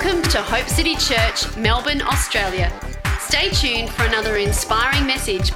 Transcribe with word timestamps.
Welcome 0.00 0.22
to 0.30 0.42
Hope 0.42 0.68
City 0.68 0.94
Church, 0.94 1.56
Melbourne, 1.56 2.02
Australia. 2.02 2.72
Stay 3.18 3.50
tuned 3.50 3.90
for 3.90 4.04
another 4.04 4.36
inspiring 4.36 5.08
message. 5.08 5.50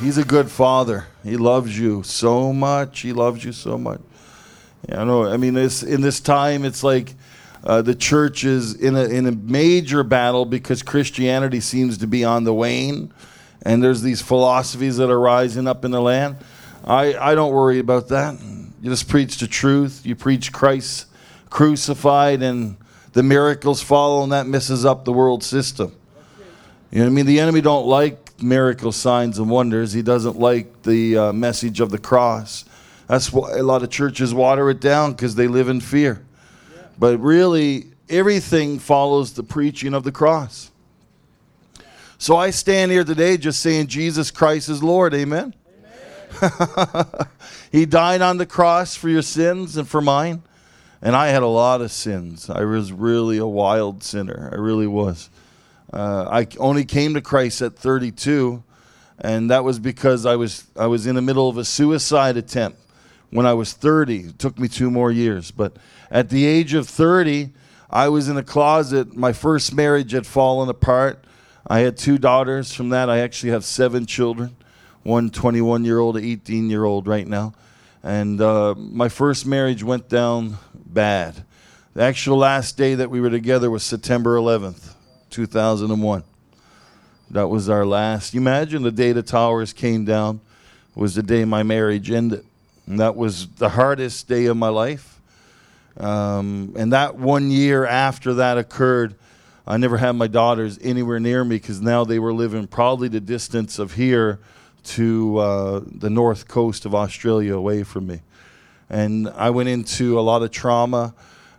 He's 0.00 0.16
a 0.16 0.24
good 0.24 0.50
father. 0.50 1.08
He 1.22 1.36
loves 1.36 1.78
you 1.78 2.02
so 2.02 2.54
much. 2.54 3.00
He 3.00 3.12
loves 3.12 3.44
you 3.44 3.52
so 3.52 3.76
much. 3.76 4.00
Yeah, 4.88 5.02
I 5.02 5.04
know. 5.04 5.26
I 5.26 5.36
mean, 5.36 5.52
this 5.52 5.82
in 5.82 6.00
this 6.00 6.20
time, 6.20 6.64
it's 6.64 6.82
like 6.82 7.12
uh, 7.64 7.82
the 7.82 7.94
church 7.94 8.44
is 8.44 8.74
in 8.74 8.96
a 8.96 9.04
in 9.04 9.26
a 9.26 9.32
major 9.32 10.02
battle 10.02 10.46
because 10.46 10.82
Christianity 10.82 11.60
seems 11.60 11.98
to 11.98 12.06
be 12.06 12.24
on 12.24 12.44
the 12.44 12.54
wane, 12.54 13.12
and 13.60 13.84
there's 13.84 14.00
these 14.00 14.22
philosophies 14.22 14.96
that 14.96 15.10
are 15.10 15.20
rising 15.20 15.68
up 15.68 15.84
in 15.84 15.90
the 15.90 16.00
land. 16.00 16.38
I 16.82 17.14
I 17.14 17.34
don't 17.34 17.52
worry 17.52 17.78
about 17.78 18.08
that. 18.08 18.40
You 18.40 18.88
just 18.88 19.06
preach 19.06 19.36
the 19.36 19.46
truth. 19.46 20.06
You 20.06 20.16
preach 20.16 20.50
Christ 20.50 21.08
crucified, 21.50 22.42
and 22.42 22.76
the 23.12 23.22
miracles 23.22 23.82
follow, 23.82 24.22
and 24.22 24.32
that 24.32 24.46
messes 24.46 24.84
up 24.84 25.04
the 25.04 25.12
world 25.12 25.44
system. 25.44 25.94
You 26.90 26.98
know 26.98 27.04
what 27.04 27.10
I 27.10 27.14
mean? 27.14 27.26
The 27.26 27.40
enemy 27.40 27.60
don't 27.60 27.86
like 27.86 28.42
miracle 28.42 28.92
signs 28.92 29.38
and 29.38 29.50
wonders. 29.50 29.92
He 29.92 30.02
doesn't 30.02 30.38
like 30.38 30.82
the 30.82 31.16
uh, 31.16 31.32
message 31.32 31.80
of 31.80 31.90
the 31.90 31.98
cross. 31.98 32.64
That's 33.06 33.32
why 33.32 33.58
a 33.58 33.62
lot 33.62 33.82
of 33.82 33.90
churches 33.90 34.32
water 34.32 34.70
it 34.70 34.80
down 34.80 35.12
because 35.12 35.34
they 35.34 35.48
live 35.48 35.68
in 35.68 35.80
fear. 35.80 36.24
But 36.98 37.18
really, 37.18 37.86
everything 38.08 38.78
follows 38.78 39.32
the 39.32 39.42
preaching 39.42 39.94
of 39.94 40.04
the 40.04 40.12
cross. 40.12 40.70
So 42.18 42.36
I 42.36 42.50
stand 42.50 42.92
here 42.92 43.04
today 43.04 43.36
just 43.36 43.60
saying 43.60 43.86
Jesus 43.86 44.30
Christ 44.30 44.68
is 44.68 44.82
Lord. 44.82 45.14
Amen. 45.14 45.54
Amen. 46.42 47.06
he 47.72 47.86
died 47.86 48.20
on 48.20 48.36
the 48.36 48.46
cross 48.46 48.94
for 48.94 49.08
your 49.08 49.22
sins 49.22 49.76
and 49.76 49.88
for 49.88 50.00
mine. 50.00 50.42
And 51.02 51.16
I 51.16 51.28
had 51.28 51.42
a 51.42 51.48
lot 51.48 51.80
of 51.80 51.90
sins. 51.90 52.50
I 52.50 52.64
was 52.64 52.92
really 52.92 53.38
a 53.38 53.46
wild 53.46 54.02
sinner. 54.02 54.50
I 54.52 54.56
really 54.56 54.86
was. 54.86 55.30
Uh, 55.92 56.28
I 56.30 56.46
only 56.58 56.84
came 56.84 57.14
to 57.14 57.20
Christ 57.20 57.62
at 57.62 57.76
32, 57.76 58.62
and 59.18 59.50
that 59.50 59.64
was 59.64 59.78
because 59.78 60.26
I 60.26 60.36
was 60.36 60.64
I 60.76 60.86
was 60.86 61.06
in 61.06 61.16
the 61.16 61.22
middle 61.22 61.48
of 61.48 61.56
a 61.56 61.64
suicide 61.64 62.36
attempt 62.36 62.78
when 63.30 63.46
I 63.46 63.54
was 63.54 63.72
30. 63.72 64.18
It 64.18 64.38
took 64.38 64.58
me 64.58 64.68
two 64.68 64.90
more 64.90 65.10
years, 65.10 65.50
but 65.50 65.76
at 66.10 66.28
the 66.28 66.44
age 66.44 66.74
of 66.74 66.88
30, 66.88 67.50
I 67.88 68.08
was 68.08 68.28
in 68.28 68.36
a 68.36 68.42
closet. 68.42 69.16
My 69.16 69.32
first 69.32 69.74
marriage 69.74 70.12
had 70.12 70.26
fallen 70.26 70.68
apart. 70.68 71.24
I 71.66 71.80
had 71.80 71.96
two 71.96 72.18
daughters. 72.18 72.72
From 72.72 72.90
that, 72.90 73.10
I 73.10 73.18
actually 73.18 73.50
have 73.50 73.64
seven 73.64 74.06
children. 74.06 74.56
One 75.02 75.30
21 75.30 75.84
year 75.84 75.98
old, 75.98 76.18
18 76.18 76.68
year 76.68 76.84
old 76.84 77.06
right 77.06 77.26
now. 77.26 77.54
And 78.02 78.40
uh, 78.40 78.74
my 78.76 79.08
first 79.08 79.46
marriage 79.46 79.82
went 79.82 80.08
down 80.08 80.58
bad. 80.92 81.44
The 81.94 82.02
actual 82.02 82.36
last 82.36 82.76
day 82.76 82.94
that 82.94 83.10
we 83.10 83.20
were 83.20 83.30
together 83.30 83.70
was 83.70 83.82
September 83.82 84.36
11th, 84.36 84.94
2001. 85.30 86.22
That 87.30 87.48
was 87.48 87.68
our 87.68 87.86
last. 87.86 88.34
You 88.34 88.40
imagine 88.40 88.82
the 88.82 88.90
day 88.90 89.12
the 89.12 89.22
towers 89.22 89.72
came 89.72 90.04
down 90.04 90.40
was 90.94 91.14
the 91.14 91.22
day 91.22 91.44
my 91.44 91.62
marriage 91.62 92.10
ended. 92.10 92.44
And 92.86 92.98
that 93.00 93.16
was 93.16 93.46
the 93.46 93.70
hardest 93.70 94.28
day 94.28 94.46
of 94.46 94.56
my 94.56 94.68
life. 94.68 95.20
Um, 95.96 96.74
and 96.76 96.92
that 96.92 97.16
one 97.16 97.50
year 97.50 97.86
after 97.86 98.34
that 98.34 98.58
occurred, 98.58 99.14
I 99.66 99.76
never 99.76 99.96
had 99.96 100.12
my 100.12 100.26
daughters 100.26 100.78
anywhere 100.82 101.20
near 101.20 101.44
me 101.44 101.56
because 101.56 101.80
now 101.80 102.04
they 102.04 102.18
were 102.18 102.32
living 102.32 102.66
probably 102.66 103.08
the 103.08 103.20
distance 103.20 103.78
of 103.78 103.94
here 103.94 104.40
to 104.82 105.38
uh, 105.38 105.80
the 105.86 106.10
north 106.10 106.48
coast 106.48 106.84
of 106.84 106.94
Australia 106.94 107.54
away 107.54 107.82
from 107.82 108.06
me 108.06 108.20
and 108.90 109.28
I 109.28 109.50
went 109.50 109.68
into 109.68 110.18
a 110.18 110.22
lot 110.22 110.42
of 110.42 110.50
trauma. 110.50 111.14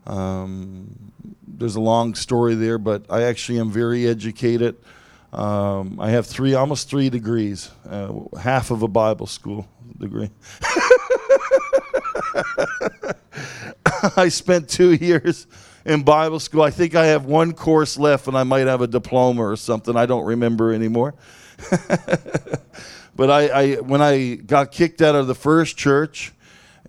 Um, 0.06 1.14
there's 1.48 1.76
a 1.76 1.82
long 1.82 2.14
story 2.14 2.56
there, 2.56 2.78
but 2.78 3.06
I 3.10 3.24
actually 3.24 3.60
am 3.60 3.72
very 3.72 4.08
educated. 4.08 4.76
Um, 5.32 5.98
I 6.00 6.09
have 6.09 6.26
three, 6.26 6.56
almost 6.56 6.90
three 6.90 7.09
degrees, 7.09 7.72
uh, 7.90 8.12
half 8.38 8.69
of 8.69 8.84
a 8.84 8.90
Bible 8.90 9.28
school 9.28 9.66
degree. 9.97 10.30
I 14.18 14.30
spent 14.30 14.68
two 14.68 14.94
years 14.94 15.48
in 15.86 16.03
Bible 16.03 16.40
school. 16.40 16.63
I 16.63 16.72
think 16.72 16.96
I 16.96 17.06
have 17.08 17.25
one 17.25 17.53
course 17.53 17.98
left, 17.98 18.28
and 18.28 18.36
I 18.36 18.44
might 18.44 18.68
have 18.68 18.81
a 18.81 18.88
diploma 18.88 19.42
or 19.42 19.56
something. 19.56 19.96
I 19.96 20.06
don't 20.06 20.25
remember 20.25 20.74
anymore. 20.74 21.13
but 23.16 23.30
I, 23.30 23.48
I, 23.48 23.75
when 23.75 24.02
I 24.02 24.36
got 24.36 24.74
kicked 24.74 25.02
out 25.02 25.16
of 25.16 25.28
the 25.28 25.36
first 25.36 25.78
church, 25.78 26.34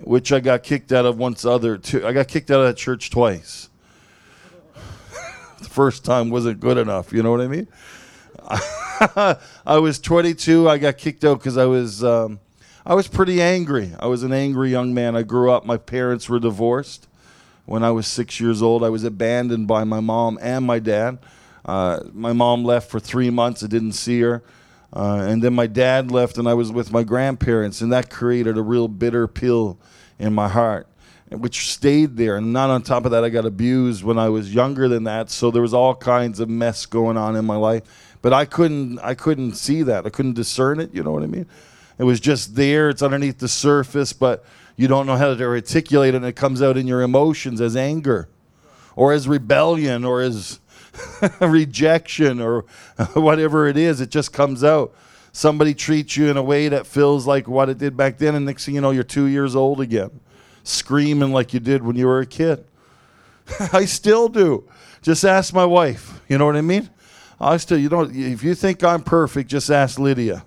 which 0.00 0.32
I 0.32 0.40
got 0.40 0.62
kicked 0.62 0.92
out 0.92 1.06
of 1.06 1.18
once 1.18 1.44
other 1.44 1.76
two. 1.76 2.06
I 2.06 2.12
got 2.12 2.28
kicked 2.28 2.50
out 2.50 2.60
of 2.60 2.66
that 2.66 2.76
church 2.76 3.10
twice. 3.10 3.68
the 4.74 5.68
first 5.68 6.04
time 6.04 6.30
wasn't 6.30 6.60
good 6.60 6.78
enough, 6.78 7.12
you 7.12 7.22
know 7.22 7.30
what 7.30 7.40
I 7.40 7.48
mean? 7.48 7.68
I 9.66 9.78
was 9.78 9.98
22. 9.98 10.68
I 10.68 10.78
got 10.78 10.98
kicked 10.98 11.24
out 11.24 11.38
because 11.38 11.56
I 11.56 11.64
was 11.64 12.02
um, 12.02 12.40
I 12.84 12.94
was 12.94 13.06
pretty 13.06 13.40
angry. 13.40 13.92
I 13.98 14.06
was 14.06 14.22
an 14.22 14.32
angry 14.32 14.70
young 14.70 14.92
man. 14.92 15.16
I 15.16 15.22
grew 15.22 15.50
up. 15.52 15.64
My 15.64 15.76
parents 15.76 16.28
were 16.28 16.40
divorced 16.40 17.06
when 17.64 17.84
I 17.84 17.90
was 17.90 18.06
six 18.06 18.40
years 18.40 18.60
old. 18.60 18.82
I 18.82 18.88
was 18.88 19.04
abandoned 19.04 19.68
by 19.68 19.84
my 19.84 20.00
mom 20.00 20.38
and 20.42 20.64
my 20.64 20.78
dad. 20.78 21.18
Uh, 21.64 22.00
my 22.12 22.32
mom 22.32 22.64
left 22.64 22.90
for 22.90 22.98
three 22.98 23.30
months. 23.30 23.62
I 23.62 23.68
didn't 23.68 23.92
see 23.92 24.20
her. 24.22 24.42
Uh, 24.92 25.24
and 25.26 25.42
then 25.42 25.54
my 25.54 25.66
dad 25.66 26.10
left, 26.10 26.36
and 26.36 26.46
I 26.46 26.54
was 26.54 26.70
with 26.70 26.92
my 26.92 27.02
grandparents, 27.02 27.80
and 27.80 27.92
that 27.92 28.10
created 28.10 28.58
a 28.58 28.62
real 28.62 28.88
bitter 28.88 29.26
pill 29.26 29.78
in 30.18 30.34
my 30.34 30.48
heart, 30.48 30.86
which 31.30 31.70
stayed 31.70 32.16
there. 32.16 32.36
And 32.36 32.52
not 32.52 32.68
on 32.68 32.82
top 32.82 33.04
of 33.06 33.10
that, 33.12 33.24
I 33.24 33.30
got 33.30 33.46
abused 33.46 34.04
when 34.04 34.18
I 34.18 34.28
was 34.28 34.54
younger 34.54 34.88
than 34.88 35.04
that. 35.04 35.30
So 35.30 35.50
there 35.50 35.62
was 35.62 35.72
all 35.72 35.94
kinds 35.94 36.40
of 36.40 36.50
mess 36.50 36.84
going 36.84 37.16
on 37.16 37.36
in 37.36 37.46
my 37.46 37.56
life. 37.56 37.82
But 38.20 38.32
I 38.32 38.44
couldn't, 38.44 38.98
I 38.98 39.14
couldn't 39.14 39.54
see 39.54 39.82
that. 39.82 40.06
I 40.06 40.10
couldn't 40.10 40.34
discern 40.34 40.78
it. 40.78 40.94
You 40.94 41.02
know 41.02 41.10
what 41.10 41.22
I 41.22 41.26
mean? 41.26 41.46
It 41.98 42.04
was 42.04 42.20
just 42.20 42.54
there. 42.54 42.90
It's 42.90 43.02
underneath 43.02 43.38
the 43.38 43.48
surface, 43.48 44.12
but 44.12 44.44
you 44.76 44.88
don't 44.88 45.06
know 45.06 45.16
how 45.16 45.34
to 45.34 45.44
articulate 45.44 46.14
it, 46.14 46.18
and 46.18 46.26
it 46.26 46.36
comes 46.36 46.62
out 46.62 46.76
in 46.76 46.86
your 46.86 47.02
emotions 47.02 47.60
as 47.60 47.76
anger, 47.76 48.28
or 48.96 49.12
as 49.12 49.28
rebellion, 49.28 50.04
or 50.04 50.20
as 50.20 50.60
rejection, 51.40 52.40
or 52.40 52.64
whatever 53.14 53.68
it 53.68 53.76
is. 53.76 54.00
It 54.00 54.10
just 54.10 54.32
comes 54.32 54.62
out 54.62 54.94
somebody 55.32 55.74
treats 55.74 56.16
you 56.16 56.28
in 56.30 56.36
a 56.36 56.42
way 56.42 56.68
that 56.68 56.86
feels 56.86 57.26
like 57.26 57.48
what 57.48 57.68
it 57.68 57.78
did 57.78 57.96
back 57.96 58.18
then, 58.18 58.34
and 58.34 58.46
next 58.46 58.66
thing 58.66 58.74
you 58.74 58.80
know, 58.80 58.90
you're 58.90 59.02
two 59.02 59.24
years 59.24 59.56
old 59.56 59.80
again, 59.80 60.20
screaming 60.62 61.32
like 61.32 61.52
you 61.54 61.60
did 61.60 61.82
when 61.82 61.96
you 61.96 62.06
were 62.06 62.20
a 62.20 62.26
kid. 62.26 62.64
I 63.72 63.86
still 63.86 64.28
do. 64.28 64.68
Just 65.00 65.24
ask 65.24 65.52
my 65.52 65.64
wife. 65.64 66.20
You 66.28 66.38
know 66.38 66.46
what 66.46 66.56
I 66.56 66.60
mean? 66.60 66.88
I 67.40 67.56
still, 67.56 67.78
you 67.78 67.88
know, 67.88 68.08
if 68.08 68.44
you 68.44 68.54
think 68.54 68.84
I'm 68.84 69.02
perfect, 69.02 69.50
just 69.50 69.68
ask 69.68 69.98
Lydia. 69.98 70.44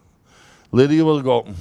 Lydia 0.71 1.03
will 1.03 1.21
go, 1.21 1.43
mm, 1.43 1.55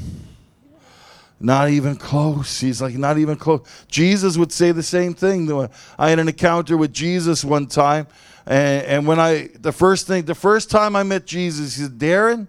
not 1.41 1.71
even 1.71 1.97
close. 1.97 2.61
He's 2.61 2.81
like, 2.81 2.95
not 2.95 3.19
even 3.19 3.37
close. 3.37 3.67
Jesus 3.89 4.37
would 4.37 4.53
say 4.53 4.71
the 4.71 4.83
same 4.83 5.13
thing. 5.13 5.51
I 5.99 6.11
had 6.11 6.21
an 6.21 6.29
encounter 6.29 6.77
with 6.77 6.93
Jesus 6.93 7.45
one 7.45 7.67
time, 7.67 8.07
and, 8.47 8.87
and 8.87 9.07
when 9.07 9.19
I, 9.19 9.49
the 9.59 9.73
first 9.73 10.07
thing, 10.07 10.25
the 10.25 10.35
first 10.35 10.71
time 10.71 10.97
I 10.97 11.03
met 11.03 11.27
Jesus, 11.27 11.77
he 11.77 11.83
said, 11.83 11.99
Darren, 11.99 12.47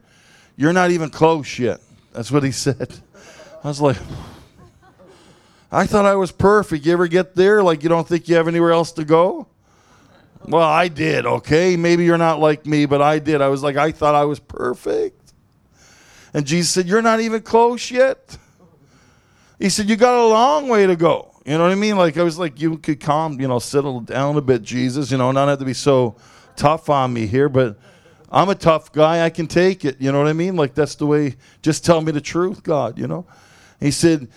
you're 0.57 0.73
not 0.73 0.91
even 0.91 1.09
close 1.09 1.57
yet. 1.57 1.81
That's 2.13 2.31
what 2.31 2.43
he 2.43 2.51
said. 2.51 2.93
I 3.63 3.67
was 3.67 3.81
like, 3.81 3.97
I 5.71 5.85
thought 5.85 6.05
I 6.05 6.15
was 6.15 6.31
perfect. 6.31 6.85
You 6.85 6.93
ever 6.93 7.07
get 7.07 7.35
there? 7.35 7.63
Like, 7.63 7.83
you 7.83 7.89
don't 7.89 8.07
think 8.07 8.29
you 8.29 8.35
have 8.35 8.47
anywhere 8.47 8.71
else 8.71 8.91
to 8.93 9.05
go? 9.05 9.47
Well, 10.47 10.67
I 10.67 10.89
did, 10.89 11.25
okay? 11.25 11.75
Maybe 11.75 12.05
you're 12.05 12.17
not 12.17 12.39
like 12.39 12.65
me, 12.65 12.85
but 12.85 13.01
I 13.01 13.19
did. 13.19 13.41
I 13.41 13.47
was 13.47 13.63
like, 13.63 13.75
I 13.77 13.91
thought 13.91 14.13
I 14.15 14.25
was 14.25 14.39
perfect. 14.39 15.33
And 16.33 16.45
Jesus 16.45 16.71
said, 16.71 16.85
You're 16.85 17.01
not 17.01 17.19
even 17.21 17.41
close 17.41 17.89
yet. 17.89 18.37
He 19.57 19.69
said, 19.69 19.89
You 19.89 19.95
got 19.95 20.15
a 20.15 20.27
long 20.27 20.67
way 20.67 20.85
to 20.85 20.95
go. 20.95 21.34
You 21.45 21.57
know 21.57 21.63
what 21.63 21.71
I 21.71 21.75
mean? 21.75 21.95
Like, 21.95 22.17
I 22.17 22.23
was 22.23 22.39
like, 22.39 22.59
You 22.59 22.77
could 22.77 22.99
calm, 22.99 23.39
you 23.39 23.47
know, 23.47 23.59
settle 23.59 24.01
down 24.01 24.35
a 24.35 24.41
bit, 24.41 24.63
Jesus, 24.63 25.11
you 25.11 25.17
know, 25.17 25.31
not 25.31 25.47
have 25.47 25.59
to 25.59 25.65
be 25.65 25.73
so 25.73 26.15
tough 26.55 26.89
on 26.89 27.13
me 27.13 27.27
here, 27.27 27.49
but 27.49 27.77
I'm 28.31 28.49
a 28.49 28.55
tough 28.55 28.91
guy. 28.91 29.23
I 29.23 29.29
can 29.29 29.47
take 29.47 29.85
it. 29.85 30.01
You 30.01 30.11
know 30.11 30.17
what 30.17 30.27
I 30.27 30.33
mean? 30.33 30.55
Like 30.55 30.73
that's 30.73 30.95
the 30.95 31.05
way. 31.05 31.35
Just 31.61 31.85
tell 31.85 32.01
me 32.01 32.11
the 32.11 32.21
truth, 32.21 32.63
God. 32.63 32.97
You 32.97 33.07
know. 33.07 33.25
He 33.79 33.91
said, 33.91 34.27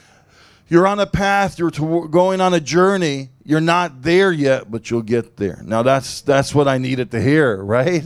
"You're 0.69 0.87
on 0.87 1.01
a 1.01 1.07
path. 1.07 1.59
You're 1.59 1.71
to, 1.73 2.09
going 2.09 2.41
on 2.41 2.55
a 2.55 2.61
journey. 2.61 3.31
You're 3.45 3.61
not 3.61 4.03
there 4.03 4.31
yet, 4.31 4.71
but 4.71 4.91
you'll 4.91 5.03
get 5.03 5.37
there." 5.37 5.63
Now 5.65 5.83
that's 5.83 6.21
that's 6.21 6.55
what 6.55 6.69
I 6.69 6.79
needed 6.79 7.11
to 7.13 7.21
hear, 7.21 7.57
right? 7.65 8.05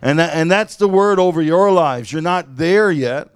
And 0.00 0.18
that, 0.18 0.34
and 0.34 0.50
that's 0.50 0.76
the 0.76 0.88
word 0.88 1.18
over 1.18 1.42
your 1.42 1.72
lives. 1.72 2.12
You're 2.12 2.22
not 2.22 2.56
there 2.56 2.90
yet. 2.90 3.30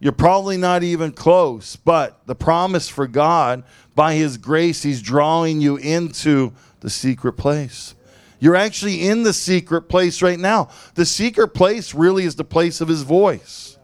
You're 0.00 0.12
probably 0.12 0.56
not 0.56 0.82
even 0.82 1.12
close, 1.12 1.76
but 1.76 2.26
the 2.26 2.34
promise 2.34 2.88
for 2.88 3.06
God, 3.06 3.62
by 3.94 4.14
His 4.14 4.36
grace, 4.36 4.82
He's 4.82 5.02
drawing 5.02 5.60
you 5.60 5.76
into 5.76 6.52
the 6.80 6.90
secret 6.90 7.34
place. 7.34 7.94
You're 8.42 8.56
actually 8.56 9.06
in 9.06 9.22
the 9.22 9.32
secret 9.32 9.82
place 9.82 10.20
right 10.20 10.38
now. 10.38 10.68
The 10.96 11.06
secret 11.06 11.54
place 11.54 11.94
really 11.94 12.24
is 12.24 12.34
the 12.34 12.42
place 12.42 12.80
of 12.80 12.88
his 12.88 13.02
voice. 13.02 13.78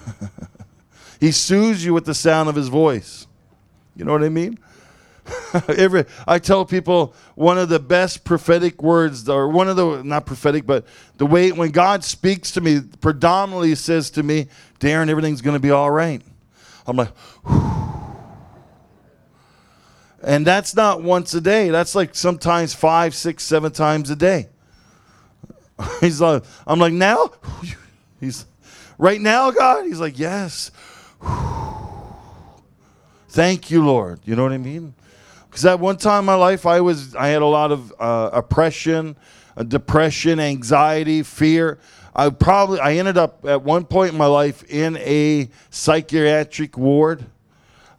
he 1.20 1.30
soothes 1.32 1.84
you 1.84 1.92
with 1.92 2.06
the 2.06 2.14
sound 2.14 2.48
of 2.48 2.54
his 2.54 2.68
voice. 2.68 3.26
You 3.94 4.06
know 4.06 4.12
what 4.12 4.24
I 4.24 4.30
mean? 4.30 4.58
Every 5.68 6.06
I 6.26 6.38
tell 6.38 6.64
people 6.64 7.14
one 7.34 7.58
of 7.58 7.68
the 7.68 7.78
best 7.78 8.24
prophetic 8.24 8.82
words, 8.82 9.28
or 9.28 9.48
one 9.48 9.68
of 9.68 9.76
the 9.76 10.02
not 10.02 10.24
prophetic, 10.24 10.64
but 10.64 10.86
the 11.18 11.26
way 11.26 11.52
when 11.52 11.70
God 11.70 12.04
speaks 12.04 12.52
to 12.52 12.62
me, 12.62 12.80
predominantly 13.02 13.74
says 13.74 14.08
to 14.12 14.22
me, 14.22 14.46
"Darren, 14.80 15.10
everything's 15.10 15.42
going 15.42 15.56
to 15.56 15.60
be 15.60 15.70
all 15.70 15.90
right." 15.90 16.22
I'm 16.86 16.96
like, 16.96 17.14
Whew. 17.44 17.87
And 20.22 20.46
that's 20.46 20.74
not 20.74 21.02
once 21.02 21.32
a 21.34 21.40
day. 21.40 21.70
That's 21.70 21.94
like 21.94 22.14
sometimes 22.14 22.74
five, 22.74 23.14
six, 23.14 23.44
seven 23.44 23.72
times 23.72 24.10
a 24.10 24.16
day. 24.16 24.48
He's 26.00 26.20
like, 26.20 26.42
I'm 26.66 26.78
like, 26.78 26.92
now? 26.92 27.30
He's 28.20 28.46
right 28.98 29.20
now, 29.20 29.50
God? 29.50 29.84
He's 29.84 30.00
like, 30.00 30.18
yes. 30.18 30.70
Thank 33.28 33.70
you, 33.70 33.84
Lord. 33.84 34.20
You 34.24 34.34
know 34.34 34.42
what 34.42 34.52
I 34.52 34.58
mean? 34.58 34.94
Because 35.48 35.64
at 35.66 35.78
one 35.78 35.96
time 35.96 36.20
in 36.20 36.26
my 36.26 36.34
life, 36.34 36.66
I 36.66 36.80
was 36.80 37.14
I 37.14 37.28
had 37.28 37.42
a 37.42 37.46
lot 37.46 37.70
of 37.72 37.92
uh, 37.98 38.30
oppression, 38.32 39.16
uh, 39.56 39.62
depression, 39.62 40.40
anxiety, 40.40 41.22
fear. 41.22 41.78
I 42.14 42.30
probably 42.30 42.80
I 42.80 42.94
ended 42.94 43.16
up 43.16 43.44
at 43.46 43.62
one 43.62 43.84
point 43.84 44.12
in 44.12 44.18
my 44.18 44.26
life 44.26 44.64
in 44.68 44.96
a 44.96 45.48
psychiatric 45.70 46.76
ward 46.76 47.26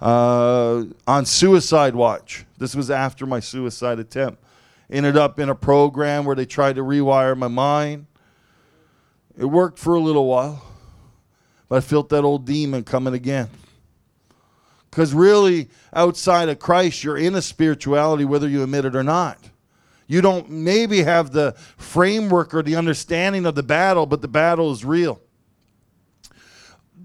uh, 0.01 0.85
on 1.07 1.25
suicide 1.25 1.95
watch. 1.95 2.45
This 2.57 2.75
was 2.75 2.89
after 2.89 3.25
my 3.25 3.39
suicide 3.39 3.99
attempt. 3.99 4.43
Ended 4.89 5.17
up 5.17 5.39
in 5.39 5.49
a 5.49 5.55
program 5.55 6.25
where 6.25 6.35
they 6.35 6.45
tried 6.45 6.75
to 6.75 6.81
rewire 6.81 7.37
my 7.37 7.47
mind. 7.47 8.07
It 9.37 9.45
worked 9.45 9.77
for 9.77 9.95
a 9.95 9.99
little 9.99 10.25
while, 10.25 10.63
but 11.67 11.77
I 11.77 11.81
felt 11.81 12.09
that 12.09 12.23
old 12.23 12.45
demon 12.45 12.83
coming 12.83 13.13
again. 13.13 13.49
Because 14.89 15.13
really, 15.13 15.69
outside 15.93 16.49
of 16.49 16.59
Christ, 16.59 17.03
you're 17.03 17.17
in 17.17 17.35
a 17.35 17.41
spirituality 17.41 18.25
whether 18.25 18.49
you 18.49 18.63
admit 18.63 18.85
it 18.85 18.95
or 18.95 19.03
not. 19.03 19.37
You 20.07 20.21
don't 20.21 20.49
maybe 20.49 21.03
have 21.03 21.31
the 21.31 21.53
framework 21.77 22.55
or 22.55 22.63
the 22.63 22.75
understanding 22.75 23.45
of 23.45 23.53
the 23.53 23.61
battle, 23.61 24.07
but 24.07 24.21
the 24.21 24.27
battle 24.27 24.71
is 24.71 24.83
real. 24.83 25.21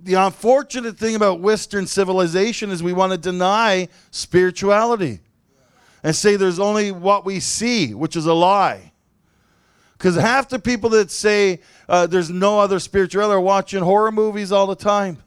The 0.04 0.14
unfortunate 0.14 0.98
thing 0.98 1.14
about 1.14 1.40
Western 1.40 1.86
civilization 1.86 2.70
is 2.70 2.82
we 2.82 2.92
want 2.92 3.12
to 3.12 3.18
deny 3.18 3.88
spirituality 4.10 5.20
and 6.02 6.14
say 6.14 6.36
there's 6.36 6.58
only 6.58 6.92
what 6.92 7.24
we 7.24 7.40
see, 7.40 7.94
which 7.94 8.14
is 8.14 8.26
a 8.26 8.34
lie. 8.34 8.92
Because 9.96 10.16
half 10.16 10.50
the 10.50 10.58
people 10.58 10.90
that 10.90 11.10
say 11.10 11.60
uh, 11.88 12.06
there's 12.06 12.28
no 12.28 12.58
other 12.58 12.80
spirituality 12.80 13.34
are 13.34 13.40
watching 13.40 13.82
horror 13.82 14.12
movies 14.12 14.52
all 14.52 14.66
the 14.66 14.76
time. 14.76 15.22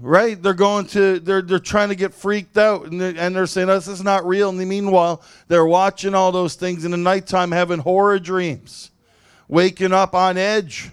Right? 0.00 0.40
They're 0.40 0.52
going 0.52 0.84
to, 0.88 1.18
they're, 1.18 1.40
they're 1.40 1.58
trying 1.58 1.88
to 1.88 1.94
get 1.94 2.12
freaked 2.12 2.58
out 2.58 2.84
and 2.84 3.00
they're, 3.00 3.14
and 3.16 3.34
they're 3.34 3.46
saying, 3.46 3.68
this 3.68 3.88
is 3.88 4.04
not 4.04 4.26
real. 4.26 4.50
And 4.50 4.58
meanwhile, 4.68 5.22
they're 5.48 5.64
watching 5.64 6.14
all 6.14 6.30
those 6.30 6.56
things 6.56 6.84
in 6.84 6.90
the 6.90 6.98
nighttime 6.98 7.52
having 7.52 7.78
horror 7.78 8.18
dreams, 8.18 8.90
waking 9.48 9.94
up 9.94 10.14
on 10.14 10.36
edge 10.36 10.90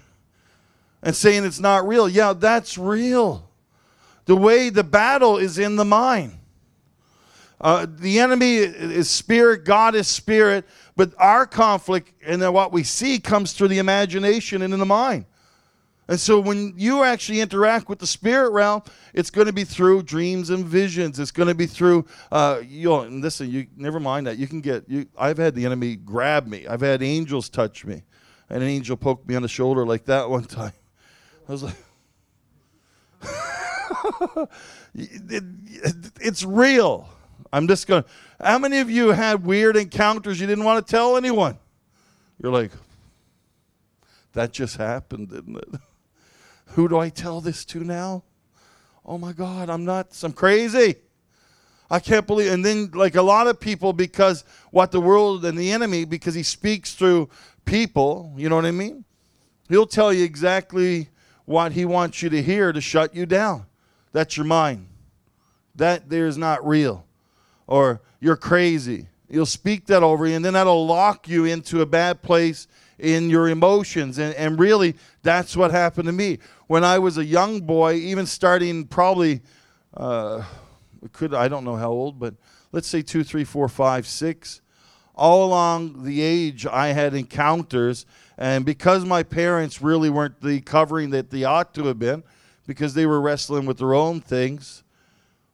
and 1.02 1.14
saying 1.16 1.44
it's 1.44 1.60
not 1.60 1.86
real. 1.86 2.08
Yeah, 2.08 2.32
that's 2.32 2.78
real. 2.78 3.48
The 4.26 4.36
way 4.36 4.70
the 4.70 4.84
battle 4.84 5.36
is 5.36 5.58
in 5.58 5.76
the 5.76 5.84
mind. 5.84 6.38
Uh, 7.60 7.86
the 7.88 8.18
enemy 8.18 8.56
is 8.56 9.08
spirit, 9.08 9.64
God 9.64 9.94
is 9.94 10.08
spirit, 10.08 10.64
but 10.96 11.12
our 11.18 11.46
conflict 11.46 12.12
and 12.24 12.42
what 12.52 12.72
we 12.72 12.82
see 12.82 13.20
comes 13.20 13.52
through 13.52 13.68
the 13.68 13.78
imagination 13.78 14.62
and 14.62 14.74
in 14.74 14.80
the 14.80 14.86
mind. 14.86 15.26
And 16.08 16.18
so 16.18 16.40
when 16.40 16.74
you 16.76 17.04
actually 17.04 17.40
interact 17.40 17.88
with 17.88 18.00
the 18.00 18.06
spirit 18.06 18.50
realm, 18.50 18.82
it's 19.14 19.30
going 19.30 19.46
to 19.46 19.52
be 19.52 19.62
through 19.62 20.02
dreams 20.02 20.50
and 20.50 20.64
visions. 20.64 21.20
It's 21.20 21.30
going 21.30 21.48
to 21.48 21.54
be 21.54 21.66
through, 21.66 22.04
uh, 22.32 22.60
you 22.66 22.88
know, 22.88 23.02
and 23.02 23.22
listen, 23.22 23.48
you 23.48 23.68
never 23.76 24.00
mind 24.00 24.26
that. 24.26 24.36
You 24.38 24.48
can 24.48 24.60
get, 24.60 24.88
you, 24.88 25.06
I've 25.16 25.38
had 25.38 25.54
the 25.54 25.64
enemy 25.64 25.94
grab 25.94 26.48
me. 26.48 26.66
I've 26.66 26.80
had 26.80 27.02
angels 27.02 27.48
touch 27.48 27.84
me. 27.84 28.02
And 28.50 28.62
an 28.62 28.68
angel 28.68 28.96
poked 28.96 29.28
me 29.28 29.36
on 29.36 29.42
the 29.42 29.48
shoulder 29.48 29.86
like 29.86 30.04
that 30.06 30.28
one 30.30 30.44
time. 30.44 30.72
I 31.52 31.54
was 31.54 31.62
like, 31.64 31.76
it, 34.94 35.44
it, 35.68 36.12
it's 36.18 36.44
real. 36.44 37.06
I'm 37.52 37.68
just 37.68 37.86
going 37.86 38.04
to. 38.04 38.08
How 38.42 38.58
many 38.58 38.78
of 38.78 38.88
you 38.88 39.08
had 39.08 39.44
weird 39.44 39.76
encounters 39.76 40.40
you 40.40 40.46
didn't 40.46 40.64
want 40.64 40.86
to 40.86 40.90
tell 40.90 41.14
anyone? 41.14 41.58
You're 42.42 42.52
like, 42.52 42.70
that 44.32 44.52
just 44.54 44.78
happened, 44.78 45.28
didn't 45.28 45.58
it? 45.58 45.68
Who 46.68 46.88
do 46.88 46.98
I 46.98 47.10
tell 47.10 47.42
this 47.42 47.66
to 47.66 47.84
now? 47.84 48.24
Oh 49.04 49.18
my 49.18 49.32
God, 49.34 49.68
I'm 49.68 49.84
nuts. 49.84 50.24
I'm 50.24 50.32
crazy. 50.32 50.94
I 51.90 52.00
can't 52.00 52.26
believe. 52.26 52.50
And 52.50 52.64
then, 52.64 52.92
like 52.94 53.14
a 53.14 53.20
lot 53.20 53.46
of 53.46 53.60
people, 53.60 53.92
because 53.92 54.42
what 54.70 54.90
the 54.90 55.02
world 55.02 55.44
and 55.44 55.58
the 55.58 55.70
enemy, 55.70 56.06
because 56.06 56.34
he 56.34 56.44
speaks 56.44 56.94
through 56.94 57.28
people, 57.66 58.32
you 58.38 58.48
know 58.48 58.56
what 58.56 58.64
I 58.64 58.70
mean? 58.70 59.04
He'll 59.68 59.84
tell 59.84 60.14
you 60.14 60.24
exactly 60.24 61.10
what 61.44 61.72
he 61.72 61.84
wants 61.84 62.22
you 62.22 62.30
to 62.30 62.42
hear 62.42 62.72
to 62.72 62.80
shut 62.80 63.14
you 63.14 63.26
down. 63.26 63.66
That's 64.12 64.36
your 64.36 64.46
mind. 64.46 64.88
That 65.74 66.08
there 66.08 66.26
is 66.26 66.36
not 66.36 66.66
real 66.66 67.06
or 67.66 68.00
you're 68.20 68.36
crazy. 68.36 69.06
You'll 69.28 69.46
speak 69.46 69.86
that 69.86 70.02
over 70.02 70.26
you, 70.26 70.36
and 70.36 70.44
then 70.44 70.52
that'll 70.52 70.86
lock 70.86 71.26
you 71.26 71.46
into 71.46 71.80
a 71.80 71.86
bad 71.86 72.20
place 72.20 72.68
in 72.98 73.30
your 73.30 73.48
emotions. 73.48 74.18
And, 74.18 74.34
and 74.34 74.58
really, 74.58 74.94
that's 75.22 75.56
what 75.56 75.70
happened 75.70 76.06
to 76.06 76.12
me. 76.12 76.38
When 76.66 76.84
I 76.84 76.98
was 76.98 77.16
a 77.16 77.24
young 77.24 77.60
boy, 77.60 77.94
even 77.94 78.26
starting 78.26 78.86
probably, 78.86 79.40
uh, 79.94 80.44
could 81.12 81.32
I 81.32 81.48
don't 81.48 81.64
know 81.64 81.76
how 81.76 81.90
old, 81.90 82.18
but 82.18 82.34
let's 82.72 82.88
say 82.88 83.00
two, 83.00 83.24
three, 83.24 83.44
four, 83.44 83.68
five, 83.68 84.06
six. 84.06 84.60
All 85.14 85.46
along 85.46 86.04
the 86.04 86.20
age, 86.20 86.66
I 86.66 86.88
had 86.88 87.14
encounters, 87.14 88.04
and 88.42 88.64
because 88.64 89.04
my 89.04 89.22
parents 89.22 89.80
really 89.80 90.10
weren't 90.10 90.40
the 90.40 90.60
covering 90.60 91.10
that 91.10 91.30
they 91.30 91.44
ought 91.44 91.72
to 91.74 91.86
have 91.86 92.00
been, 92.00 92.24
because 92.66 92.92
they 92.92 93.06
were 93.06 93.20
wrestling 93.20 93.66
with 93.66 93.78
their 93.78 93.94
own 93.94 94.20
things, 94.20 94.82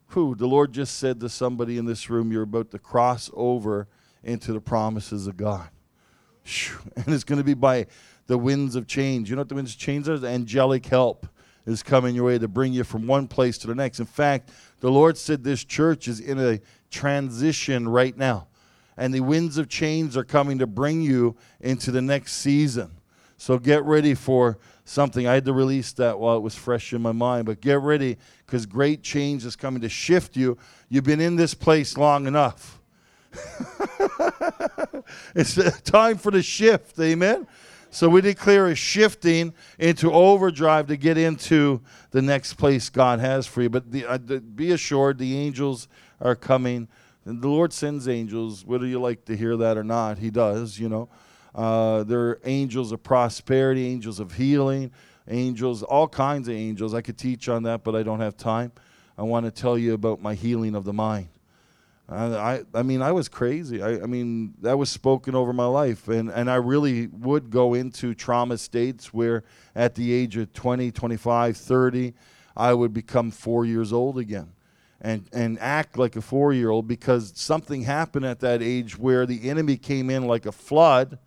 who 0.06 0.34
the 0.34 0.46
Lord 0.46 0.72
just 0.72 0.96
said 0.96 1.20
to 1.20 1.28
somebody 1.28 1.76
in 1.76 1.84
this 1.84 2.08
room, 2.08 2.32
you're 2.32 2.44
about 2.44 2.70
to 2.70 2.78
cross 2.78 3.30
over 3.34 3.88
into 4.24 4.54
the 4.54 4.60
promises 4.60 5.26
of 5.26 5.36
God. 5.36 5.68
And 6.96 7.08
it's 7.08 7.24
going 7.24 7.36
to 7.36 7.44
be 7.44 7.52
by 7.52 7.88
the 8.26 8.38
winds 8.38 8.74
of 8.74 8.86
change. 8.86 9.28
You 9.28 9.36
know 9.36 9.42
what 9.42 9.50
the 9.50 9.54
winds 9.54 9.74
of 9.74 9.78
change 9.78 10.08
are? 10.08 10.16
The 10.16 10.28
angelic 10.28 10.86
help 10.86 11.26
is 11.66 11.82
coming 11.82 12.14
your 12.14 12.24
way 12.24 12.38
to 12.38 12.48
bring 12.48 12.72
you 12.72 12.84
from 12.84 13.06
one 13.06 13.28
place 13.28 13.58
to 13.58 13.66
the 13.66 13.74
next. 13.74 14.00
In 14.00 14.06
fact, 14.06 14.50
the 14.80 14.90
Lord 14.90 15.18
said 15.18 15.44
this 15.44 15.62
church 15.62 16.08
is 16.08 16.20
in 16.20 16.40
a 16.40 16.58
transition 16.90 17.86
right 17.86 18.16
now. 18.16 18.47
And 18.98 19.14
the 19.14 19.20
winds 19.20 19.56
of 19.56 19.68
change 19.68 20.16
are 20.16 20.24
coming 20.24 20.58
to 20.58 20.66
bring 20.66 21.00
you 21.00 21.36
into 21.60 21.92
the 21.92 22.02
next 22.02 22.34
season. 22.34 22.90
So 23.36 23.56
get 23.56 23.84
ready 23.84 24.14
for 24.14 24.58
something. 24.84 25.28
I 25.28 25.34
had 25.34 25.44
to 25.44 25.52
release 25.52 25.92
that 25.92 26.18
while 26.18 26.36
it 26.36 26.40
was 26.40 26.56
fresh 26.56 26.92
in 26.92 27.00
my 27.00 27.12
mind. 27.12 27.46
But 27.46 27.60
get 27.60 27.80
ready 27.80 28.18
because 28.44 28.66
great 28.66 29.02
change 29.02 29.44
is 29.44 29.54
coming 29.54 29.80
to 29.82 29.88
shift 29.88 30.36
you. 30.36 30.58
You've 30.88 31.04
been 31.04 31.20
in 31.20 31.36
this 31.36 31.54
place 31.54 31.96
long 31.96 32.26
enough. 32.26 32.80
it's 35.34 35.80
time 35.82 36.18
for 36.18 36.32
the 36.32 36.42
shift. 36.42 36.98
Amen. 36.98 37.46
So 37.90 38.08
we 38.08 38.20
declare 38.20 38.66
a 38.66 38.74
shifting 38.74 39.54
into 39.78 40.12
overdrive 40.12 40.88
to 40.88 40.96
get 40.96 41.16
into 41.16 41.80
the 42.10 42.20
next 42.20 42.54
place 42.54 42.90
God 42.90 43.20
has 43.20 43.46
for 43.46 43.62
you. 43.62 43.70
But 43.70 43.92
the, 43.92 44.04
uh, 44.06 44.18
the, 44.22 44.40
be 44.40 44.72
assured, 44.72 45.18
the 45.18 45.38
angels 45.38 45.86
are 46.20 46.34
coming. 46.34 46.88
And 47.28 47.42
the 47.42 47.48
Lord 47.48 47.74
sends 47.74 48.08
angels, 48.08 48.64
whether 48.64 48.86
you 48.86 48.98
like 48.98 49.26
to 49.26 49.36
hear 49.36 49.54
that 49.58 49.76
or 49.76 49.84
not. 49.84 50.16
He 50.16 50.30
does, 50.30 50.78
you 50.78 50.88
know. 50.88 51.10
Uh, 51.54 52.02
they're 52.04 52.38
angels 52.44 52.90
of 52.90 53.02
prosperity, 53.02 53.86
angels 53.86 54.18
of 54.18 54.32
healing, 54.32 54.90
angels, 55.28 55.82
all 55.82 56.08
kinds 56.08 56.48
of 56.48 56.54
angels. 56.54 56.94
I 56.94 57.02
could 57.02 57.18
teach 57.18 57.50
on 57.50 57.64
that, 57.64 57.84
but 57.84 57.94
I 57.94 58.02
don't 58.02 58.20
have 58.20 58.38
time. 58.38 58.72
I 59.18 59.24
want 59.24 59.44
to 59.44 59.52
tell 59.52 59.76
you 59.76 59.92
about 59.92 60.22
my 60.22 60.32
healing 60.32 60.74
of 60.74 60.84
the 60.84 60.94
mind. 60.94 61.28
I, 62.10 62.62
I 62.72 62.82
mean, 62.82 63.02
I 63.02 63.12
was 63.12 63.28
crazy. 63.28 63.82
I, 63.82 64.00
I 64.00 64.06
mean, 64.06 64.54
that 64.62 64.78
was 64.78 64.88
spoken 64.88 65.34
over 65.34 65.52
my 65.52 65.66
life. 65.66 66.08
And, 66.08 66.30
and 66.30 66.50
I 66.50 66.54
really 66.54 67.08
would 67.08 67.50
go 67.50 67.74
into 67.74 68.14
trauma 68.14 68.56
states 68.56 69.12
where 69.12 69.44
at 69.76 69.94
the 69.94 70.14
age 70.14 70.38
of 70.38 70.54
20, 70.54 70.90
25, 70.92 71.58
30, 71.58 72.14
I 72.56 72.72
would 72.72 72.94
become 72.94 73.30
four 73.30 73.66
years 73.66 73.92
old 73.92 74.18
again 74.18 74.52
and, 75.00 75.26
and 75.32 75.58
act 75.60 75.96
like 75.96 76.16
a 76.16 76.20
four 76.20 76.52
year 76.52 76.70
old 76.70 76.88
because 76.88 77.32
something 77.36 77.82
happened 77.82 78.24
at 78.24 78.40
that 78.40 78.62
age 78.62 78.98
where 78.98 79.26
the 79.26 79.48
enemy 79.48 79.76
came 79.76 80.10
in 80.10 80.26
like 80.26 80.46
a 80.46 80.52
flood 80.52 81.18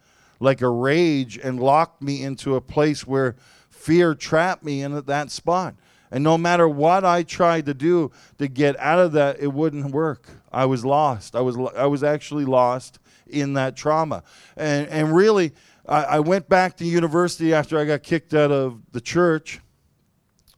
like 0.42 0.62
a 0.62 0.70
rage 0.70 1.38
and 1.38 1.60
locked 1.60 2.01
me 2.01 2.24
into 2.24 2.56
a 2.56 2.62
place 2.62 3.06
where 3.06 3.36
fear 3.70 4.16
trapped 4.16 4.63
me 4.63 4.82
in 4.82 5.00
that 5.06 5.30
spot. 5.32 5.75
And 6.10 6.24
no 6.24 6.38
matter 6.38 6.68
what 6.68 7.06
I 7.06 7.24
tried 7.24 7.68
to 7.68 7.74
do 7.74 8.12
to 8.40 8.48
get 8.48 8.78
out 8.80 9.00
of 9.00 9.13
that, 9.13 9.40
it 9.40 9.54
wouldn't 9.54 9.92
work. 9.92 10.28
I 10.51 10.66
was 10.66 10.84
lost. 10.84 11.36
I 11.36 11.42
was, 11.42 11.56
I 11.78 11.86
was 11.86 12.04
actually 12.04 12.44
lost 12.44 13.00
in 13.28 13.54
that 13.54 13.78
trauma. 13.78 14.24
And, 14.58 14.90
and 14.90 15.16
really, 15.16 15.54
I, 15.88 16.04
I 16.04 16.20
went 16.20 16.50
back 16.50 16.75
to 16.78 16.86
university 16.86 17.54
after 17.54 17.78
I 17.78 17.86
got 17.86 18.04
kicked 18.04 18.34
out 18.34 18.51
of 18.51 18.82
the 18.92 19.00
church 19.00 19.62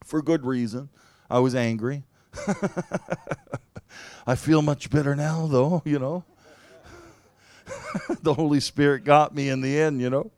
for 0.02 0.22
good 0.22 0.44
reason. 0.44 0.88
I 1.30 1.38
was 1.38 1.54
angry. 1.54 2.04
I 4.26 4.34
feel 4.34 4.62
much 4.62 4.90
better 4.90 5.14
now, 5.14 5.46
though, 5.46 5.82
you 5.84 5.98
know. 5.98 6.24
the 8.22 8.34
Holy 8.34 8.60
Spirit 8.60 9.04
got 9.04 9.34
me 9.34 9.48
in 9.48 9.60
the 9.60 9.78
end, 9.78 10.00
you 10.00 10.10
know. 10.10 10.30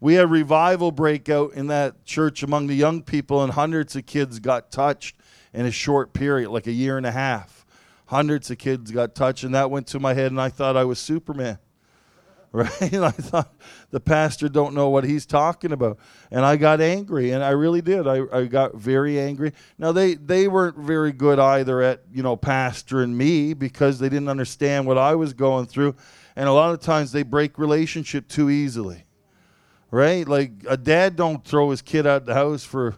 We 0.00 0.14
had 0.14 0.30
revival 0.30 0.92
breakout 0.92 1.52
in 1.54 1.66
that 1.66 2.04
church 2.04 2.42
among 2.42 2.66
the 2.66 2.74
young 2.74 3.02
people, 3.02 3.42
and 3.42 3.52
hundreds 3.52 3.94
of 3.96 4.06
kids 4.06 4.38
got 4.38 4.70
touched 4.70 5.16
in 5.52 5.66
a 5.66 5.70
short 5.70 6.12
period, 6.12 6.50
like 6.50 6.66
a 6.66 6.72
year 6.72 6.96
and 6.96 7.06
a 7.06 7.12
half. 7.12 7.66
Hundreds 8.06 8.50
of 8.50 8.58
kids 8.58 8.90
got 8.90 9.14
touched, 9.14 9.44
and 9.44 9.54
that 9.54 9.70
went 9.70 9.86
to 9.88 10.00
my 10.00 10.14
head, 10.14 10.30
and 10.30 10.40
I 10.40 10.48
thought 10.48 10.76
I 10.76 10.84
was 10.84 10.98
Superman. 10.98 11.58
Right? 12.52 12.92
And 12.92 13.04
I 13.04 13.12
thought 13.12 13.54
the 13.92 14.00
pastor 14.00 14.48
don't 14.48 14.74
know 14.74 14.88
what 14.88 15.04
he's 15.04 15.24
talking 15.24 15.70
about. 15.70 15.98
And 16.32 16.44
I 16.44 16.56
got 16.56 16.80
angry, 16.80 17.30
and 17.30 17.44
I 17.44 17.50
really 17.50 17.80
did. 17.80 18.08
I, 18.08 18.22
I 18.32 18.46
got 18.46 18.74
very 18.74 19.20
angry. 19.20 19.52
Now 19.78 19.92
they, 19.92 20.14
they 20.14 20.48
weren't 20.48 20.76
very 20.76 21.12
good 21.12 21.38
either 21.38 21.80
at, 21.80 22.02
you 22.12 22.24
know, 22.24 22.36
pastoring 22.36 23.10
me 23.10 23.54
because 23.54 24.00
they 24.00 24.08
didn't 24.08 24.28
understand 24.28 24.88
what 24.88 24.98
I 24.98 25.14
was 25.14 25.32
going 25.32 25.66
through. 25.66 25.94
And 26.34 26.48
a 26.48 26.52
lot 26.52 26.74
of 26.74 26.80
times 26.80 27.12
they 27.12 27.22
break 27.22 27.56
relationship 27.56 28.26
too 28.26 28.50
easily 28.50 29.04
right? 29.90 30.26
Like 30.26 30.52
a 30.68 30.76
dad 30.76 31.16
don't 31.16 31.44
throw 31.44 31.70
his 31.70 31.82
kid 31.82 32.06
out 32.06 32.26
the 32.26 32.34
house 32.34 32.64
for 32.64 32.94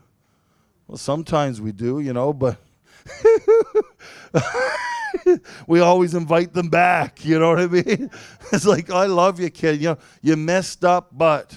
well, 0.87 0.99
sometimes 0.99 1.61
we 1.61 1.73
do, 1.73 2.01
you 2.01 2.13
know, 2.13 2.33
but 2.33 2.59
we 5.67 5.81
always 5.81 6.15
invite 6.15 6.53
them 6.53 6.69
back, 6.69 7.25
you 7.25 7.39
know 7.39 7.51
what 7.51 7.61
I 7.61 7.67
mean? 7.67 8.11
It's 8.53 8.67
like 8.67 8.91
I 8.91 9.07
love 9.07 9.41
you, 9.41 9.49
kid. 9.49 9.81
You 9.81 9.91
know, 9.91 9.99
you 10.21 10.37
messed 10.37 10.85
up, 10.85 11.09
but 11.13 11.57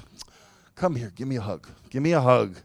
come 0.75 0.95
here, 0.95 1.11
give 1.13 1.27
me 1.27 1.35
a 1.35 1.41
hug. 1.41 1.67
Give 1.89 2.01
me 2.01 2.13
a 2.13 2.21
hug. 2.21 2.55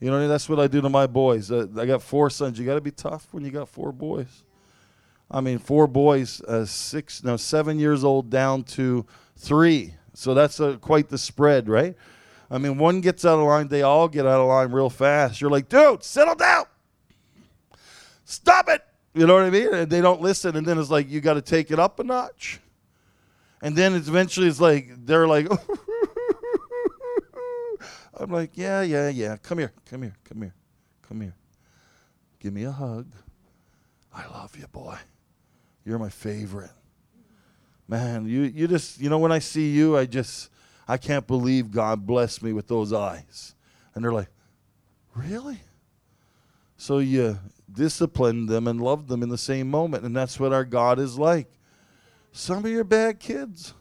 You 0.00 0.10
know, 0.10 0.28
that's 0.28 0.48
what 0.48 0.60
I 0.60 0.68
do 0.68 0.80
to 0.80 0.88
my 0.88 1.06
boys. 1.06 1.50
Uh, 1.50 1.66
I 1.76 1.84
got 1.84 2.02
four 2.02 2.30
sons. 2.30 2.58
You 2.58 2.64
got 2.64 2.76
to 2.76 2.80
be 2.80 2.92
tough 2.92 3.26
when 3.32 3.44
you 3.44 3.50
got 3.50 3.68
four 3.68 3.92
boys. 3.92 4.44
I 5.30 5.40
mean, 5.40 5.58
four 5.58 5.86
boys, 5.86 6.40
uh, 6.42 6.64
six, 6.64 7.22
no, 7.22 7.36
seven 7.36 7.78
years 7.78 8.04
old 8.04 8.30
down 8.30 8.62
to 8.64 9.04
three. 9.36 9.94
So 10.14 10.34
that's 10.34 10.60
a, 10.60 10.78
quite 10.78 11.08
the 11.08 11.18
spread, 11.18 11.68
right? 11.68 11.94
I 12.50 12.58
mean, 12.58 12.78
one 12.78 13.00
gets 13.00 13.24
out 13.24 13.38
of 13.38 13.46
line, 13.46 13.68
they 13.68 13.82
all 13.82 14.08
get 14.08 14.26
out 14.26 14.40
of 14.40 14.48
line 14.48 14.72
real 14.72 14.88
fast. 14.88 15.40
You're 15.40 15.50
like, 15.50 15.68
dude, 15.68 16.02
settle 16.02 16.34
down. 16.34 16.64
Stop 18.24 18.68
it. 18.68 18.82
You 19.18 19.26
know 19.26 19.34
what 19.34 19.44
I 19.44 19.50
mean? 19.50 19.74
And 19.74 19.90
they 19.90 20.00
don't 20.00 20.20
listen. 20.20 20.56
And 20.56 20.66
then 20.66 20.78
it's 20.78 20.90
like, 20.90 21.10
you 21.10 21.20
got 21.20 21.34
to 21.34 21.42
take 21.42 21.70
it 21.70 21.78
up 21.78 21.98
a 21.98 22.04
notch. 22.04 22.60
And 23.60 23.74
then 23.74 23.94
it's 23.94 24.08
eventually 24.08 24.46
it's 24.46 24.60
like, 24.60 24.88
they're 25.04 25.26
like, 25.26 25.48
I'm 28.14 28.30
like, 28.30 28.52
yeah, 28.54 28.82
yeah, 28.82 29.08
yeah. 29.08 29.36
Come 29.36 29.58
here, 29.58 29.72
come 29.90 30.02
here, 30.02 30.14
come 30.24 30.42
here, 30.42 30.54
come 31.02 31.20
here. 31.20 31.34
Give 32.40 32.52
me 32.52 32.64
a 32.64 32.72
hug. 32.72 33.06
I 34.14 34.26
love 34.26 34.56
you, 34.56 34.66
boy. 34.68 34.96
You're 35.84 35.98
my 35.98 36.10
favorite 36.10 36.70
man, 37.88 38.28
you, 38.28 38.42
you 38.42 38.68
just, 38.68 39.00
you 39.00 39.08
know, 39.08 39.18
when 39.18 39.32
I 39.32 39.38
see 39.38 39.70
you, 39.70 39.96
I 39.96 40.04
just, 40.04 40.50
I 40.86 40.98
can't 40.98 41.26
believe 41.26 41.70
God 41.70 42.06
blessed 42.06 42.42
me 42.42 42.52
with 42.52 42.68
those 42.68 42.92
eyes. 42.92 43.54
And 43.94 44.04
they're 44.04 44.12
like, 44.12 44.28
really? 45.14 45.60
So 46.76 46.98
you 46.98 47.38
discipline 47.72 48.46
them 48.46 48.66
and 48.66 48.80
loved 48.80 49.08
them 49.08 49.22
in 49.22 49.28
the 49.28 49.38
same 49.38 49.70
moment. 49.70 50.04
And 50.04 50.16
that's 50.16 50.40
what 50.40 50.52
our 50.52 50.64
God 50.64 50.98
is 50.98 51.18
like. 51.18 51.50
Some 52.32 52.64
of 52.64 52.70
you 52.70 52.80
are 52.80 52.84
bad 52.84 53.20
kids. 53.20 53.74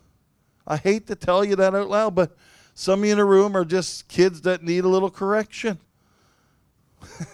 I 0.66 0.78
hate 0.78 1.08
to 1.08 1.16
tell 1.16 1.46
you 1.46 1.56
that 1.56 1.76
out 1.76 1.90
loud, 1.90 2.16
but 2.16 2.36
some 2.74 3.00
of 3.00 3.06
you 3.06 3.12
in 3.12 3.18
the 3.18 3.26
room 3.26 3.56
are 3.56 3.66
just 3.66 4.08
kids 4.08 4.42
that 4.42 4.64
need 4.64 4.84
a 4.84 4.90
little 4.90 5.10
correction. 5.10 5.80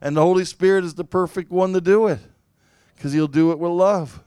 and 0.00 0.16
the 0.16 0.20
Holy 0.20 0.44
Spirit 0.44 0.84
is 0.84 0.94
the 0.94 1.04
perfect 1.04 1.50
one 1.50 1.72
to 1.72 1.80
do 1.80 2.08
it 2.08 2.18
because 2.94 3.12
He'll 3.12 3.28
do 3.28 3.52
it 3.52 3.58
with 3.58 3.70
love. 3.70 4.22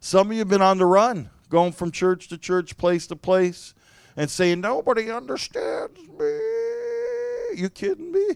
Some 0.00 0.28
of 0.28 0.32
you 0.32 0.40
have 0.40 0.48
been 0.48 0.62
on 0.62 0.78
the 0.78 0.86
run, 0.86 1.30
going 1.48 1.72
from 1.72 1.90
church 1.90 2.28
to 2.28 2.38
church, 2.38 2.76
place 2.76 3.06
to 3.06 3.16
place, 3.16 3.74
and 4.16 4.28
saying, 4.28 4.60
Nobody 4.60 5.10
understands 5.10 6.00
me. 6.00 6.38
You 7.54 7.70
kidding 7.72 8.12
me? 8.12 8.26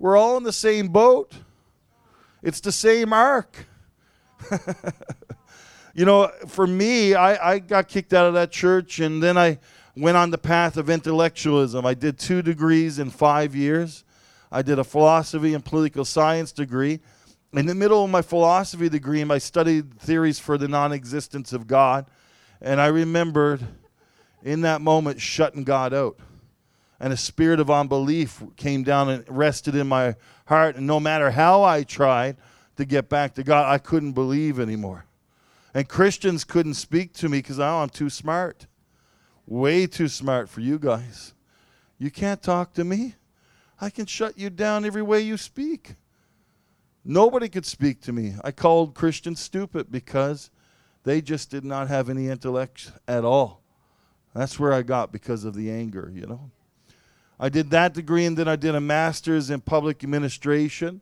We're 0.00 0.16
all 0.16 0.36
in 0.36 0.42
the 0.42 0.52
same 0.52 0.88
boat. 0.88 1.32
It's 2.42 2.60
the 2.60 2.72
same 2.72 3.12
ark. 3.12 3.66
you 5.94 6.04
know, 6.04 6.32
for 6.48 6.66
me, 6.66 7.14
I, 7.14 7.52
I 7.52 7.58
got 7.60 7.86
kicked 7.86 8.12
out 8.12 8.26
of 8.26 8.34
that 8.34 8.50
church, 8.50 8.98
and 8.98 9.22
then 9.22 9.38
I 9.38 9.60
went 9.96 10.16
on 10.16 10.30
the 10.30 10.38
path 10.38 10.76
of 10.76 10.90
intellectualism. 10.90 11.86
I 11.86 11.94
did 11.94 12.18
two 12.18 12.42
degrees 12.42 12.98
in 12.98 13.10
five 13.10 13.54
years. 13.54 14.02
I 14.50 14.62
did 14.62 14.80
a 14.80 14.84
philosophy 14.84 15.54
and 15.54 15.64
political 15.64 16.04
science 16.04 16.50
degree 16.50 16.98
in 17.52 17.66
the 17.66 17.74
middle 17.74 18.04
of 18.04 18.10
my 18.10 18.22
philosophy 18.22 18.88
degree, 18.88 19.22
I 19.22 19.38
studied 19.38 19.98
theories 19.98 20.38
for 20.38 20.56
the 20.56 20.68
non 20.68 20.92
existence 20.92 21.52
of 21.52 21.66
God. 21.66 22.06
And 22.60 22.80
I 22.80 22.86
remembered 22.86 23.66
in 24.42 24.60
that 24.62 24.80
moment 24.80 25.20
shutting 25.20 25.64
God 25.64 25.92
out. 25.92 26.18
And 27.00 27.12
a 27.12 27.16
spirit 27.16 27.60
of 27.60 27.70
unbelief 27.70 28.42
came 28.56 28.82
down 28.82 29.08
and 29.08 29.24
rested 29.26 29.74
in 29.74 29.88
my 29.88 30.16
heart. 30.46 30.76
And 30.76 30.86
no 30.86 31.00
matter 31.00 31.30
how 31.30 31.62
I 31.62 31.82
tried 31.82 32.36
to 32.76 32.84
get 32.84 33.08
back 33.08 33.34
to 33.34 33.42
God, 33.42 33.72
I 33.72 33.78
couldn't 33.78 34.12
believe 34.12 34.60
anymore. 34.60 35.06
And 35.72 35.88
Christians 35.88 36.44
couldn't 36.44 36.74
speak 36.74 37.14
to 37.14 37.28
me 37.28 37.38
because 37.38 37.58
oh, 37.58 37.64
I'm 37.64 37.88
too 37.88 38.10
smart. 38.10 38.66
Way 39.46 39.86
too 39.86 40.08
smart 40.08 40.48
for 40.48 40.60
you 40.60 40.78
guys. 40.78 41.32
You 41.98 42.10
can't 42.10 42.42
talk 42.42 42.74
to 42.74 42.84
me. 42.84 43.14
I 43.80 43.90
can 43.90 44.06
shut 44.06 44.38
you 44.38 44.50
down 44.50 44.84
every 44.84 45.02
way 45.02 45.20
you 45.20 45.36
speak. 45.36 45.94
Nobody 47.04 47.48
could 47.48 47.64
speak 47.64 48.02
to 48.02 48.12
me. 48.12 48.34
I 48.44 48.50
called 48.50 48.94
Christians 48.94 49.40
stupid 49.40 49.90
because 49.90 50.50
they 51.04 51.22
just 51.22 51.50
did 51.50 51.64
not 51.64 51.88
have 51.88 52.10
any 52.10 52.28
intellect 52.28 52.92
at 53.08 53.24
all. 53.24 53.62
That's 54.34 54.58
where 54.58 54.72
I 54.72 54.82
got 54.82 55.12
because 55.12 55.44
of 55.44 55.54
the 55.54 55.70
anger, 55.70 56.12
you 56.14 56.26
know. 56.26 56.50
I 57.40 57.48
did 57.48 57.70
that 57.70 57.94
degree 57.94 58.26
and 58.26 58.36
then 58.36 58.46
I 58.46 58.54
did 58.54 58.76
a 58.76 58.80
master's 58.80 59.50
in 59.50 59.62
public 59.62 60.04
administration, 60.04 61.00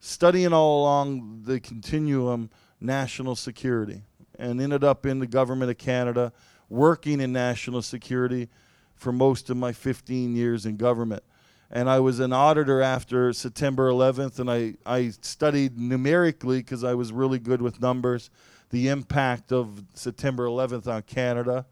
studying 0.00 0.52
all 0.52 0.80
along 0.82 1.42
the 1.44 1.60
continuum 1.60 2.50
national 2.80 3.36
security, 3.36 4.02
and 4.38 4.60
ended 4.60 4.82
up 4.82 5.06
in 5.06 5.20
the 5.20 5.26
government 5.28 5.70
of 5.70 5.78
Canada, 5.78 6.32
working 6.68 7.20
in 7.20 7.32
national 7.32 7.82
security 7.82 8.48
for 8.94 9.12
most 9.12 9.50
of 9.50 9.56
my 9.56 9.72
15 9.72 10.34
years 10.34 10.66
in 10.66 10.76
government 10.76 11.22
and 11.70 11.90
I 11.90 11.98
was 11.98 12.20
an 12.20 12.32
auditor 12.32 12.80
after 12.80 13.32
September 13.32 13.90
11th, 13.90 14.38
and 14.38 14.50
I, 14.50 14.74
I 14.86 15.10
studied 15.20 15.78
numerically 15.78 16.58
because 16.58 16.84
I 16.84 16.94
was 16.94 17.12
really 17.12 17.38
good 17.38 17.60
with 17.60 17.80
numbers, 17.80 18.30
the 18.70 18.88
impact 18.88 19.52
of 19.52 19.84
September 19.94 20.46
11th 20.46 20.86
on 20.86 21.02
Canada. 21.02 21.66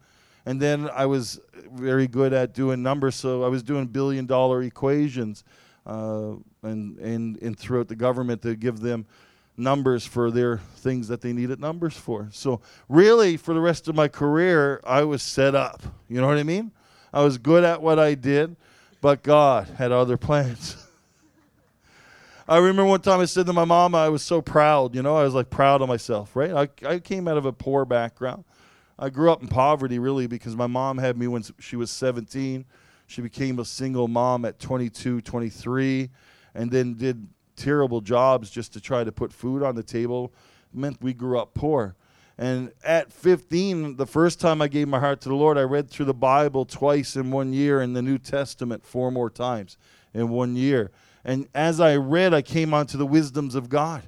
And 0.45 0.61
then 0.61 0.89
I 0.93 1.05
was 1.05 1.39
very 1.71 2.07
good 2.07 2.33
at 2.33 2.53
doing 2.53 2.83
numbers, 2.83 3.15
so 3.15 3.43
I 3.43 3.47
was 3.47 3.63
doing 3.63 3.87
billion 3.87 4.25
dollar 4.25 4.61
equations 4.61 5.43
uh, 5.85 6.33
and, 6.61 6.97
and, 6.99 7.41
and 7.41 7.57
throughout 7.57 7.87
the 7.87 7.95
government 7.95 8.41
to 8.43 8.55
give 8.55 8.79
them 8.79 9.05
numbers 9.57 10.05
for 10.05 10.29
their 10.31 10.57
things 10.57 11.07
that 11.07 11.21
they 11.21 11.33
needed 11.33 11.59
numbers 11.59 11.95
for. 11.95 12.29
So, 12.31 12.61
really, 12.89 13.37
for 13.37 13.53
the 13.53 13.61
rest 13.61 13.87
of 13.87 13.95
my 13.95 14.07
career, 14.07 14.81
I 14.83 15.03
was 15.03 15.23
set 15.23 15.55
up. 15.55 15.81
You 16.09 16.21
know 16.21 16.27
what 16.27 16.37
I 16.37 16.43
mean? 16.43 16.71
I 17.13 17.23
was 17.23 17.37
good 17.37 17.63
at 17.63 17.81
what 17.81 17.97
I 17.97 18.13
did. 18.13 18.55
But 19.05 19.21
God 19.21 19.67
had 19.77 19.91
other 19.91 20.17
plans. 20.17 20.77
I 22.47 22.57
remember 22.57 22.85
one 22.85 23.01
time 23.01 23.19
I 23.19 23.25
said 23.25 23.45
to 23.45 23.53
my 23.53 23.63
mom, 23.63 23.93
I 23.93 24.09
was 24.09 24.23
so 24.23 24.41
proud, 24.41 24.95
you 24.95 25.03
know, 25.03 25.15
I 25.15 25.23
was 25.23 25.35
like 25.35 25.51
proud 25.51 25.83
of 25.83 25.87
myself, 25.87 26.35
right? 26.35 26.51
I, 26.51 26.87
I 26.87 26.97
came 26.97 27.27
out 27.27 27.37
of 27.37 27.45
a 27.45 27.53
poor 27.53 27.85
background. 27.85 28.45
I 28.97 29.09
grew 29.09 29.31
up 29.31 29.41
in 29.41 29.47
poverty 29.47 29.99
really 29.99 30.27
because 30.27 30.55
my 30.55 30.67
mom 30.67 30.97
had 30.97 31.17
me 31.17 31.27
when 31.27 31.43
she 31.59 31.75
was 31.75 31.91
17. 31.91 32.65
She 33.07 33.21
became 33.21 33.59
a 33.59 33.65
single 33.65 34.07
mom 34.07 34.45
at 34.45 34.59
22, 34.59 35.21
23, 35.21 36.09
and 36.53 36.71
then 36.71 36.93
did 36.95 37.27
terrible 37.55 38.01
jobs 38.01 38.49
just 38.49 38.73
to 38.73 38.81
try 38.81 39.03
to 39.03 39.11
put 39.11 39.33
food 39.33 39.63
on 39.63 39.75
the 39.75 39.83
table. 39.83 40.33
It 40.73 40.79
meant 40.79 41.01
we 41.01 41.13
grew 41.13 41.39
up 41.39 41.53
poor. 41.53 41.95
And 42.37 42.71
at 42.83 43.13
15, 43.13 43.95
the 43.95 44.05
first 44.05 44.41
time 44.41 44.61
I 44.61 44.67
gave 44.67 44.87
my 44.87 44.99
heart 44.99 45.21
to 45.21 45.29
the 45.29 45.35
Lord, 45.35 45.57
I 45.57 45.61
read 45.61 45.89
through 45.89 46.07
the 46.07 46.13
Bible 46.13 46.65
twice 46.65 47.15
in 47.15 47.31
one 47.31 47.53
year 47.53 47.79
and 47.79 47.95
the 47.95 48.01
New 48.01 48.17
Testament 48.17 48.85
four 48.85 49.11
more 49.11 49.29
times 49.29 49.77
in 50.13 50.29
one 50.29 50.55
year. 50.55 50.91
And 51.23 51.47
as 51.55 51.79
I 51.79 51.95
read, 51.95 52.33
I 52.33 52.41
came 52.41 52.73
onto 52.73 52.97
the 52.97 53.05
wisdoms 53.05 53.55
of 53.55 53.69
God. 53.69 54.03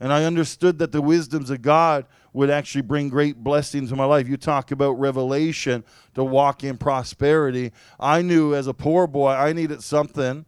And 0.00 0.12
I 0.12 0.24
understood 0.24 0.78
that 0.78 0.92
the 0.92 1.02
wisdoms 1.02 1.50
of 1.50 1.60
God 1.60 2.06
would 2.32 2.48
actually 2.48 2.82
bring 2.82 3.10
great 3.10 3.36
blessings 3.36 3.90
to 3.90 3.96
my 3.96 4.06
life. 4.06 4.26
You 4.26 4.38
talk 4.38 4.70
about 4.70 4.92
revelation 4.92 5.84
to 6.14 6.24
walk 6.24 6.64
in 6.64 6.78
prosperity. 6.78 7.72
I 7.98 8.22
knew 8.22 8.54
as 8.54 8.66
a 8.66 8.72
poor 8.72 9.06
boy, 9.06 9.32
I 9.32 9.52
needed 9.52 9.82
something 9.82 10.46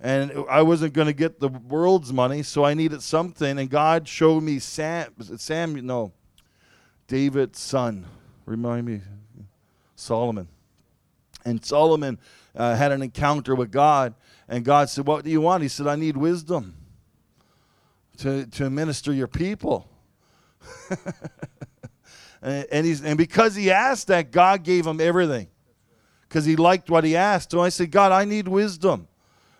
and 0.00 0.32
I 0.48 0.62
wasn't 0.62 0.92
going 0.92 1.06
to 1.06 1.12
get 1.12 1.40
the 1.40 1.48
world's 1.48 2.12
money, 2.12 2.44
so 2.44 2.64
I 2.64 2.74
needed 2.74 3.02
something. 3.02 3.58
And 3.58 3.68
God 3.68 4.06
showed 4.06 4.42
me 4.42 4.60
Sam, 4.60 5.12
Sam, 5.36 5.74
no, 5.84 6.12
David's 7.08 7.58
son. 7.58 8.06
Remind 8.46 8.86
me, 8.86 9.00
Solomon. 9.96 10.46
And 11.44 11.64
Solomon 11.64 12.18
uh, 12.54 12.76
had 12.76 12.92
an 12.92 13.02
encounter 13.02 13.56
with 13.56 13.72
God, 13.72 14.14
and 14.48 14.64
God 14.64 14.88
said, 14.88 15.06
What 15.06 15.24
do 15.24 15.30
you 15.30 15.40
want? 15.40 15.64
He 15.64 15.68
said, 15.68 15.88
I 15.88 15.96
need 15.96 16.16
wisdom 16.16 16.76
to, 18.18 18.46
to 18.46 18.70
minister 18.70 19.12
your 19.12 19.26
people. 19.26 19.88
and, 22.42 22.66
and, 22.70 22.86
he's, 22.86 23.02
and 23.04 23.16
because 23.16 23.54
he 23.54 23.70
asked 23.70 24.08
that, 24.08 24.30
God 24.30 24.62
gave 24.62 24.86
him 24.86 25.00
everything 25.00 25.48
because 26.28 26.44
he 26.44 26.56
liked 26.56 26.90
what 26.90 27.04
he 27.04 27.16
asked. 27.16 27.52
So 27.52 27.60
I 27.60 27.68
said, 27.68 27.90
God, 27.90 28.12
I 28.12 28.24
need 28.24 28.48
wisdom. 28.48 29.08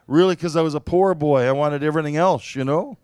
Really, 0.07 0.35
because 0.35 0.57
I 0.57 0.63
was 0.63 0.75
a 0.75 0.81
poor 0.81 1.15
boy. 1.15 1.43
I 1.43 1.53
wanted 1.53 1.83
everything 1.83 2.17
else, 2.17 2.55
you 2.55 2.65
know? 2.65 2.97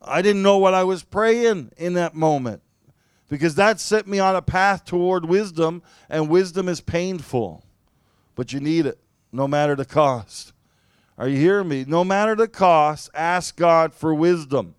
I 0.00 0.20
didn't 0.20 0.42
know 0.42 0.58
what 0.58 0.74
I 0.74 0.82
was 0.82 1.04
praying 1.04 1.70
in 1.76 1.94
that 1.94 2.14
moment 2.14 2.60
because 3.28 3.54
that 3.54 3.80
set 3.80 4.06
me 4.06 4.18
on 4.18 4.36
a 4.36 4.42
path 4.42 4.84
toward 4.84 5.24
wisdom, 5.24 5.82
and 6.10 6.28
wisdom 6.28 6.68
is 6.68 6.82
painful, 6.82 7.64
but 8.34 8.52
you 8.52 8.60
need 8.60 8.84
it 8.84 8.98
no 9.32 9.48
matter 9.48 9.74
the 9.74 9.86
cost. 9.86 10.51
Are 11.22 11.28
you 11.28 11.38
hearing 11.38 11.68
me? 11.68 11.84
No 11.86 12.02
matter 12.02 12.34
the 12.34 12.48
cost, 12.48 13.08
ask 13.14 13.54
God 13.54 13.94
for 13.94 14.12
wisdom. 14.12 14.74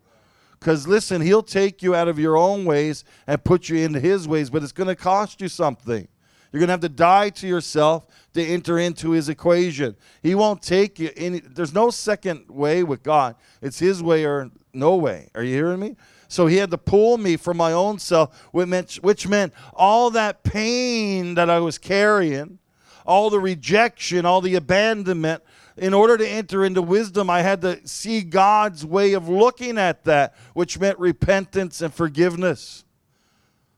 Because 0.60 0.86
listen, 0.86 1.22
He'll 1.22 1.42
take 1.42 1.82
you 1.82 1.96
out 1.96 2.10
of 2.10 2.20
your 2.20 2.36
own 2.36 2.66
ways 2.66 3.06
and 3.26 3.42
put 3.42 3.70
you 3.70 3.78
into 3.78 4.02
His 4.02 4.28
ways, 4.28 4.50
but 4.50 4.62
it's 4.62 4.74
going 4.74 4.90
to 4.90 4.96
cost 4.96 5.40
you 5.40 5.48
something. 5.48 6.06
You're 6.52 6.60
going 6.60 6.68
to 6.68 6.74
have 6.74 6.82
to 6.82 6.90
die 6.90 7.30
to 7.30 7.48
yourself 7.48 8.08
to 8.34 8.44
enter 8.44 8.78
into 8.78 9.12
his 9.12 9.30
equation. 9.30 9.96
He 10.22 10.36
won't 10.36 10.62
take 10.62 11.00
you 11.00 11.12
any 11.16 11.40
there's 11.40 11.74
no 11.74 11.90
second 11.90 12.50
way 12.50 12.84
with 12.84 13.04
God. 13.04 13.38
It's 13.62 13.80
his 13.80 14.04
way 14.04 14.26
or 14.26 14.52
no 14.74 14.98
way. 14.98 15.30
Are 15.36 15.44
you 15.44 15.54
hearing 15.54 15.80
me? 15.80 15.96
So 16.28 16.48
he 16.48 16.58
had 16.58 16.72
to 16.72 16.78
pull 16.78 17.18
me 17.18 17.38
from 17.38 17.56
my 17.56 17.72
own 17.72 18.00
self, 18.00 18.38
which 18.52 18.68
meant, 18.68 18.96
which 18.96 19.30
meant 19.30 19.54
all 19.74 20.10
that 20.12 20.44
pain 20.44 21.36
that 21.36 21.50
I 21.50 21.62
was 21.62 21.78
carrying, 21.78 22.60
all 23.06 23.30
the 23.30 23.40
rejection, 23.40 24.26
all 24.26 24.42
the 24.42 24.56
abandonment. 24.56 25.42
In 25.78 25.94
order 25.94 26.18
to 26.18 26.28
enter 26.28 26.64
into 26.64 26.82
wisdom, 26.82 27.30
I 27.30 27.42
had 27.42 27.62
to 27.62 27.86
see 27.88 28.22
God's 28.22 28.86
way 28.86 29.14
of 29.14 29.28
looking 29.28 29.78
at 29.78 30.04
that, 30.04 30.36
which 30.54 30.80
meant 30.80 31.00
repentance 31.00 31.82
and 31.82 31.94
forgiveness. 31.94 32.86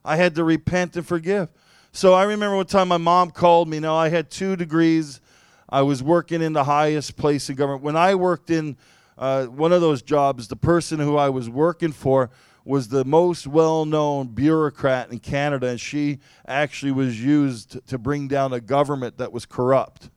I 0.04 0.18
had 0.18 0.36
to 0.36 0.44
repent 0.44 0.98
and 0.98 1.08
forgive. 1.08 1.50
So 1.92 2.14
I 2.14 2.24
remember 2.24 2.58
one 2.58 2.66
time 2.66 2.90
my 2.90 2.98
mom 2.98 3.32
called 3.32 3.70
me. 3.70 3.80
Now 3.80 3.96
I 3.96 4.10
had 4.10 4.30
two 4.30 4.58
degrees. 4.58 5.22
I 5.70 5.82
was 5.82 6.04
working 6.04 6.42
in 6.42 6.54
the 6.54 6.66
highest 6.66 7.16
place 7.16 7.50
in 7.50 7.56
government. 7.56 7.84
When 7.84 7.96
I 7.96 8.16
worked 8.16 8.50
in 8.50 8.76
uh, 9.18 9.46
one 9.46 9.72
of 9.72 9.80
those 9.80 10.02
jobs, 10.02 10.50
the 10.50 10.58
person 10.58 11.00
who 11.00 11.16
I 11.16 11.30
was 11.30 11.50
working 11.50 11.94
for 11.94 12.30
was 12.66 12.90
the 12.90 13.06
most 13.06 13.48
well 13.48 13.86
known 13.86 14.28
bureaucrat 14.28 15.12
in 15.12 15.20
Canada, 15.20 15.68
and 15.68 15.80
she 15.80 16.20
actually 16.48 16.92
was 16.92 17.24
used 17.24 17.86
to 17.88 17.98
bring 17.98 18.28
down 18.28 18.52
a 18.52 18.60
government 18.60 19.18
that 19.18 19.32
was 19.32 19.46
corrupt. 19.46 20.10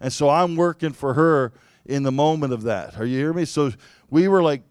And 0.00 0.12
so 0.12 0.28
I'm 0.28 0.56
working 0.56 0.92
for 0.92 1.14
her 1.14 1.52
in 1.84 2.02
the 2.02 2.12
moment 2.12 2.52
of 2.52 2.62
that. 2.62 2.98
Are 2.98 3.04
you 3.04 3.18
hearing 3.18 3.36
me? 3.36 3.44
So 3.44 3.72
we 4.08 4.28
were 4.28 4.42
like 4.42 4.62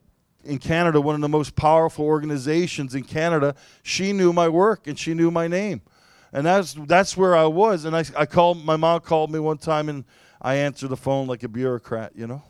in 0.44 0.58
Canada, 0.58 1.00
one 1.00 1.16
of 1.16 1.22
the 1.22 1.30
most 1.30 1.56
powerful 1.56 2.06
organizations 2.06 2.96
in 2.96 3.04
Canada. 3.04 3.56
She 3.84 4.14
knew 4.14 4.34
my 4.34 4.50
work 4.50 4.88
and 4.88 4.98
she 4.98 5.14
knew 5.14 5.30
my 5.32 5.48
name 5.48 5.82
and 6.32 6.46
that's 6.46 6.74
that's 6.74 7.18
where 7.18 7.36
I 7.36 7.46
was. 7.46 7.86
And 7.86 7.96
I, 7.96 8.04
I 8.18 8.26
called 8.26 8.64
my 8.64 8.76
mom 8.76 9.02
called 9.02 9.32
me 9.32 9.40
one 9.40 9.58
time, 9.58 9.90
and 9.90 10.06
I 10.42 10.56
answered 10.56 10.90
the 10.90 10.98
phone 10.98 11.28
like 11.28 11.44
a 11.44 11.48
bureaucrat, 11.48 12.14
you 12.16 12.28
know. 12.28 12.44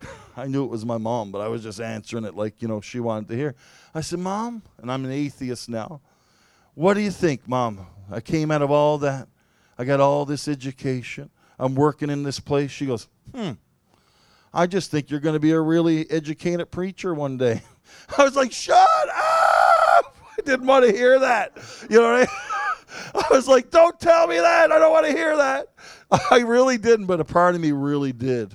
I 0.36 0.46
knew 0.46 0.64
it 0.64 0.70
was 0.70 0.84
my 0.84 0.98
mom, 0.98 1.30
but 1.30 1.40
I 1.40 1.48
was 1.48 1.62
just 1.62 1.80
answering 1.80 2.24
it 2.24 2.34
like 2.34 2.62
you 2.62 2.68
know 2.68 2.80
she 2.80 3.00
wanted 3.00 3.28
to 3.28 3.36
hear. 3.36 3.54
I 3.94 4.00
said, 4.00 4.18
"Mom," 4.18 4.62
and 4.78 4.90
I'm 4.90 5.04
an 5.04 5.10
atheist 5.10 5.68
now. 5.68 6.00
What 6.74 6.94
do 6.94 7.00
you 7.00 7.10
think, 7.10 7.48
Mom? 7.48 7.86
I 8.10 8.20
came 8.20 8.50
out 8.50 8.62
of 8.62 8.70
all 8.70 8.98
that. 8.98 9.28
I 9.76 9.84
got 9.84 10.00
all 10.00 10.24
this 10.24 10.48
education. 10.48 11.30
I'm 11.58 11.74
working 11.74 12.10
in 12.10 12.22
this 12.22 12.40
place. 12.40 12.70
She 12.70 12.86
goes, 12.86 13.08
"Hmm." 13.34 13.52
I 14.52 14.66
just 14.66 14.90
think 14.90 15.10
you're 15.10 15.20
going 15.20 15.34
to 15.34 15.40
be 15.40 15.50
a 15.50 15.60
really 15.60 16.10
educated 16.10 16.70
preacher 16.70 17.14
one 17.14 17.36
day. 17.36 17.62
I 18.18 18.24
was 18.24 18.36
like, 18.36 18.52
"Shut 18.52 18.76
up!" 19.08 20.16
I 20.38 20.42
didn't 20.44 20.66
want 20.66 20.86
to 20.86 20.92
hear 20.92 21.18
that. 21.18 21.52
You 21.90 22.00
know 22.00 22.10
what 22.10 22.14
I 22.14 22.18
mean? 22.20 22.28
I 23.14 23.26
was 23.30 23.48
like, 23.48 23.70
don't 23.70 23.98
tell 24.00 24.26
me 24.26 24.36
that. 24.36 24.72
I 24.72 24.78
don't 24.78 24.92
want 24.92 25.06
to 25.06 25.12
hear 25.12 25.36
that. 25.36 25.68
I 26.30 26.38
really 26.38 26.78
didn't, 26.78 27.06
but 27.06 27.20
a 27.20 27.24
part 27.24 27.54
of 27.54 27.60
me 27.60 27.72
really 27.72 28.12
did. 28.12 28.54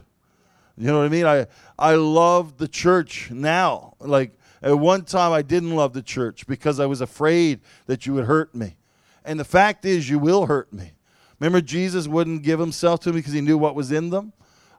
You 0.78 0.88
know 0.88 1.00
what 1.00 1.06
I 1.06 1.10
mean? 1.10 1.26
I, 1.26 1.48
I 1.78 1.96
love 1.96 2.58
the 2.58 2.68
church 2.68 3.30
now. 3.32 3.94
Like 4.00 4.32
at 4.62 4.78
one 4.78 5.04
time, 5.04 5.32
I 5.32 5.42
didn't 5.42 5.76
love 5.76 5.94
the 5.94 6.02
church 6.02 6.48
because 6.48 6.80
I 6.80 6.86
was 6.86 7.02
afraid 7.02 7.60
that 7.86 8.06
you 8.06 8.14
would 8.16 8.26
hurt 8.26 8.56
me. 8.56 8.76
And 9.24 9.40
the 9.40 9.46
fact 9.46 9.86
is, 9.86 10.10
you 10.10 10.20
will 10.20 10.48
hurt 10.48 10.74
me. 10.74 10.94
Remember, 11.44 11.60
Jesus 11.60 12.08
wouldn't 12.08 12.42
give 12.42 12.58
himself 12.58 13.02
to 13.02 13.10
me 13.10 13.18
because 13.18 13.34
he 13.34 13.42
knew 13.42 13.58
what 13.58 13.76
was 13.76 13.92
in 13.92 14.12
them? 14.12 14.32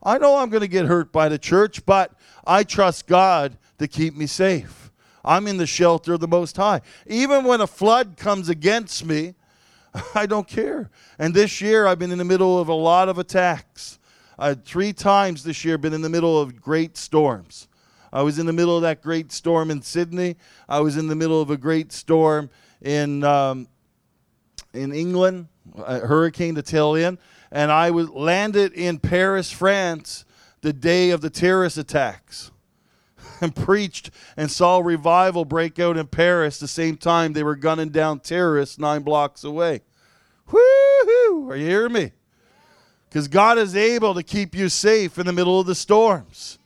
I 0.02 0.16
know 0.16 0.38
I'm 0.38 0.48
going 0.48 0.62
to 0.62 0.66
get 0.66 0.86
hurt 0.86 1.12
by 1.12 1.28
the 1.28 1.36
church, 1.38 1.84
but 1.84 2.14
I 2.46 2.64
trust 2.64 3.06
God 3.06 3.58
to 3.78 3.86
keep 3.86 4.16
me 4.16 4.24
safe. 4.24 4.90
I'm 5.22 5.46
in 5.46 5.58
the 5.58 5.66
shelter 5.66 6.14
of 6.14 6.20
the 6.20 6.26
Most 6.26 6.56
High. 6.56 6.80
Even 7.06 7.44
when 7.44 7.60
a 7.60 7.66
flood 7.66 8.16
comes 8.16 8.48
against 8.48 9.04
me, 9.04 9.34
I 10.14 10.24
don't 10.24 10.48
care. 10.48 10.90
And 11.18 11.34
this 11.34 11.60
year, 11.60 11.86
I've 11.86 11.98
been 11.98 12.10
in 12.10 12.16
the 12.16 12.24
middle 12.24 12.58
of 12.58 12.68
a 12.68 12.74
lot 12.74 13.10
of 13.10 13.18
attacks. 13.18 13.98
I 14.38 14.54
three 14.54 14.94
times 14.94 15.44
this 15.44 15.66
year 15.66 15.76
been 15.76 15.92
in 15.92 16.00
the 16.00 16.08
middle 16.08 16.40
of 16.40 16.62
great 16.62 16.96
storms. 16.96 17.68
I 18.10 18.22
was 18.22 18.38
in 18.38 18.46
the 18.46 18.54
middle 18.54 18.74
of 18.74 18.80
that 18.84 19.02
great 19.02 19.32
storm 19.32 19.70
in 19.70 19.82
Sydney. 19.82 20.36
I 20.66 20.80
was 20.80 20.96
in 20.96 21.08
the 21.08 21.14
middle 21.14 21.42
of 21.42 21.50
a 21.50 21.58
great 21.58 21.92
storm 21.92 22.48
in 22.80 23.22
um, 23.22 23.68
in 24.72 24.94
England, 24.94 25.48
hurricane 25.76 26.56
in, 26.56 27.18
and 27.50 27.72
I 27.72 27.90
was 27.90 28.10
landed 28.10 28.72
in 28.72 28.98
Paris, 28.98 29.50
France, 29.50 30.24
the 30.60 30.72
day 30.72 31.10
of 31.10 31.20
the 31.20 31.30
terrorist 31.30 31.78
attacks, 31.78 32.50
and 33.40 33.54
preached 33.54 34.10
and 34.36 34.50
saw 34.50 34.78
revival 34.78 35.44
break 35.44 35.78
out 35.78 35.96
in 35.96 36.06
Paris 36.06 36.58
the 36.58 36.68
same 36.68 36.96
time 36.96 37.32
they 37.32 37.42
were 37.42 37.56
gunning 37.56 37.90
down 37.90 38.20
terrorists 38.20 38.78
nine 38.78 39.02
blocks 39.02 39.44
away. 39.44 39.82
Woo-hoo! 40.50 41.48
Are 41.50 41.56
you 41.56 41.66
hearing 41.66 41.92
me? 41.92 42.12
Because 43.08 43.28
God 43.28 43.58
is 43.58 43.76
able 43.76 44.14
to 44.14 44.22
keep 44.22 44.54
you 44.54 44.68
safe 44.68 45.18
in 45.18 45.26
the 45.26 45.32
middle 45.32 45.60
of 45.60 45.66
the 45.66 45.74
storms. 45.74 46.58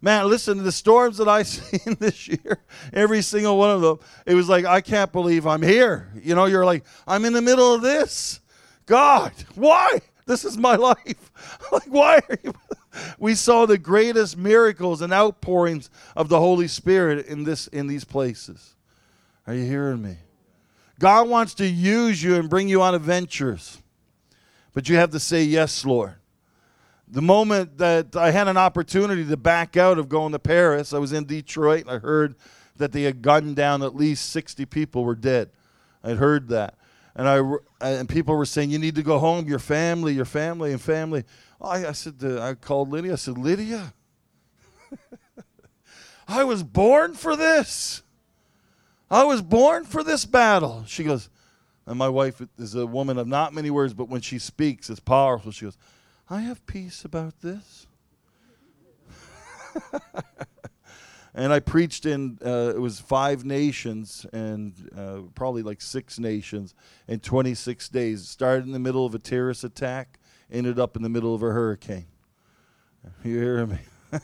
Man, 0.00 0.28
listen 0.28 0.58
to 0.58 0.62
the 0.62 0.72
storms 0.72 1.18
that 1.18 1.28
I've 1.28 1.48
seen 1.48 1.96
this 1.98 2.28
year, 2.28 2.58
every 2.92 3.22
single 3.22 3.58
one 3.58 3.70
of 3.70 3.80
them. 3.80 3.98
It 4.26 4.34
was 4.34 4.48
like, 4.48 4.64
I 4.64 4.80
can't 4.80 5.12
believe 5.12 5.46
I'm 5.46 5.62
here. 5.62 6.10
You 6.22 6.34
know, 6.34 6.46
you're 6.46 6.64
like, 6.64 6.84
I'm 7.06 7.24
in 7.24 7.32
the 7.32 7.42
middle 7.42 7.74
of 7.74 7.82
this. 7.82 8.40
God, 8.86 9.32
why? 9.54 10.00
This 10.26 10.44
is 10.44 10.56
my 10.56 10.76
life. 10.76 11.32
like, 11.72 11.88
why 11.88 12.20
are 12.28 12.38
you? 12.42 12.54
we 13.18 13.34
saw 13.34 13.66
the 13.66 13.78
greatest 13.78 14.36
miracles 14.36 15.02
and 15.02 15.12
outpourings 15.12 15.90
of 16.16 16.28
the 16.28 16.38
Holy 16.38 16.68
Spirit 16.68 17.26
in 17.26 17.44
this 17.44 17.66
in 17.68 17.86
these 17.86 18.04
places. 18.04 18.74
Are 19.46 19.54
you 19.54 19.64
hearing 19.64 20.02
me? 20.02 20.16
God 20.98 21.28
wants 21.28 21.54
to 21.54 21.66
use 21.66 22.22
you 22.22 22.34
and 22.36 22.50
bring 22.50 22.68
you 22.68 22.82
on 22.82 22.94
adventures. 22.94 23.80
But 24.74 24.88
you 24.88 24.96
have 24.96 25.10
to 25.10 25.20
say 25.20 25.42
yes, 25.42 25.84
Lord. 25.84 26.14
The 27.10 27.22
moment 27.22 27.78
that 27.78 28.16
I 28.16 28.30
had 28.30 28.48
an 28.48 28.56
opportunity 28.56 29.24
to 29.24 29.36
back 29.36 29.76
out 29.76 29.98
of 29.98 30.08
going 30.08 30.32
to 30.32 30.38
Paris, 30.38 30.92
I 30.92 30.98
was 30.98 31.12
in 31.12 31.24
Detroit 31.24 31.82
and 31.82 31.90
I 31.90 31.98
heard 31.98 32.34
that 32.76 32.92
they 32.92 33.02
had 33.02 33.22
gunned 33.22 33.56
down 33.56 33.82
at 33.82 33.94
least 33.94 34.30
60 34.30 34.66
people 34.66 35.04
were 35.04 35.14
dead. 35.14 35.50
I'd 36.04 36.18
heard 36.18 36.48
that. 36.48 36.74
And 37.14 37.28
I 37.28 37.40
and 37.80 38.08
people 38.08 38.36
were 38.36 38.46
saying 38.46 38.70
you 38.70 38.78
need 38.78 38.94
to 38.94 39.02
go 39.02 39.18
home, 39.18 39.48
your 39.48 39.58
family, 39.58 40.14
your 40.14 40.24
family 40.24 40.70
and 40.70 40.80
family. 40.80 41.24
I, 41.60 41.86
I 41.86 41.92
said 41.92 42.20
to, 42.20 42.40
I 42.40 42.54
called 42.54 42.90
Lydia. 42.90 43.14
I 43.14 43.16
said, 43.16 43.36
"Lydia, 43.36 43.92
I 46.28 46.44
was 46.44 46.62
born 46.62 47.14
for 47.14 47.34
this. 47.34 48.02
I 49.10 49.24
was 49.24 49.42
born 49.42 49.84
for 49.84 50.04
this 50.04 50.26
battle. 50.26 50.84
She 50.86 51.02
goes, 51.02 51.28
and 51.86 51.98
my 51.98 52.08
wife 52.08 52.42
is 52.58 52.74
a 52.74 52.86
woman 52.86 53.18
of 53.18 53.26
not 53.26 53.54
many 53.54 53.70
words, 53.70 53.94
but 53.94 54.08
when 54.08 54.20
she 54.20 54.38
speaks, 54.38 54.90
it's 54.90 55.00
powerful. 55.00 55.50
She 55.50 55.64
goes, 55.64 55.78
I 56.30 56.40
have 56.40 56.66
peace 56.66 57.04
about 57.06 57.40
this. 57.40 57.86
and 61.34 61.52
I 61.52 61.60
preached 61.60 62.04
in, 62.04 62.38
uh, 62.44 62.72
it 62.74 62.80
was 62.80 63.00
five 63.00 63.46
nations 63.46 64.26
and 64.32 64.74
uh, 64.96 65.20
probably 65.34 65.62
like 65.62 65.80
six 65.80 66.18
nations 66.18 66.74
in 67.06 67.20
26 67.20 67.88
days. 67.88 68.28
Started 68.28 68.66
in 68.66 68.72
the 68.72 68.78
middle 68.78 69.06
of 69.06 69.14
a 69.14 69.18
terrorist 69.18 69.64
attack, 69.64 70.18
ended 70.50 70.78
up 70.78 70.96
in 70.96 71.02
the 71.02 71.08
middle 71.08 71.34
of 71.34 71.42
a 71.42 71.50
hurricane. 71.50 72.06
You 73.24 73.40
hear 73.40 73.66
me? 73.66 73.78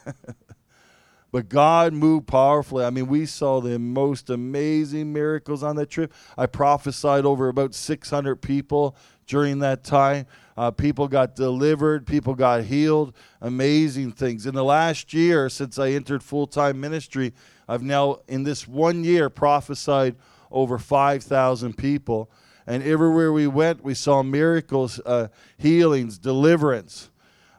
But 1.35 1.49
God 1.49 1.93
moved 1.93 2.29
powerfully. 2.29 2.85
I 2.85 2.91
mean, 2.91 3.09
we 3.09 3.27
saw 3.27 3.61
the 3.61 3.77
most 3.77 4.31
amazing 4.31 5.13
miracles 5.13 5.65
on 5.65 5.75
that 5.75 5.91
trip. 5.91 6.13
I 6.39 6.47
prophesied 6.47 7.25
over 7.25 7.49
about 7.49 7.75
600 7.75 8.37
people 8.37 8.95
during 9.27 9.59
that 9.59 9.83
time. 9.83 10.27
Uh, 10.57 10.71
people 10.71 11.09
got 11.09 11.35
delivered, 11.35 12.07
people 12.07 12.35
got 12.35 12.65
healed, 12.65 13.13
amazing 13.41 14.13
things. 14.13 14.47
In 14.47 14.55
the 14.55 14.65
last 14.65 15.13
year, 15.13 15.49
since 15.49 15.79
I 15.79 15.91
entered 15.91 16.23
full 16.23 16.47
time 16.47 16.81
ministry, 16.81 17.33
I've 17.69 17.83
now, 17.83 18.21
in 18.29 18.45
this 18.45 18.69
one 18.69 19.05
year, 19.05 19.31
prophesied 19.31 20.17
over 20.51 20.79
5,000 20.79 21.77
people. 21.77 22.31
And 22.67 22.83
everywhere 22.83 23.33
we 23.33 23.47
went, 23.47 23.83
we 23.83 23.95
saw 23.95 24.23
miracles, 24.23 25.01
uh, 25.05 25.29
healings, 25.59 26.19
deliverance. 26.19 27.11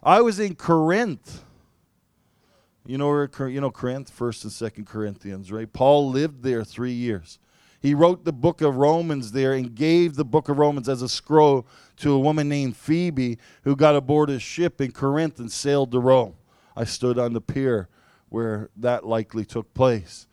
I 0.02 0.22
was 0.22 0.40
in 0.40 0.56
Corinth 0.56 1.44
You 2.86 2.98
know 2.98 3.28
you 3.48 3.62
know 3.62 3.72
Corinth, 3.72 4.10
First 4.10 4.44
and 4.44 4.54
Second 4.54 4.86
Corinthians, 4.86 5.52
right? 5.52 5.72
Paul 5.72 6.10
lived 6.10 6.44
there 6.44 6.64
three 6.64 6.94
years. 6.94 7.40
He 7.86 7.94
wrote 7.94 8.26
the 8.26 8.34
book 8.34 8.62
of 8.62 8.78
Romans 8.78 9.32
there 9.32 9.54
and 9.54 9.76
gave 9.76 10.16
the 10.16 10.26
book 10.26 10.50
of 10.50 10.58
Romans 10.58 10.90
as 10.90 11.04
a 11.04 11.08
scroll 11.08 11.68
to 11.98 12.14
a 12.14 12.20
woman 12.20 12.50
named 12.50 12.76
Phoebe 12.76 13.38
who 13.64 13.76
got 13.76 13.96
aboard 13.96 14.32
a 14.32 14.40
ship 14.40 14.82
in 14.82 14.92
Corinth 14.92 15.38
and 15.38 15.52
sailed 15.52 15.92
to 15.92 16.00
Rome. 16.00 16.34
I 16.76 16.86
stood 16.86 17.20
on 17.20 17.34
the 17.34 17.42
pier 17.42 17.88
where 18.30 18.72
that 18.76 19.06
likely 19.06 19.46
took 19.46 19.72
place. 19.76 20.26